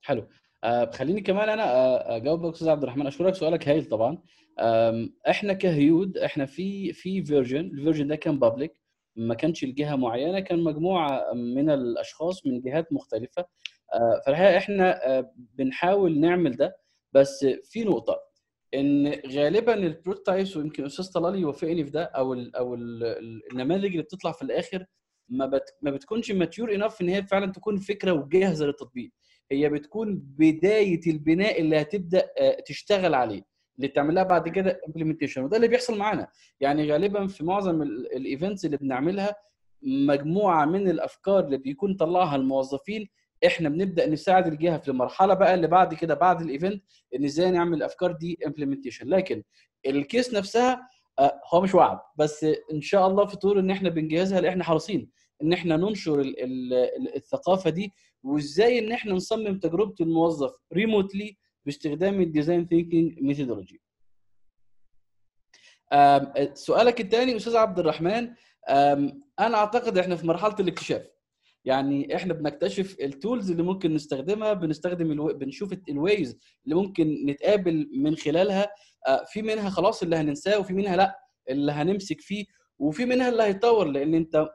حلو 0.01 0.27
آه 0.63 0.91
خليني 0.91 1.21
كمان 1.21 1.49
أنا 1.49 2.15
اجاوبك 2.15 2.53
أستاذ 2.53 2.69
عبد 2.69 2.83
الرحمن. 2.83 3.07
أشكرك 3.07 3.35
سؤالك 3.35 3.67
هايل 3.67 3.85
طبعا. 3.85 4.17
إحنا 5.29 5.53
كهيود 5.53 6.17
إحنا 6.17 6.45
في 6.45 6.93
في 6.93 7.23
version 7.25 7.59
ال 7.59 7.65
version 7.65 8.07
ده 8.07 8.15
كان 8.15 8.39
public 8.39 8.73
ما 9.15 9.33
كانش 9.35 9.63
الجهه 9.63 9.95
معينة 9.95 10.39
كان 10.39 10.59
مجموعة 10.59 11.33
من 11.33 11.69
الأشخاص 11.69 12.45
من 12.45 12.61
جهات 12.61 12.93
مختلفة. 12.93 13.45
فالحقيقة 14.25 14.57
إحنا 14.57 14.99
بنحاول 15.35 16.19
نعمل 16.19 16.55
ده. 16.57 16.77
بس 17.13 17.45
في 17.63 17.83
نقطة 17.83 18.19
إن 18.73 19.21
غالبا 19.31 19.73
ال 19.73 19.81
prototypes 19.81 20.57
ويمكن 20.57 20.85
أستاذ 20.85 21.11
طلال 21.13 21.35
يوافقني 21.39 21.83
في 21.85 21.91
ده 21.91 22.03
أو 22.03 22.33
ال 22.33 22.55
أو 22.55 22.75
ال 22.75 23.03
النماذج 23.51 23.85
اللي 23.85 24.01
بتطلع 24.01 24.31
في 24.31 24.41
الآخر 24.41 24.85
ما 25.29 25.45
بت 25.45 25.63
ما 25.81 25.91
بتكونش 25.91 26.31
mature 26.31 26.75
enough 26.75 27.01
إن 27.01 27.09
هي 27.09 27.23
فعلا 27.23 27.51
تكون 27.51 27.77
فكرة 27.77 28.11
وجاهزة 28.11 28.65
للتطبيق. 28.65 29.11
هي 29.51 29.69
بتكون 29.69 30.15
بداية 30.37 31.01
البناء 31.07 31.61
اللي 31.61 31.81
هتبدأ 31.81 32.29
تشتغل 32.65 33.13
عليه 33.13 33.41
اللي 33.77 33.87
تعمل 33.87 34.15
لها 34.15 34.23
بعد 34.23 34.49
كده 34.49 34.81
implementation 34.87 35.43
وده 35.43 35.55
اللي 35.57 35.67
بيحصل 35.67 35.97
معانا. 35.97 36.27
يعني 36.59 36.91
غالبا 36.91 37.27
في 37.27 37.43
معظم 37.45 37.81
ال 37.81 37.93
events 37.93 38.65
اللي 38.65 38.77
بنعملها 38.77 39.35
مجموعة 39.81 40.65
من 40.65 40.89
الأفكار 40.89 41.39
اللي 41.45 41.57
بيكون 41.57 41.93
طلعها 41.95 42.35
الموظفين 42.35 43.07
إحنا 43.45 43.69
بنبدأ 43.69 44.07
نساعد 44.09 44.47
الجهة 44.47 44.77
في 44.77 44.89
المرحلة 44.89 45.33
بقى 45.33 45.53
اللي 45.53 45.67
بعد 45.67 45.93
كده 45.93 46.13
بعد 46.13 46.41
ال 46.41 46.48
event 46.48 46.83
إن 47.15 47.23
إزاي 47.25 47.51
نعمل 47.51 47.77
الأفكار 47.77 48.11
دي 48.11 48.37
implementation 48.47 49.07
لكن 49.07 49.43
ال 49.85 49.95
case 49.95 50.33
نفسها 50.33 50.89
هو 51.53 51.61
مش 51.61 51.75
وعد. 51.75 51.99
بس 52.17 52.45
إن 52.73 52.81
شاء 52.81 53.07
الله 53.07 53.25
في 53.25 53.37
طور 53.37 53.59
إن 53.59 53.71
إحنا 53.71 53.89
بنجهزها 53.89 54.49
إحنا 54.49 54.63
حريصين 54.63 55.09
إن 55.43 55.53
إحنا 55.53 55.77
ننشر 55.77 56.19
ال 56.21 56.39
ال 56.43 57.15
الثقافة 57.15 57.69
دي 57.69 57.91
وازاي 58.23 58.79
ان 58.79 58.91
إحنا 58.91 59.13
نصمم 59.13 59.59
تجربة 59.59 59.95
الموظف 60.01 60.53
remotely 60.73 61.37
باستخدام 61.65 62.21
ال 62.21 62.28
design 62.28 62.67
thinking 62.67 63.19
methodology 63.21 63.81
سؤالك 66.53 67.01
الثاني 67.01 67.35
أستاذ 67.35 67.55
عبد 67.55 67.79
الرحمن 67.79 68.33
أنا 69.39 69.55
أعتقد 69.57 69.97
إحنا 69.97 70.15
في 70.15 70.27
مرحلة 70.27 70.55
الاكتشاف. 70.59 71.07
يعني 71.65 72.15
إحنا 72.15 72.33
بنكتشف 72.33 72.97
ال 73.01 73.10
tools 73.10 73.51
اللي 73.51 73.63
ممكن 73.63 73.93
نستخدمها 73.93 74.53
بنستخدم 74.53 75.11
ألو... 75.11 75.27
بنشوف 75.33 75.73
ال 75.89 75.99
ways 75.99 76.39
اللي 76.65 76.75
ممكن 76.75 77.25
نتقابل 77.25 77.89
من 77.97 78.15
خلالها. 78.15 78.71
في 79.27 79.41
منها 79.41 79.69
خلاص 79.69 80.03
اللي 80.03 80.15
هننساه 80.15 80.59
وفي 80.59 80.73
منها 80.73 80.95
لأ 80.95 81.19
اللي 81.49 81.71
هنمسك 81.71 82.21
فيه 82.21 82.45
وفي 82.79 83.05
منها 83.05 83.29
اللي 83.29 83.43
هيتطور. 83.43 83.87
لأن 83.87 84.13
أنت 84.13 84.49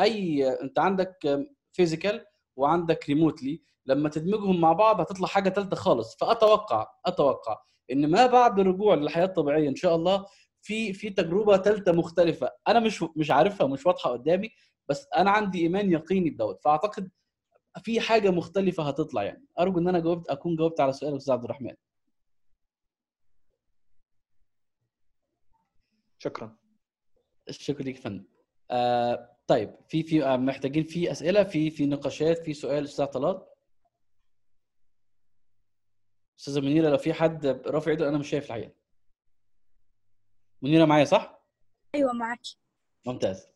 أي 0.00 0.48
أنت 0.62 0.78
عندك 0.78 1.46
physical 1.72 2.24
وعندك 2.56 3.04
remotely 3.08 3.62
لما 3.86 4.08
تدمجهم 4.08 4.60
مع 4.60 4.72
بعض 4.72 5.00
هتطلع 5.00 5.28
حاجة 5.28 5.48
ثالثه 5.50 5.76
خالص. 5.76 6.16
فأتوقع 6.16 6.86
أتوقع 7.06 7.58
إن 7.92 8.10
ما 8.10 8.26
بعد 8.26 8.58
الرجوع 8.58 8.94
للحياة 8.94 9.24
الطبيعية 9.24 9.68
إن 9.68 9.76
شاء 9.76 9.96
الله 9.96 10.26
في 10.62 10.92
في 10.92 11.10
تجربة 11.10 11.56
ثالثه 11.56 11.92
مختلفة 11.92 12.50
أنا 12.68 12.80
مش 12.80 13.04
مش 13.16 13.30
عارفها 13.30 13.66
مش 13.66 13.86
واضحة 13.86 14.10
قدامي 14.10 14.50
بس 14.88 15.06
أنا 15.16 15.30
عندي 15.30 15.60
إيمان 15.62 15.92
يقيني 15.92 16.30
بدوت. 16.30 16.62
فأعتقد 16.62 17.10
في 17.82 18.00
حاجة 18.00 18.30
مختلفة 18.30 18.82
هتطلع 18.88 19.22
يعني. 19.22 19.46
أرجو 19.60 19.78
إن 19.78 19.88
أنا 19.88 20.00
جاوبت 20.00 20.28
أكون 20.28 20.56
جاوبت 20.56 20.80
على 20.80 20.92
سؤال 20.92 21.16
أستاذ 21.16 21.32
عبد 21.34 21.44
الرحمن. 21.44 21.74
شكرا. 26.18 26.56
شكرا 27.50 27.82
لك 27.82 27.96
فندم. 27.96 28.24
آه 28.70 29.35
طيب 29.46 29.74
في 29.88 30.02
في 30.02 30.24
آه 30.24 30.36
محتاجين 30.36 30.84
في 30.84 31.10
أسئلة 31.12 31.44
في 31.44 31.70
في 31.70 31.86
نقاشات 31.86 32.38
في 32.38 32.54
سؤال 32.54 32.84
أستاذ 32.84 33.06
طلال؟ 33.06 33.46
أستاذة 36.38 36.60
منيرة 36.60 36.88
لو 36.90 36.98
في 36.98 37.12
حد 37.14 37.46
رافع 37.46 37.90
ايده 37.90 38.08
أنا 38.08 38.18
مش 38.18 38.28
شايف 38.30 38.44
الحقيقة 38.44 38.72
منيرة 40.62 40.84
معايا 40.84 41.04
صح؟ 41.04 41.42
أيوه 41.94 42.12
معاك 42.12 42.40
ممتاز. 43.06 43.48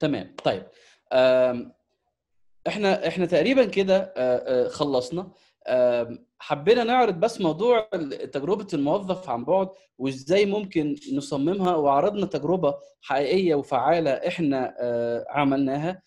تمام. 0.00 0.36
طيب 0.44 0.66
إحنا 2.66 3.08
إحنا 3.08 3.26
تقريبا 3.26 3.64
كده 3.64 4.14
خلصنا. 4.68 5.30
حبينا 6.38 6.84
نعرض 6.84 7.14
بس 7.20 7.40
موضوع 7.40 7.88
تجربة 8.32 8.66
الموظف 8.74 9.30
عن 9.30 9.44
بعد 9.44 9.68
وإزاي 9.98 10.46
ممكن 10.46 10.96
نصممها 11.14 11.76
وعرضنا 11.76 12.26
تجربة 12.26 12.74
حقيقية 13.00 13.54
وفعالة 13.54 14.10
إحنا 14.10 14.74
عملناها. 15.28 16.02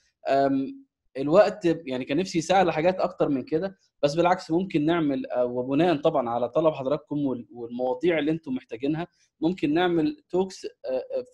الوقت 1.18 1.66
يعني 1.66 2.06
كان 2.06 2.18
نفسي 2.18 2.38
يساعد 2.38 2.66
لحاجات 2.68 3.00
أكتر 3.00 3.30
من 3.30 3.44
كده 3.44 3.78
بس 4.04 4.16
بالعكس 4.16 4.52
ممكن 4.52 4.86
نعمل 4.86 5.24
وبناء 5.38 5.96
طبعا 5.96 6.30
على 6.30 6.50
طلب 6.50 6.74
حضراتكم 6.74 7.18
والمواضيع 7.52 8.20
اللي 8.20 8.32
أنتم 8.32 8.54
محتاجينها 8.56 9.08
ممكن 9.42 9.74
نعمل 9.74 10.24
توكس 10.30 10.66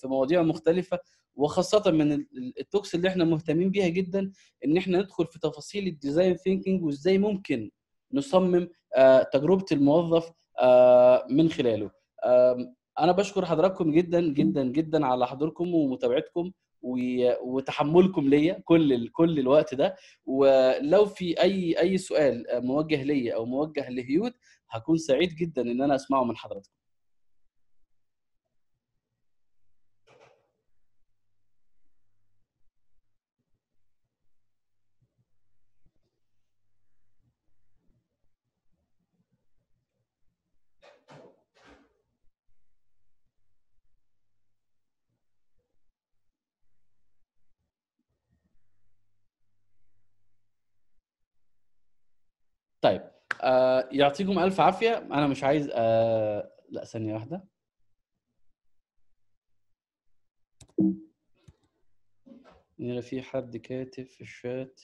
في 0.01 0.07
مواضيع 0.07 0.41
مختلفة 0.41 0.99
وخاصة 1.35 1.91
من 1.91 2.25
ال 2.59 2.65
talks 2.65 2.95
اللي 2.95 3.07
إحنا 3.07 3.23
مهتمين 3.23 3.69
بيها 3.71 3.87
جدا 3.87 4.31
إن 4.65 4.77
إحنا 4.77 4.97
ندخل 5.01 5.25
في 5.27 5.39
تفاصيل 5.39 5.87
ال 5.87 5.94
design 5.94 6.35
thinking 6.35 6.83
وإزاي 6.83 7.17
ممكن 7.17 7.71
نصمم 8.13 8.67
تجربة 9.33 9.65
الموظف 9.71 10.31
من 11.29 11.49
خلاله. 11.49 11.91
أنا 12.99 13.11
بشكر 13.11 13.45
حضراتكم 13.45 13.91
جدا 13.91 14.21
جدا 14.33 14.63
جدا 14.63 15.05
على 15.05 15.27
حضوركم 15.27 15.73
ومتابعتكم 15.75 16.51
وتحملكم 17.41 18.29
ليا 18.29 18.61
كل 18.65 19.07
كل 19.09 19.39
الوقت 19.39 19.73
ده. 19.73 19.95
ولو 20.25 21.05
في 21.05 21.41
أي 21.41 21.79
أي 21.79 21.97
سؤال 21.97 22.45
موجه 22.53 23.03
ليا 23.03 23.35
أو 23.35 23.45
موجه 23.45 23.89
لهيود 23.89 24.33
هكون 24.69 24.97
سعيد 24.97 25.35
جدا 25.35 25.61
إن 25.61 25.81
أنا 25.81 25.95
أسمعه 25.95 26.23
من 26.23 26.37
حضراتكم 26.37 26.71
طيب 52.81 53.01
آه 53.41 53.89
يعطيكم 53.91 54.39
ألف 54.39 54.59
عافية. 54.59 54.97
أنا 54.97 55.27
مش 55.27 55.43
عايز 55.43 55.69
آه 55.73 56.51
لا 56.69 56.85
ثانية 56.85 57.13
واحدة. 57.13 57.43
هنا 62.79 63.01
في 63.01 63.21
حد 63.21 63.57
كاتب 63.57 64.05
في 64.05 64.21
الشات. 64.21 64.81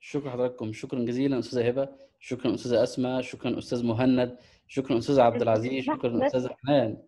شكرا 0.00 0.30
حضراتكم 0.30 0.72
شكرا 0.72 1.04
جزيلا 1.04 1.38
أستاذة 1.38 1.68
هبة. 1.68 1.96
شكرا 2.18 2.54
أستاذة 2.54 2.82
أسماء. 2.82 3.22
شكرا 3.22 3.58
أستاذ 3.58 3.86
مهند. 3.86 4.38
شكرا 4.68 4.98
أستاذ 4.98 5.20
عبد 5.20 5.42
العزيز. 5.42 5.84
شكرا 5.84 6.26
أستاذ 6.26 6.48
حنان. 6.48 7.02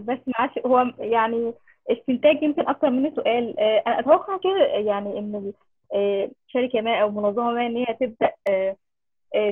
بس 0.00 0.18
معلش 0.38 0.58
هو 0.66 0.78
يعني 0.98 1.54
استنتاج 1.90 2.42
يمكن 2.42 2.68
أكتر 2.68 2.90
من 2.90 3.14
سؤال. 3.14 3.60
أنا 3.60 4.00
أتوقع 4.00 4.36
كده 4.36 4.66
يعني 4.66 5.18
إن 5.18 5.52
شركة 6.48 6.80
ما 6.80 7.02
أو 7.02 7.10
منظمة 7.10 7.52
ما 7.52 7.66
إن 7.66 7.76
هي 7.76 7.96
تبدأ 8.00 8.32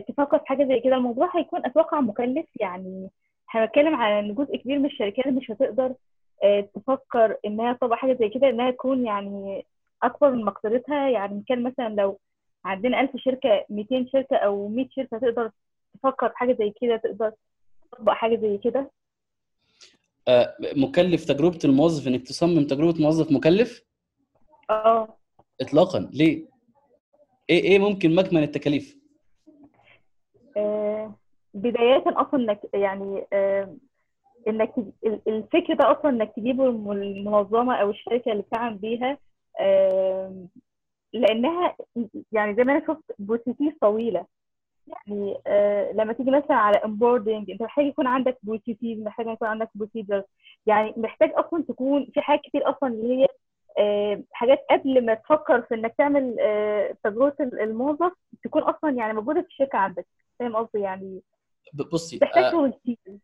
تفكر 0.09 0.39
في 0.39 0.47
حاجة 0.47 0.65
زي 0.65 0.81
كده 0.81 0.97
الموضوع 0.97 1.37
هيكون 1.37 1.67
أتوقع 1.67 2.01
مكلف. 2.01 2.47
يعني 2.61 3.11
هنتكلم 3.49 3.95
على 3.95 4.19
إن 4.21 4.35
جزء 4.35 4.57
كبير 4.57 4.79
من 4.79 4.87
الشركات 4.87 5.27
مش 5.27 5.51
هتقدر 5.51 5.95
تفكر 6.75 7.37
إنها 7.47 7.73
تطبق 7.73 7.95
حاجة 7.95 8.13
زي 8.21 8.29
كده 8.29 8.49
إنها 8.51 8.71
تكون 8.71 9.07
يعني 9.07 9.67
أكبر 10.03 10.31
من 10.31 10.45
مقدرتها. 10.45 11.09
يعني 11.09 11.45
كان 11.49 11.63
مثلا 11.63 11.89
لو 11.89 12.19
عندنا 12.65 13.01
1000 13.01 13.11
شركة 13.17 13.65
200 13.71 14.07
شركة 14.13 14.37
أو 14.37 14.69
100 14.69 14.87
شركة 14.91 15.19
تقدر 15.19 15.51
تفكر 15.95 16.29
في 16.29 16.37
حاجة 16.39 16.53
زي 16.53 16.73
كده 16.81 16.97
تقدر 16.97 17.33
تطبق 17.93 18.13
حاجة 18.13 18.37
زي 18.37 18.59
كده. 18.59 18.81
آه، 18.81 18.91
مكلف 20.77 21.25
تجربة 21.25 21.59
الموظف 21.65 22.09
إنك 22.09 22.23
تصمم 22.27 22.65
تجربة 22.67 23.01
موظف 23.03 23.33
مكلف؟ 23.33 23.83
آه. 24.71 25.17
اطلاقا. 25.61 26.11
ليه؟ 26.13 26.47
إيه 27.51 27.63
إيه 27.63 27.79
ممكن 27.79 28.15
مكمن 28.15 28.43
التكاليف؟ 28.43 28.97
آه، 30.57 31.15
بداية 31.55 32.05
أصلا 32.07 32.41
إنك 32.41 32.61
يعني 32.75 33.27
آه، 33.33 33.77
ال- 34.49 34.93
الفكر 35.29 35.75
ده 35.75 35.93
أصلا 35.93 36.11
إنك 36.11 36.33
تجيبه 36.37 36.67
الم- 36.67 36.93
المنظمة 36.93 37.75
أو 37.75 37.91
الشركة 37.91 38.33
اللي 38.33 38.43
بتعمل 38.43 38.79
بيها 38.79 39.19
آه، 39.61 40.47
لأنها 41.13 41.77
يعني 42.33 42.55
زي 42.55 42.65
ما 42.65 42.73
أنا 42.73 42.87
شفت 42.87 43.05
processes 43.19 43.79
طويلة. 43.81 44.27
يعني 44.87 45.39
آه، 45.47 45.93
لما 45.93 46.13
تيجي 46.13 46.31
مثلا 46.31 46.57
على 46.57 46.77
onboarding 46.77 47.51
أنت 47.51 47.63
محتاج 47.63 47.87
يكون 47.87 48.07
عندك 48.07 48.39
processes 48.43 49.03
محتاج 49.03 49.27
يكون 49.27 49.49
عندك 49.49 49.69
procedures. 49.79 50.25
يعني 50.67 50.95
محتاج 50.97 51.31
أصلا 51.35 51.65
تكون 51.69 52.11
في 52.15 52.21
حاجات 52.21 52.41
كتير 52.45 52.71
أصلا 52.71 52.89
اللي 52.89 53.23
هي 53.23 53.27
آه، 53.79 54.23
حاجات 54.33 54.59
قبل 54.71 55.07
ما 55.07 55.15
تفكر 55.15 55.63
في 55.63 55.75
إنك 55.75 55.95
تعمل 55.99 56.37
آه، 56.41 56.97
تجربة 57.05 57.35
الموظف 57.41 58.13
تكون 58.45 58.63
أصلا 58.63 58.91
يعني 58.91 59.13
موجودة 59.13 59.41
في 59.41 59.47
الشركة 59.47 59.79
عندك. 59.79 60.07
فاهم 60.39 60.57
قصدي؟ 60.57 60.81
يعني 60.81 61.21
بصي 61.75 62.19
محتاج 62.23 62.55
آه، 62.55 62.73
كتير. 62.83 63.19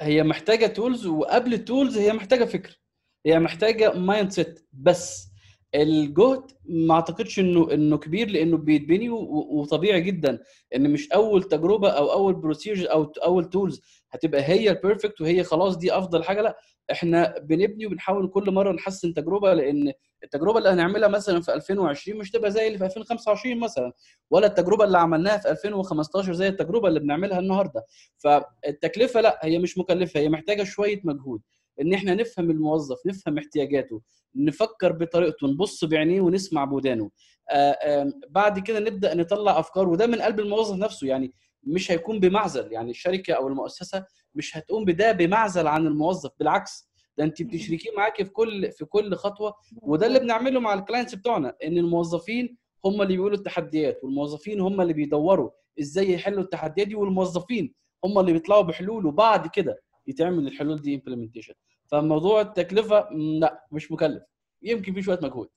هي 0.00 0.22
محتاجة 0.22 0.66
tools 0.66 1.06
وقبل 1.06 1.54
ال 1.54 1.61
tools 1.61 1.98
هي 1.98 2.12
محتاجة 2.12 2.44
فكر. 2.44 2.80
هي 3.26 3.38
محتاجة 3.38 3.92
mindset 3.92 4.60
بس. 4.72 5.31
الجهد 5.74 6.42
ما 6.64 6.94
أعتقدش 6.94 7.38
إنه 7.38 7.72
إنه 7.74 7.96
كبير 7.98 8.30
لأنه 8.30 8.56
بيتبني 8.56 9.08
وطبيعي 9.10 10.00
جدا 10.00 10.38
إن 10.76 10.90
مش 10.92 11.12
أول 11.12 11.42
تجربة 11.42 11.88
أو 11.90 12.12
أول 12.12 12.34
procedure 12.34 12.92
أو 12.92 13.12
أول 13.24 13.44
tools 13.50 13.82
هتبقى 14.10 14.42
هي 14.42 14.70
ال 14.70 14.76
perfect 14.76 15.20
وهي 15.20 15.44
خلاص 15.44 15.76
دي 15.76 15.92
أفضل 15.98 16.24
حاجة 16.24 16.42
لأ 16.42 16.58
إحنا 16.92 17.38
بنبني 17.38 17.86
وبنحاول 17.86 18.28
كل 18.28 18.50
مرة 18.50 18.72
نحسن 18.72 19.14
تجربة 19.14 19.54
لأن 19.54 19.92
التجربة 20.24 20.58
اللي 20.58 20.68
هنعملها 20.68 21.08
مثلا 21.08 21.40
في 21.40 21.54
2020 21.54 22.18
مش 22.18 22.30
تبقى 22.30 22.50
زي 22.50 22.66
اللي 22.66 22.78
في 22.78 22.84
2025 22.84 23.60
مثلا 23.60 23.92
ولا 24.30 24.46
التجربة 24.46 24.84
اللي 24.84 24.98
عملناها 24.98 25.38
في 25.38 25.50
2015 25.50 26.32
زي 26.32 26.48
التجربة 26.48 26.88
اللي 26.88 27.00
بنعملها 27.00 27.38
النهارده. 27.38 27.84
فالتكلفة 28.18 29.20
لأ 29.20 29.38
هي 29.42 29.58
مش 29.58 29.78
مكلفة 29.78 30.20
هي 30.20 30.28
محتاجة 30.28 30.62
شوية 30.64 31.00
مجهود. 31.04 31.40
إن 31.80 31.94
إحنا 31.94 32.14
نفهم 32.14 32.50
الموظف 32.50 33.06
نفهم 33.06 33.38
احتياجاته 33.38 34.02
نفكر 34.36 34.92
بطريقته 34.92 35.46
نبص 35.48 35.84
بعينيه 35.84 36.20
ونسمع 36.20 36.64
بودانه. 36.64 37.10
آه، 37.50 38.12
بعد 38.30 38.58
كده 38.58 38.80
نبدأ 38.80 39.14
نطلع 39.14 39.58
افكار 39.60 39.88
وده 39.88 40.06
من 40.06 40.22
قلب 40.22 40.40
الموظف 40.40 40.76
نفسه. 40.76 41.06
يعني 41.06 41.32
مش 41.64 41.90
هيكون 41.92 42.20
بمعزل 42.20 42.72
يعني 42.72 42.90
الشركة 42.90 43.34
أو 43.34 43.48
المؤسسة 43.48 44.04
مش 44.34 44.56
هتقوم 44.56 44.84
بده 44.84 45.12
بمعزل 45.12 45.66
عن 45.66 45.86
الموظف 45.86 46.30
بالعكس. 46.38 46.92
ده 47.18 47.24
انت 47.24 47.42
بتشركيه 47.42 47.90
معاكي 47.96 48.24
في 48.24 48.30
كل 48.30 48.72
في 48.72 48.84
كل 48.84 49.14
خطوة 49.14 49.54
وده 49.82 50.06
اللي 50.06 50.18
بنعمله 50.18 50.60
مع 50.60 50.74
الكلاينتس 50.74 51.14
بتوعنا 51.14 51.56
إن 51.64 51.78
الموظفين 51.78 52.56
هم 52.84 53.02
اللي 53.02 53.14
بيقولوا 53.16 53.36
التحديات 53.38 54.04
والموظفين 54.04 54.60
هم 54.60 54.80
اللي 54.80 54.92
بيدوروا 54.92 55.50
إزاي 55.80 56.12
يحلوا 56.12 56.42
التحديات 56.42 56.88
دي 56.88 56.94
والموظفين 56.94 57.74
هم 58.04 58.18
اللي 58.18 58.32
بيطلعوا 58.32 58.62
بحلول. 58.62 59.06
وبعد 59.06 59.46
كده 59.46 59.82
يتعمل 60.06 60.46
الحلول 60.46 60.82
دي 60.82 60.94
implementation 60.94 61.54
فموضوع 61.86 62.40
التكلفة 62.40 63.08
لا 63.12 63.66
مش 63.72 63.92
مكلف. 63.92 64.22
يمكن 64.62 64.94
في 64.94 65.02
شوية 65.02 65.18
مجهود. 65.22 65.48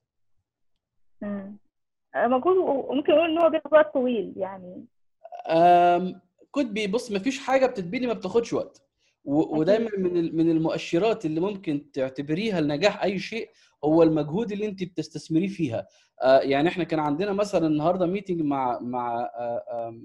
آه، 1.23 1.57
مجهود 2.15 2.57
وممكن 2.57 3.13
نقول 3.13 3.29
إن 3.29 3.37
هو 3.37 3.49
بياخد 3.49 3.73
وقت 3.73 3.93
طويل 3.93 4.33
يعني. 4.37 4.85
أم 5.47 6.21
could 6.51 6.73
be 6.73 6.87
بس 6.87 7.11
ما 7.11 7.19
فيش 7.19 7.39
حاجة 7.39 7.65
بتتبني 7.65 8.07
ما 8.07 8.13
بتاخدش 8.13 8.53
وقت. 8.53 8.81
ودايما 9.25 9.89
من 9.97 10.35
من 10.35 10.49
المؤشرات 10.49 11.25
اللي 11.25 11.39
ممكن 11.39 11.91
تعتبريها 11.91 12.61
لنجاح 12.61 13.03
أي 13.03 13.19
شيء 13.19 13.49
هو 13.83 14.03
المجهود 14.03 14.51
اللي 14.51 14.65
أنت 14.65 14.83
بتستثمريه 14.83 15.47
فيها. 15.47 15.87
آه، 16.21 16.39
يعني 16.39 16.69
إحنا 16.69 16.83
كان 16.83 16.99
عندنا 16.99 17.33
مثلا 17.33 17.67
النهارده 17.67 18.05
meeting 18.05 18.41
مع 18.41 18.79
مع 18.79 19.21
آه، 19.21 19.63
آه، 19.71 19.99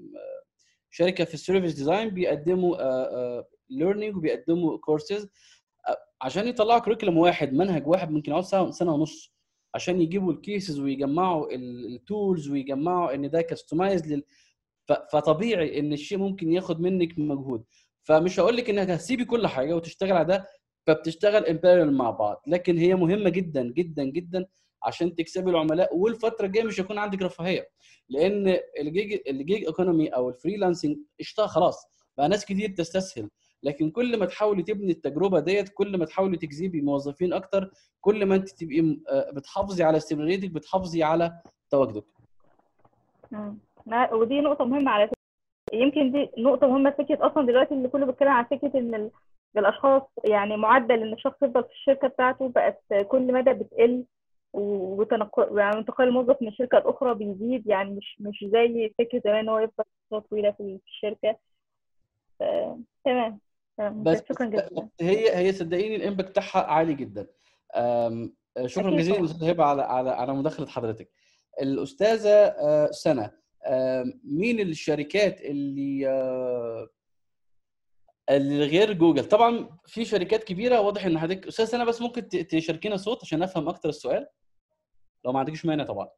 شركة 0.89 1.23
في 1.23 1.33
ال 1.33 1.38
service 1.38 1.73
design 1.73 2.09
بيقدموا 2.09 2.75
learning 3.71 4.17
وبيقدموا 4.17 4.77
كورسز 4.77 5.29
عشان 6.21 6.47
يطلعوا 6.47 6.79
curriculum 6.79 7.17
واحد 7.17 7.53
منهج 7.53 7.87
واحد 7.87 8.11
ممكن 8.11 8.31
يقعد 8.31 8.43
سنه 8.43 8.71
سنة 8.71 8.93
ونص. 8.93 9.33
عشان 9.75 10.01
يجيبوا 10.01 10.33
ال 10.33 10.41
cases 10.41 10.79
ويجمعوا 10.79 11.47
ال 11.53 11.69
tools 11.69 12.49
ويجمعوا 12.49 13.15
إن 13.15 13.29
ده 13.29 13.41
customize 13.41 14.13
لل 14.13 14.23
فطبيعي 15.11 15.79
إن 15.79 15.93
الشيء 15.93 16.17
ممكن 16.17 16.51
ياخد 16.51 16.81
منك 16.81 17.19
مجهود. 17.19 17.63
فمش 18.03 18.39
هقول 18.39 18.57
لك 18.57 18.69
إنك 18.69 18.89
هتسيبي 18.89 19.25
كل 19.25 19.47
حاجة 19.47 19.75
وتشتغل 19.75 20.11
على 20.11 20.25
ده 20.25 20.47
فبتشتغل 20.87 21.45
in 21.45 21.55
parallel 21.55 21.93
مع 21.93 22.11
بعض. 22.11 22.43
لكن 22.47 22.77
هي 22.77 22.95
مهمة 22.95 23.29
جدا 23.29 23.63
جدا 23.63 24.03
جدا 24.03 24.45
عشان 24.83 25.15
تكسبي 25.15 25.49
العملاء. 25.49 25.95
والفترة 25.97 26.45
الجاية 26.45 26.63
مش 26.63 26.79
هيكون 26.79 26.97
عندك 26.97 27.21
رفاهية 27.21 27.69
لأن 28.09 28.57
ال 28.79 28.89
gig 28.89 29.19
ال 29.27 29.65
gig 29.65 29.78
economy 29.78 30.07
أو 30.09 30.29
ال 30.29 30.35
freelancing 30.35 30.97
اشتغل 31.19 31.49
خلاص. 31.49 31.85
بقى 32.17 32.29
ناس 32.29 32.45
كتير 32.45 32.69
تستسهل. 32.69 33.29
لكن 33.63 33.91
كل 33.91 34.19
ما 34.19 34.25
تحاولي 34.25 34.63
تبني 34.63 34.91
التجربة 34.91 35.39
ديت 35.39 35.69
كل 35.69 35.97
ما 35.97 36.05
تحاولي 36.05 36.37
تجذبي 36.37 36.81
موظفين 36.81 37.33
أكتر 37.33 37.71
كل 38.01 38.25
ما 38.25 38.35
أنت 38.35 38.49
تبقي 38.49 38.97
آه، 39.09 39.31
بتحافظي 39.31 39.83
على 39.83 39.97
استمراريتك 39.97 40.51
بتحافظي 40.51 41.03
على 41.03 41.39
تواجدك. 41.69 42.03
ودي 44.13 44.41
نقطة 44.41 44.65
مهمة 44.65 44.91
على 44.91 45.07
فكرة. 45.07 45.17
يمكن 45.73 46.11
دي 46.11 46.29
نقطة 46.37 46.67
مهمة 46.67 46.89
فكرة 46.91 47.27
أصلا 47.27 47.45
دلوقتي 47.47 47.73
اللي 47.73 47.87
كله 47.87 48.05
بيتكلم 48.05 48.29
عن 48.29 48.43
فكرة 48.45 48.79
إن 48.79 48.95
ال- 48.95 49.11
الأشخاص 49.57 50.01
يعني 50.25 50.57
معدل 50.57 51.01
إن 51.01 51.13
الشخص 51.13 51.35
يفضل 51.43 51.63
في 51.63 51.69
الشركة 51.71 52.07
بتاعته 52.07 52.47
بقت 52.49 52.83
كل 53.07 53.33
مدى 53.33 53.53
بتقل 53.53 54.03
وتنقل 54.53 55.57
يعني 55.57 55.77
انتقال 55.77 56.07
الموظف 56.07 56.41
من 56.41 56.51
شركة 56.51 56.77
لأخرى 56.79 57.13
بيزيد 57.15 57.67
يعني 57.67 57.91
مش 57.91 58.17
مش 58.19 58.45
زي 58.51 58.93
فكرة 58.97 59.21
زمان 59.25 59.35
إن 59.39 59.49
هو 59.49 59.59
يفضل 59.59 59.83
فترة 60.11 60.19
طويلة 60.19 60.51
في 60.51 60.79
ف- 62.39 62.43
تمام 62.43 62.85
تمام. 63.05 63.39
بس 63.89 64.17
شكرا 64.29 64.45
جزيلا 64.45 64.89
هي 65.01 65.35
هي 65.37 65.53
صدقيني 65.53 65.95
ال 65.95 66.00
impact 66.00 66.29
بتاعها 66.29 66.57
عالي 66.71 66.93
جدا. 66.93 67.27
شكرا 68.65 68.97
جزيلا 68.97 69.15
طبعاً. 69.15 69.25
أستاذ 69.25 69.49
هبة 69.49 69.63
على 69.63 69.81
على 69.81 70.09
على 70.09 70.33
مداخلة 70.33 70.67
حضرتك. 70.67 71.11
الأستاذة 71.61 72.29
آه، 72.29 72.91
سناء 72.91 73.31
مين 74.23 74.59
الشركات 74.59 75.41
اللي 75.41 76.07
آه، 76.09 76.89
اللي 78.29 78.65
غير 78.65 78.93
جوجل؟ 78.93 79.25
طبعا 79.25 79.77
في 79.85 80.05
شركات 80.05 80.43
كبيرة 80.43 80.79
واضح 80.81 81.05
إن 81.05 81.19
حضرتك 81.19 81.47
أستاذة 81.47 81.65
سناء 81.65 81.83
بس 81.85 82.01
ممكن 82.01 82.27
تشاركينا 82.27 82.97
صوت 82.97 83.19
عشان 83.23 83.43
أفهم 83.43 83.69
أكتر 83.69 83.89
السؤال. 83.89 84.27
لو 85.25 85.31
ما 85.31 85.39
عندكش 85.39 85.65
مانع 85.65 85.83
طبعا. 85.83 86.09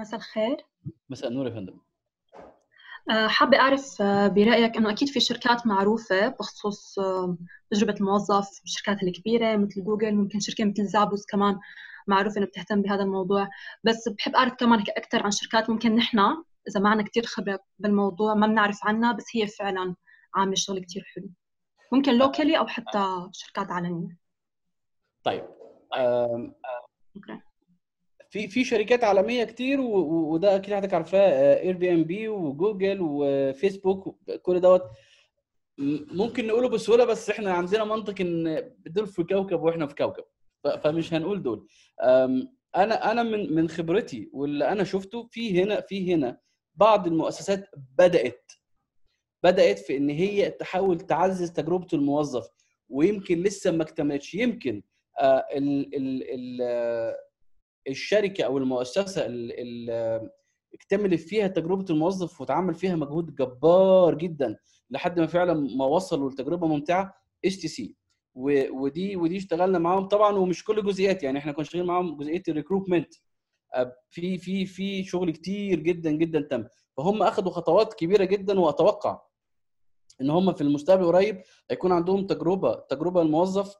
مساء 0.00 0.16
الخير. 0.20 0.56
مساء 1.10 1.28
النور 1.30 1.46
يا 1.46 1.50
فندم. 1.54 1.78
حابة 3.10 3.58
أعرف 3.58 4.02
آه، 4.02 4.28
برأيك 4.28 4.76
أنه 4.76 4.90
أكيد 4.90 5.08
في 5.08 5.20
شركات 5.20 5.66
معروفة 5.66 6.28
بخصوص 6.28 6.98
آه، 6.98 7.36
تجربة 7.70 7.94
الموظف 8.00 8.60
الشركات 8.64 9.02
الكبيرة 9.02 9.56
مثل 9.56 9.84
جوجل 9.84 10.14
ممكن 10.14 10.40
شركة 10.40 10.64
مثل 10.64 10.86
زابوس 10.86 11.26
كمان 11.26 11.58
معروفة 12.06 12.38
إنه 12.38 12.46
بتهتم 12.46 12.82
بهذا 12.82 13.02
الموضوع. 13.02 13.48
بس 13.84 14.08
بحب 14.08 14.34
أعرف 14.34 14.54
كمان 14.54 14.84
أكثر 14.96 15.22
عن 15.22 15.30
شركات 15.30 15.70
ممكن 15.70 15.96
نحن 15.96 16.18
إذا 16.68 16.80
معنا 16.80 17.02
كتير 17.02 17.26
خبرة 17.26 17.58
بالموضوع 17.78 18.34
ما 18.34 18.46
بنعرف 18.46 18.78
عنها 18.84 19.12
بس 19.12 19.24
هي 19.34 19.46
فعلا 19.46 19.94
عاملة 20.34 20.54
شغل 20.54 20.78
كتير 20.80 21.04
حلو. 21.14 21.28
ممكن 21.92 22.14
لوكالي 22.18 22.58
أو 22.58 22.66
حتى 22.66 23.28
شركات 23.32 23.70
عالمية. 23.70 24.18
طيب 25.24 25.44
آم، 25.96 26.54
okay. 27.16 27.40
في 28.30 28.48
في 28.48 28.64
شركات 28.64 29.04
عالمية 29.04 29.44
كتير 29.44 29.80
وده 29.80 30.56
أكيد 30.56 30.74
حضرتك 30.74 30.94
عارفاه 30.94 31.60
Airbnb 31.60 32.28
وجوجل 32.28 32.98
وفيسبوك 33.00 34.16
كل 34.42 34.60
دوت. 34.60 34.82
ممكن 36.12 36.46
نقوله 36.46 36.68
بسهولة 36.68 37.04
بس 37.04 37.30
إحنا 37.30 37.52
عندنا 37.52 37.84
منطق 37.84 38.14
إن 38.20 38.70
دول 38.86 39.06
في 39.06 39.24
كوكب 39.24 39.60
وإحنا 39.62 39.86
في 39.86 39.94
كوكب 39.94 40.24
فمش 40.84 41.14
هنقول 41.14 41.42
دول. 41.42 41.66
أنا 42.76 43.10
أنا 43.12 43.22
من 43.22 43.54
من 43.54 43.68
خبرتي 43.68 44.30
واللي 44.32 44.68
أنا 44.72 44.84
شفته 44.84 45.28
في 45.30 45.62
هنا 45.62 45.80
في 45.80 46.14
هنا 46.14 46.38
بعض 46.74 47.06
المؤسسات 47.06 47.70
بدأت 47.98 48.52
بدأت 49.44 49.78
في 49.78 49.96
إن 49.96 50.10
هي 50.10 50.50
تحاول 50.50 51.00
تعزز 51.00 51.50
تجربة 51.52 51.86
الموظف 51.92 52.48
ويمكن 52.88 53.42
لسه 53.42 53.70
ما 53.70 53.82
اكتملتش. 53.82 54.34
يمكن 54.34 54.82
آه، 55.20 55.44
ال 55.52 55.94
ال 55.96 56.22
ال 56.34 56.58
آه، 56.62 57.16
الشركة 57.88 58.44
أو 58.44 58.58
المؤسسة 58.58 59.26
اللي 59.26 60.30
اكتملت 60.74 61.20
فيها 61.20 61.46
تجربة 61.46 61.84
الموظف 61.90 62.40
وتعمل 62.40 62.74
فيها 62.74 62.96
مجهود 62.96 63.34
جبار 63.34 64.14
جدا 64.14 64.56
لحد 64.90 65.20
ما 65.20 65.26
فعلا 65.26 65.54
ما 65.76 65.84
وصلوا 65.84 66.30
لتجربة 66.30 66.66
ممتعة 66.66 67.14
STC. 67.46 67.96
ودي 68.34 69.16
ودي 69.16 69.36
اشتغلنا 69.36 69.78
معاهم 69.78 70.08
طبعا 70.08 70.32
ومش 70.36 70.64
كل 70.64 70.84
جزئيات 70.84 71.22
يعني 71.22 71.38
إحنا 71.38 71.52
كنا 71.52 71.64
شغالين 71.64 71.86
معاهم 71.86 72.16
جزئية 72.16 72.42
ال 72.48 72.53
recruitment 72.53 73.14
في 74.10 74.38
في 74.38 74.66
في 74.66 75.04
شغل 75.04 75.30
كتير 75.30 75.80
جدا 75.80 76.10
جدا 76.10 76.40
تم. 76.40 76.64
فهم 76.96 77.22
اخذوا 77.22 77.50
خطوات 77.52 77.94
كبيرة 77.94 78.24
جدا 78.24 78.60
وأتوقع 78.60 79.20
إن 80.20 80.30
هم 80.30 80.52
في 80.52 80.60
المستقبل 80.60 81.04
قريب 81.06 81.42
هيكون 81.70 81.92
عندهم 81.92 82.26
تجربة 82.26 82.74
تجربة 82.74 83.22
الموظف 83.22 83.74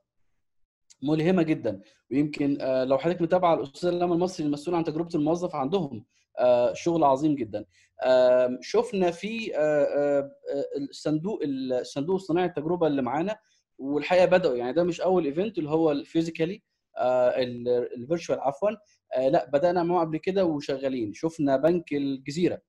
ملهمة 1.07 1.43
جدا. 1.43 1.81
ويمكن 2.11 2.59
لو 2.63 2.99
حضرتك 2.99 3.23
متابعة 3.23 3.55
الاستاذ 3.55 3.91
لمى 3.91 4.15
المصري 4.15 4.47
المسؤول 4.47 4.77
عن 4.77 4.85
تجربة 4.85 5.11
الموظف 5.15 5.55
عندهم 5.55 6.05
شغل 6.73 7.05
عظيم 7.05 7.35
جدا. 7.35 7.65
شفنا 8.61 9.11
في 9.11 9.53
الصندوق 10.77 11.41
الصندوق 11.45 12.15
الصناعي 12.15 12.47
التجربة 12.47 12.87
اللي 12.87 13.03
معانا 13.03 13.37
والحقيقة 13.79 14.27
بدأوا 14.27 14.57
يعني 14.57 14.73
ده 14.73 14.85
مش 14.85 15.01
أول 15.01 15.25
event 15.25 15.59
اللي 15.59 15.71
هو 15.71 15.91
ال 15.93 15.99
physically 15.99 16.63
ال 17.97 18.02
virtual 18.02 18.41
عفوا. 18.41 18.71
لا 19.19 19.51
بدأنا 19.53 19.83
معاه 19.83 20.01
قبل 20.01 20.17
كده 20.17 20.45
وشغالين. 20.45 21.13
شفنا 21.13 21.57
بنك 21.57 21.93
الجزيرة. 21.93 22.61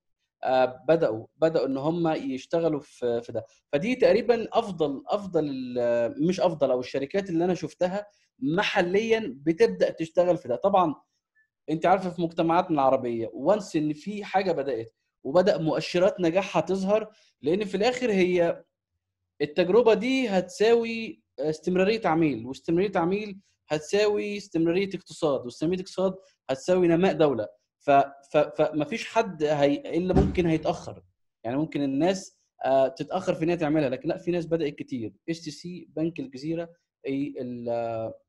بدأوا 0.88 1.27
بدأوا 1.38 1.65
إن 1.67 1.77
هم 1.77 2.07
يشتغلوا 2.07 2.79
في 2.79 3.21
في 3.21 3.31
ده. 3.31 3.45
فدي 3.73 3.95
تقريبا 3.95 4.47
أفضل 4.53 5.03
أفضل 5.07 5.75
مش 6.27 6.39
أفضل 6.41 6.71
أو 6.71 6.79
الشركات 6.79 7.29
اللي 7.29 7.45
أنا 7.45 7.53
شفتها 7.53 8.07
محليا 8.39 9.38
بتبدأ 9.45 9.89
تشتغل 9.91 10.38
في 10.38 10.47
ده. 10.47 10.55
طبعا 10.55 10.95
أنت 11.69 11.85
عارفه 11.85 12.09
في 12.09 12.21
مجتمعاتنا 12.21 12.69
العربية 12.75 13.29
وانس 13.33 13.75
إن 13.75 13.93
في 13.93 14.23
حاجة 14.23 14.51
بدأت 14.51 14.93
وبدأ 15.23 15.57
مؤشرات 15.57 16.19
نجاحها 16.21 16.61
تظهر 16.61 17.13
لأن 17.41 17.65
في 17.65 17.77
الآخر 17.77 18.11
هي 18.11 18.63
التجربة 19.41 19.93
دي 19.93 20.29
هتساوي 20.29 21.21
استمرارية 21.39 22.01
عميل 22.05 22.45
واستمرارية 22.45 22.91
عميل 22.95 23.39
هتساوي 23.69 24.38
استمرارية 24.38 24.89
اقتصاد 24.95 25.45
واستمرارية 25.45 25.79
اقتصاد 25.81 26.15
هتساوي 26.49 26.88
نماء 26.88 27.13
دولة. 27.13 27.47
فما 28.31 28.85
فيش 28.85 29.07
حد 29.07 29.43
هي 29.43 29.97
إلا 29.97 30.13
ممكن 30.13 30.45
هيتأخر. 30.45 31.03
يعني 31.43 31.57
ممكن 31.57 31.81
الناس 31.81 32.38
تتأخر 32.97 33.33
في 33.33 33.43
إن 33.43 33.49
هي 33.49 33.57
تعملها 33.57 33.89
لكن 33.89 34.09
لأ 34.09 34.17
في 34.17 34.31
ناس 34.31 34.45
بدأت 34.45 34.75
كتير. 34.75 35.13
STC 35.30 35.88
بنك 35.95 36.19
الجزيرة 36.19 36.69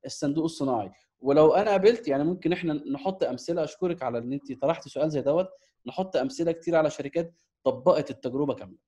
الصندوق 0.06 0.44
الصناعي. 0.44 0.90
ولو 1.20 1.54
أنا 1.54 1.70
قابلت 1.70 2.08
يعني 2.08 2.24
ممكن 2.24 2.52
إحنا 2.52 2.72
نحط 2.72 3.24
أمثلة 3.24 3.64
أشكرك 3.64 4.02
على 4.02 4.18
إن 4.18 4.32
انت 4.32 4.52
طرحتي 4.52 4.90
سؤال 4.90 5.10
زي 5.10 5.20
دوت. 5.20 5.48
نحط 5.86 6.16
أمثلة 6.16 6.52
كتير 6.52 6.76
على 6.76 6.90
شركات 6.90 7.34
طبقت 7.64 8.10
التجربة 8.10 8.54
كاملة. 8.54 8.87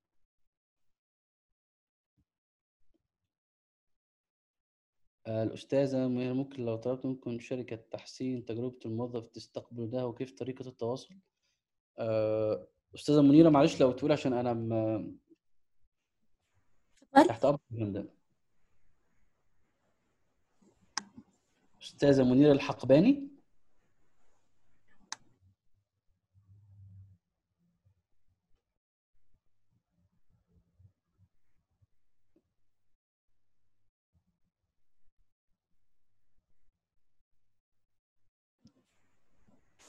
الأستاذة 5.31 6.09
ممكن 6.09 6.65
لو 6.65 6.77
طلبت 6.77 7.07
منكم 7.07 7.39
شركة 7.41 7.77
تحسين 7.77 8.45
تجربة 8.45 8.79
الموظف 8.87 9.27
تستقبل 9.27 9.91
ده 9.91 10.07
وكيف 10.07 10.33
طريقة 10.33 10.69
التواصل؟ 10.69 11.15
أستاذة 12.95 13.23
منيرة 13.23 13.49
معلش 13.49 13.81
لو 13.81 13.93
تقول 13.93 14.13
عشان 14.13 14.33
أنا 14.33 14.53
م... 14.53 15.17
تحت 17.29 17.45
أمر 17.45 17.59
ده. 17.71 18.05
أستاذة 21.83 22.23
منيرة 22.25 22.53
الحقباني؟ 22.53 23.30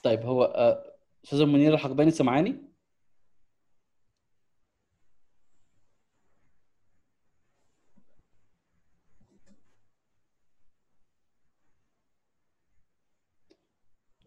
طيب 0.04 0.22
هو 0.26 0.44
استاذه 1.26 1.46
منيره 1.46 1.74
الحقباني 1.74 2.12
سمعاني؟ 2.12 2.72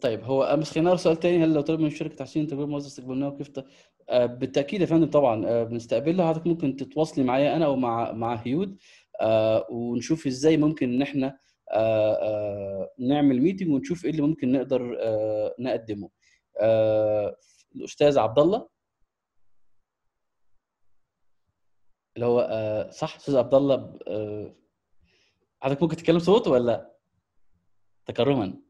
طيب 0.01 0.25
هو 0.25 0.57
بس 0.57 0.71
خلينا 0.71 0.87
نقرا 0.89 0.97
سؤال 0.99 1.17
تاني. 1.21 1.45
هل 1.45 1.55
لو 1.55 1.61
طلب 1.61 1.81
من 1.81 1.87
الشركة 1.87 2.15
تحسين 2.15 2.47
تجربه 2.47 2.67
موظف 2.67 2.87
استقبلناه 2.87 3.29
وكيف 3.29 3.49
ت... 3.49 3.65
آه 4.09 4.27
بالتأكيد 4.27 4.81
يا 4.81 4.87
فندم 4.87 5.11
طبعا 5.11 5.47
آه 5.47 5.65
بنستقبلها. 5.65 6.29
حضرتك 6.29 6.47
ممكن 6.47 6.77
تتواصلي 6.77 7.25
معايا 7.25 7.57
أنا 7.57 7.65
أو 7.67 7.77
مع 7.77 8.13
مع 8.13 8.35
هيود 8.35 8.79
آه 9.21 9.67
ونشوف 9.71 10.27
إزاي 10.27 10.57
ممكن 10.57 10.95
إن 10.95 11.03
إحنا 11.03 11.27
آه 11.27 11.33
آه 11.33 11.54
نعمل 12.99 13.41
ميتنج 13.43 13.69
ونشوف 13.71 14.05
إيه 14.05 14.11
اللي 14.11 14.23
ممكن 14.23 14.53
نقدر 14.53 14.97
آه 15.01 15.55
نقدمه. 15.59 16.11
الأستاذ 17.77 18.19
عبد 18.19 18.39
الله 18.39 18.69
اللي 22.17 22.27
هو 22.27 22.91
صح 22.93 23.17
أستاذ 23.17 23.37
عبد 23.37 23.55
الله 23.55 23.99
حضرتك 25.63 25.83
ممكن 25.83 25.97
تتكلم 25.97 26.19
صوت 26.19 26.49
ولا؟ 26.49 26.95
تكرما. 28.07 28.61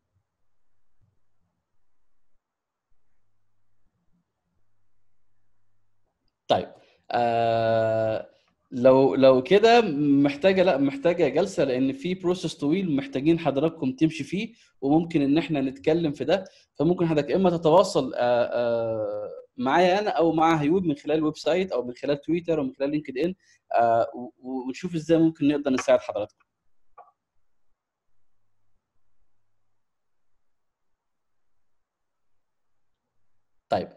طيب 6.49 6.73
آه 7.11 7.84
لو 8.75 9.15
لو 9.15 9.43
كده 9.43 9.81
محتاجة 10.23 10.63
لا 10.63 10.79
محتاجة 10.79 11.29
جلسة 11.29 11.65
لأن 11.65 11.93
في 11.93 12.15
process 12.15 12.55
طويل 12.55 12.97
محتاجين 12.97 13.39
حضراتكم 13.39 13.93
تمشي 13.93 14.25
فيه 14.25 14.55
وممكن 14.81 15.23
إن 15.23 15.39
إحنا 15.39 15.61
نتكلم 15.61 16.13
في 16.13 16.25
ده. 16.25 16.45
فممكن 16.79 17.07
حضرتك 17.07 17.31
إما 17.33 17.51
تتواصل 17.51 18.13
معايا 19.57 19.99
أنا 20.01 20.11
أو 20.11 20.33
مع 20.33 20.57
هيود 20.57 20.83
من 20.85 20.95
خلال 20.97 21.17
ال 21.19 21.37
website 21.37 21.73
أو 21.73 21.83
من 21.85 21.95
خلال 21.95 22.21
تويتر 22.21 22.59
أو 22.59 22.65
من 22.65 22.73
خلال 22.75 22.91
LinkedIn 22.91 23.35
ونشوف 24.43 24.95
إزاي 24.95 25.19
ممكن 25.19 25.49
نقدر 25.49 25.71
نساعد 25.71 26.01
حضراتكم. 26.01 26.45
طيب 33.69 33.89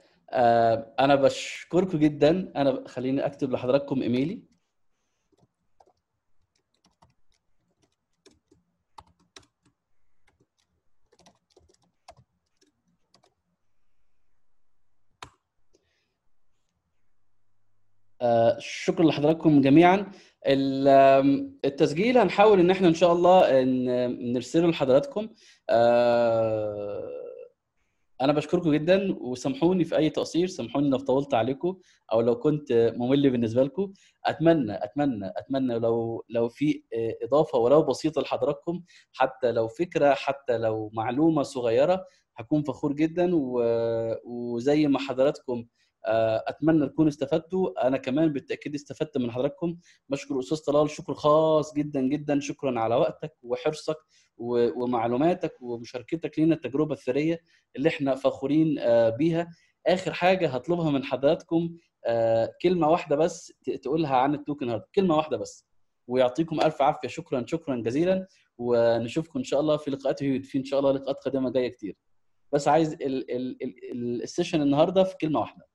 أنا 0.99 1.15
بشكركم 1.15 1.97
جدا. 1.99 2.51
أنا 2.55 2.87
خليني 2.87 3.25
أكتب 3.25 3.51
لحضراتكم 3.51 4.01
إيميلي. 4.01 4.56
شكرا 18.59 19.05
لحضراتكم 19.05 19.61
جميعا. 19.61 20.11
التسجيل 21.65 22.17
هنحاول 22.17 22.59
إن 22.59 22.71
إحنا 22.71 22.87
إن 22.87 22.93
شاء 22.93 23.13
الله 23.13 23.63
نرسله 24.33 24.67
لحضراتكم. 24.67 25.29
آه 25.69 27.27
أنا 28.21 28.33
بشكركم 28.33 28.73
جدا 28.73 29.15
وسامحوني 29.21 29.83
في 29.85 29.97
أي 29.97 30.09
تقصير 30.09 30.47
سامحوني 30.47 30.89
لو 30.89 30.97
طولت 30.97 31.33
عليكم 31.33 31.77
أو 32.11 32.21
لو 32.21 32.35
كنت 32.35 32.93
ممل 32.97 33.29
بالنسبة 33.29 33.63
لكم. 33.63 33.93
أتمنى 34.25 34.83
أتمنى 34.83 35.31
أتمنى 35.37 35.79
لو 35.79 36.25
لو 36.29 36.49
في 36.49 36.83
إضافة 37.23 37.57
ولو 37.57 37.81
بسيطة 37.81 38.21
لحضراتكم 38.21 38.81
حتى 39.13 39.51
لو 39.51 39.67
فكرة 39.67 40.13
حتى 40.13 40.57
لو 40.57 40.89
معلومة 40.93 41.43
صغيرة 41.43 42.05
هكون 42.35 42.63
فخور 42.63 42.93
جدا. 42.93 43.31
وزي 44.25 44.87
ما 44.87 44.99
حضراتكم 44.99 45.65
أتمنى 46.47 46.87
تكونوا 46.87 47.09
استفدتوا. 47.09 47.87
أنا 47.87 47.97
كمان 47.97 48.33
بالتأكيد 48.33 48.75
استفدت 48.75 49.17
من 49.17 49.31
حضراتكم. 49.31 49.77
بشكر 50.09 50.39
أستاذ 50.39 50.57
طلال. 50.57 50.89
شكر 50.89 51.13
خاص 51.13 51.73
جدا 51.73 52.01
جدا. 52.01 52.39
شكرا 52.39 52.79
على 52.79 52.95
وقتك 52.95 53.33
وحرصك 53.43 53.97
ومعلوماتك 54.37 55.61
ومشاركتك 55.61 56.39
لنا 56.39 56.55
التجربة 56.55 56.93
الثرية 56.93 57.39
اللي 57.75 57.89
إحنا 57.89 58.15
فخورين 58.15 58.75
بيها. 59.09 59.49
آخر 59.87 60.13
حاجة 60.13 60.49
هطلبها 60.49 60.91
من 60.91 61.03
حضراتكم 61.03 61.77
كلمة 62.61 62.89
واحدة 62.89 63.15
بس 63.15 63.53
تقولها 63.83 64.15
عن 64.15 64.35
التوكن 64.35 64.69
هارد. 64.69 64.83
كلمة 64.95 65.15
واحدة 65.15 65.37
بس. 65.37 65.67
ويعطيكم 66.07 66.61
ألف 66.61 66.81
عافية. 66.81 67.07
شكرا 67.07 67.45
شكرا 67.47 67.75
جزيلا. 67.75 68.27
ونشوفكم 68.57 69.39
إن 69.39 69.43
شاء 69.43 69.59
الله 69.59 69.77
في 69.77 69.91
لقاءات 69.91 70.23
هيود 70.23 70.45
في 70.45 70.57
إن 70.57 70.63
شاء 70.63 70.79
الله 70.79 70.91
لقاءات 70.91 71.15
قادمة 71.23 71.51
جاية 71.51 71.67
كتير. 71.67 71.95
بس 72.51 72.67
عايز 72.67 72.97
السيشن 73.01 74.61
النهارده 74.61 75.03
في 75.03 75.17
كلمة 75.17 75.39
واحدة. 75.39 75.67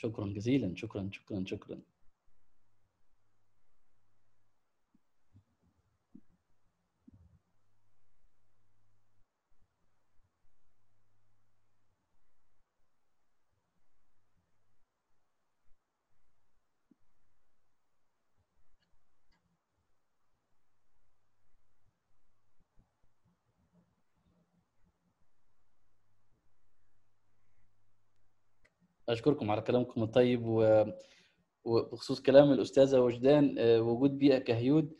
شكرا 0.00 0.26
جزيلا 0.26 0.74
شكرا 0.76 1.10
شكرا 1.12 1.44
شكرا. 1.46 1.78
أشكركم 29.12 29.50
على 29.50 29.60
كلامكم 29.60 30.02
الطيب 30.02 30.46
و... 30.46 30.84
وبخصوص 31.64 32.20
كلام 32.20 32.52
الأستاذة 32.52 33.00
وجدان 33.00 33.56
وجود 33.80 34.18
بيئة 34.18 34.38
كهيود. 34.38 34.92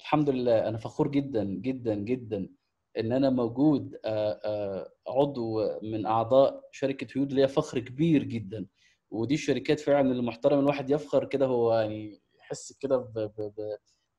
الحمد 0.00 0.30
لله 0.30 0.68
أنا 0.68 0.78
فخور 0.78 1.08
جدا 1.08 1.44
جدا 1.44 1.94
جدا 1.94 2.48
إن 2.98 3.12
أنا 3.12 3.30
موجود 3.30 3.96
عضو 5.08 5.78
من 5.82 6.06
أعضاء 6.06 6.68
شركة 6.72 7.06
هيود 7.16 7.32
ليا 7.32 7.46
فخر 7.46 7.78
كبير 7.78 8.22
جدا. 8.22 8.66
ودي 9.10 9.34
الشركات 9.34 9.80
فعلا 9.80 10.10
اللي 10.10 10.22
محترم 10.22 10.58
الواحد 10.58 10.90
يفخر 10.90 11.24
كده 11.24 11.46
هو 11.46 11.74
يعني 11.74 12.20
يحس 12.38 12.72
كده. 12.72 13.12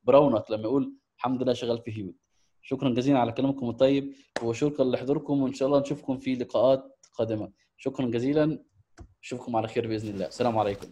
برونق 0.04 0.52
لما 0.52 0.62
يقول 0.62 0.94
الحمد 1.16 1.42
لله 1.42 1.52
شغال 1.52 1.78
في 1.78 1.98
هيود. 1.98 2.14
شكرا 2.62 2.94
جزيلا 2.94 3.18
على 3.18 3.32
كلامكم 3.32 3.68
الطيب 3.68 4.12
وشكرا 4.42 4.84
لحضوركم 4.84 5.42
وإن 5.42 5.52
شاء 5.52 5.68
الله 5.68 5.80
نشوفكم 5.80 6.18
في 6.18 6.34
لقاءات 6.34 6.98
قادمة. 7.18 7.52
شكرا 7.84 8.06
جزيلا. 8.06 8.58
أشوفكم 9.22 9.56
على 9.56 9.68
خير 9.68 9.86
بإذن 9.88 10.08
الله. 10.14 10.26
السلام 10.26 10.58
عليكم. 10.58 10.86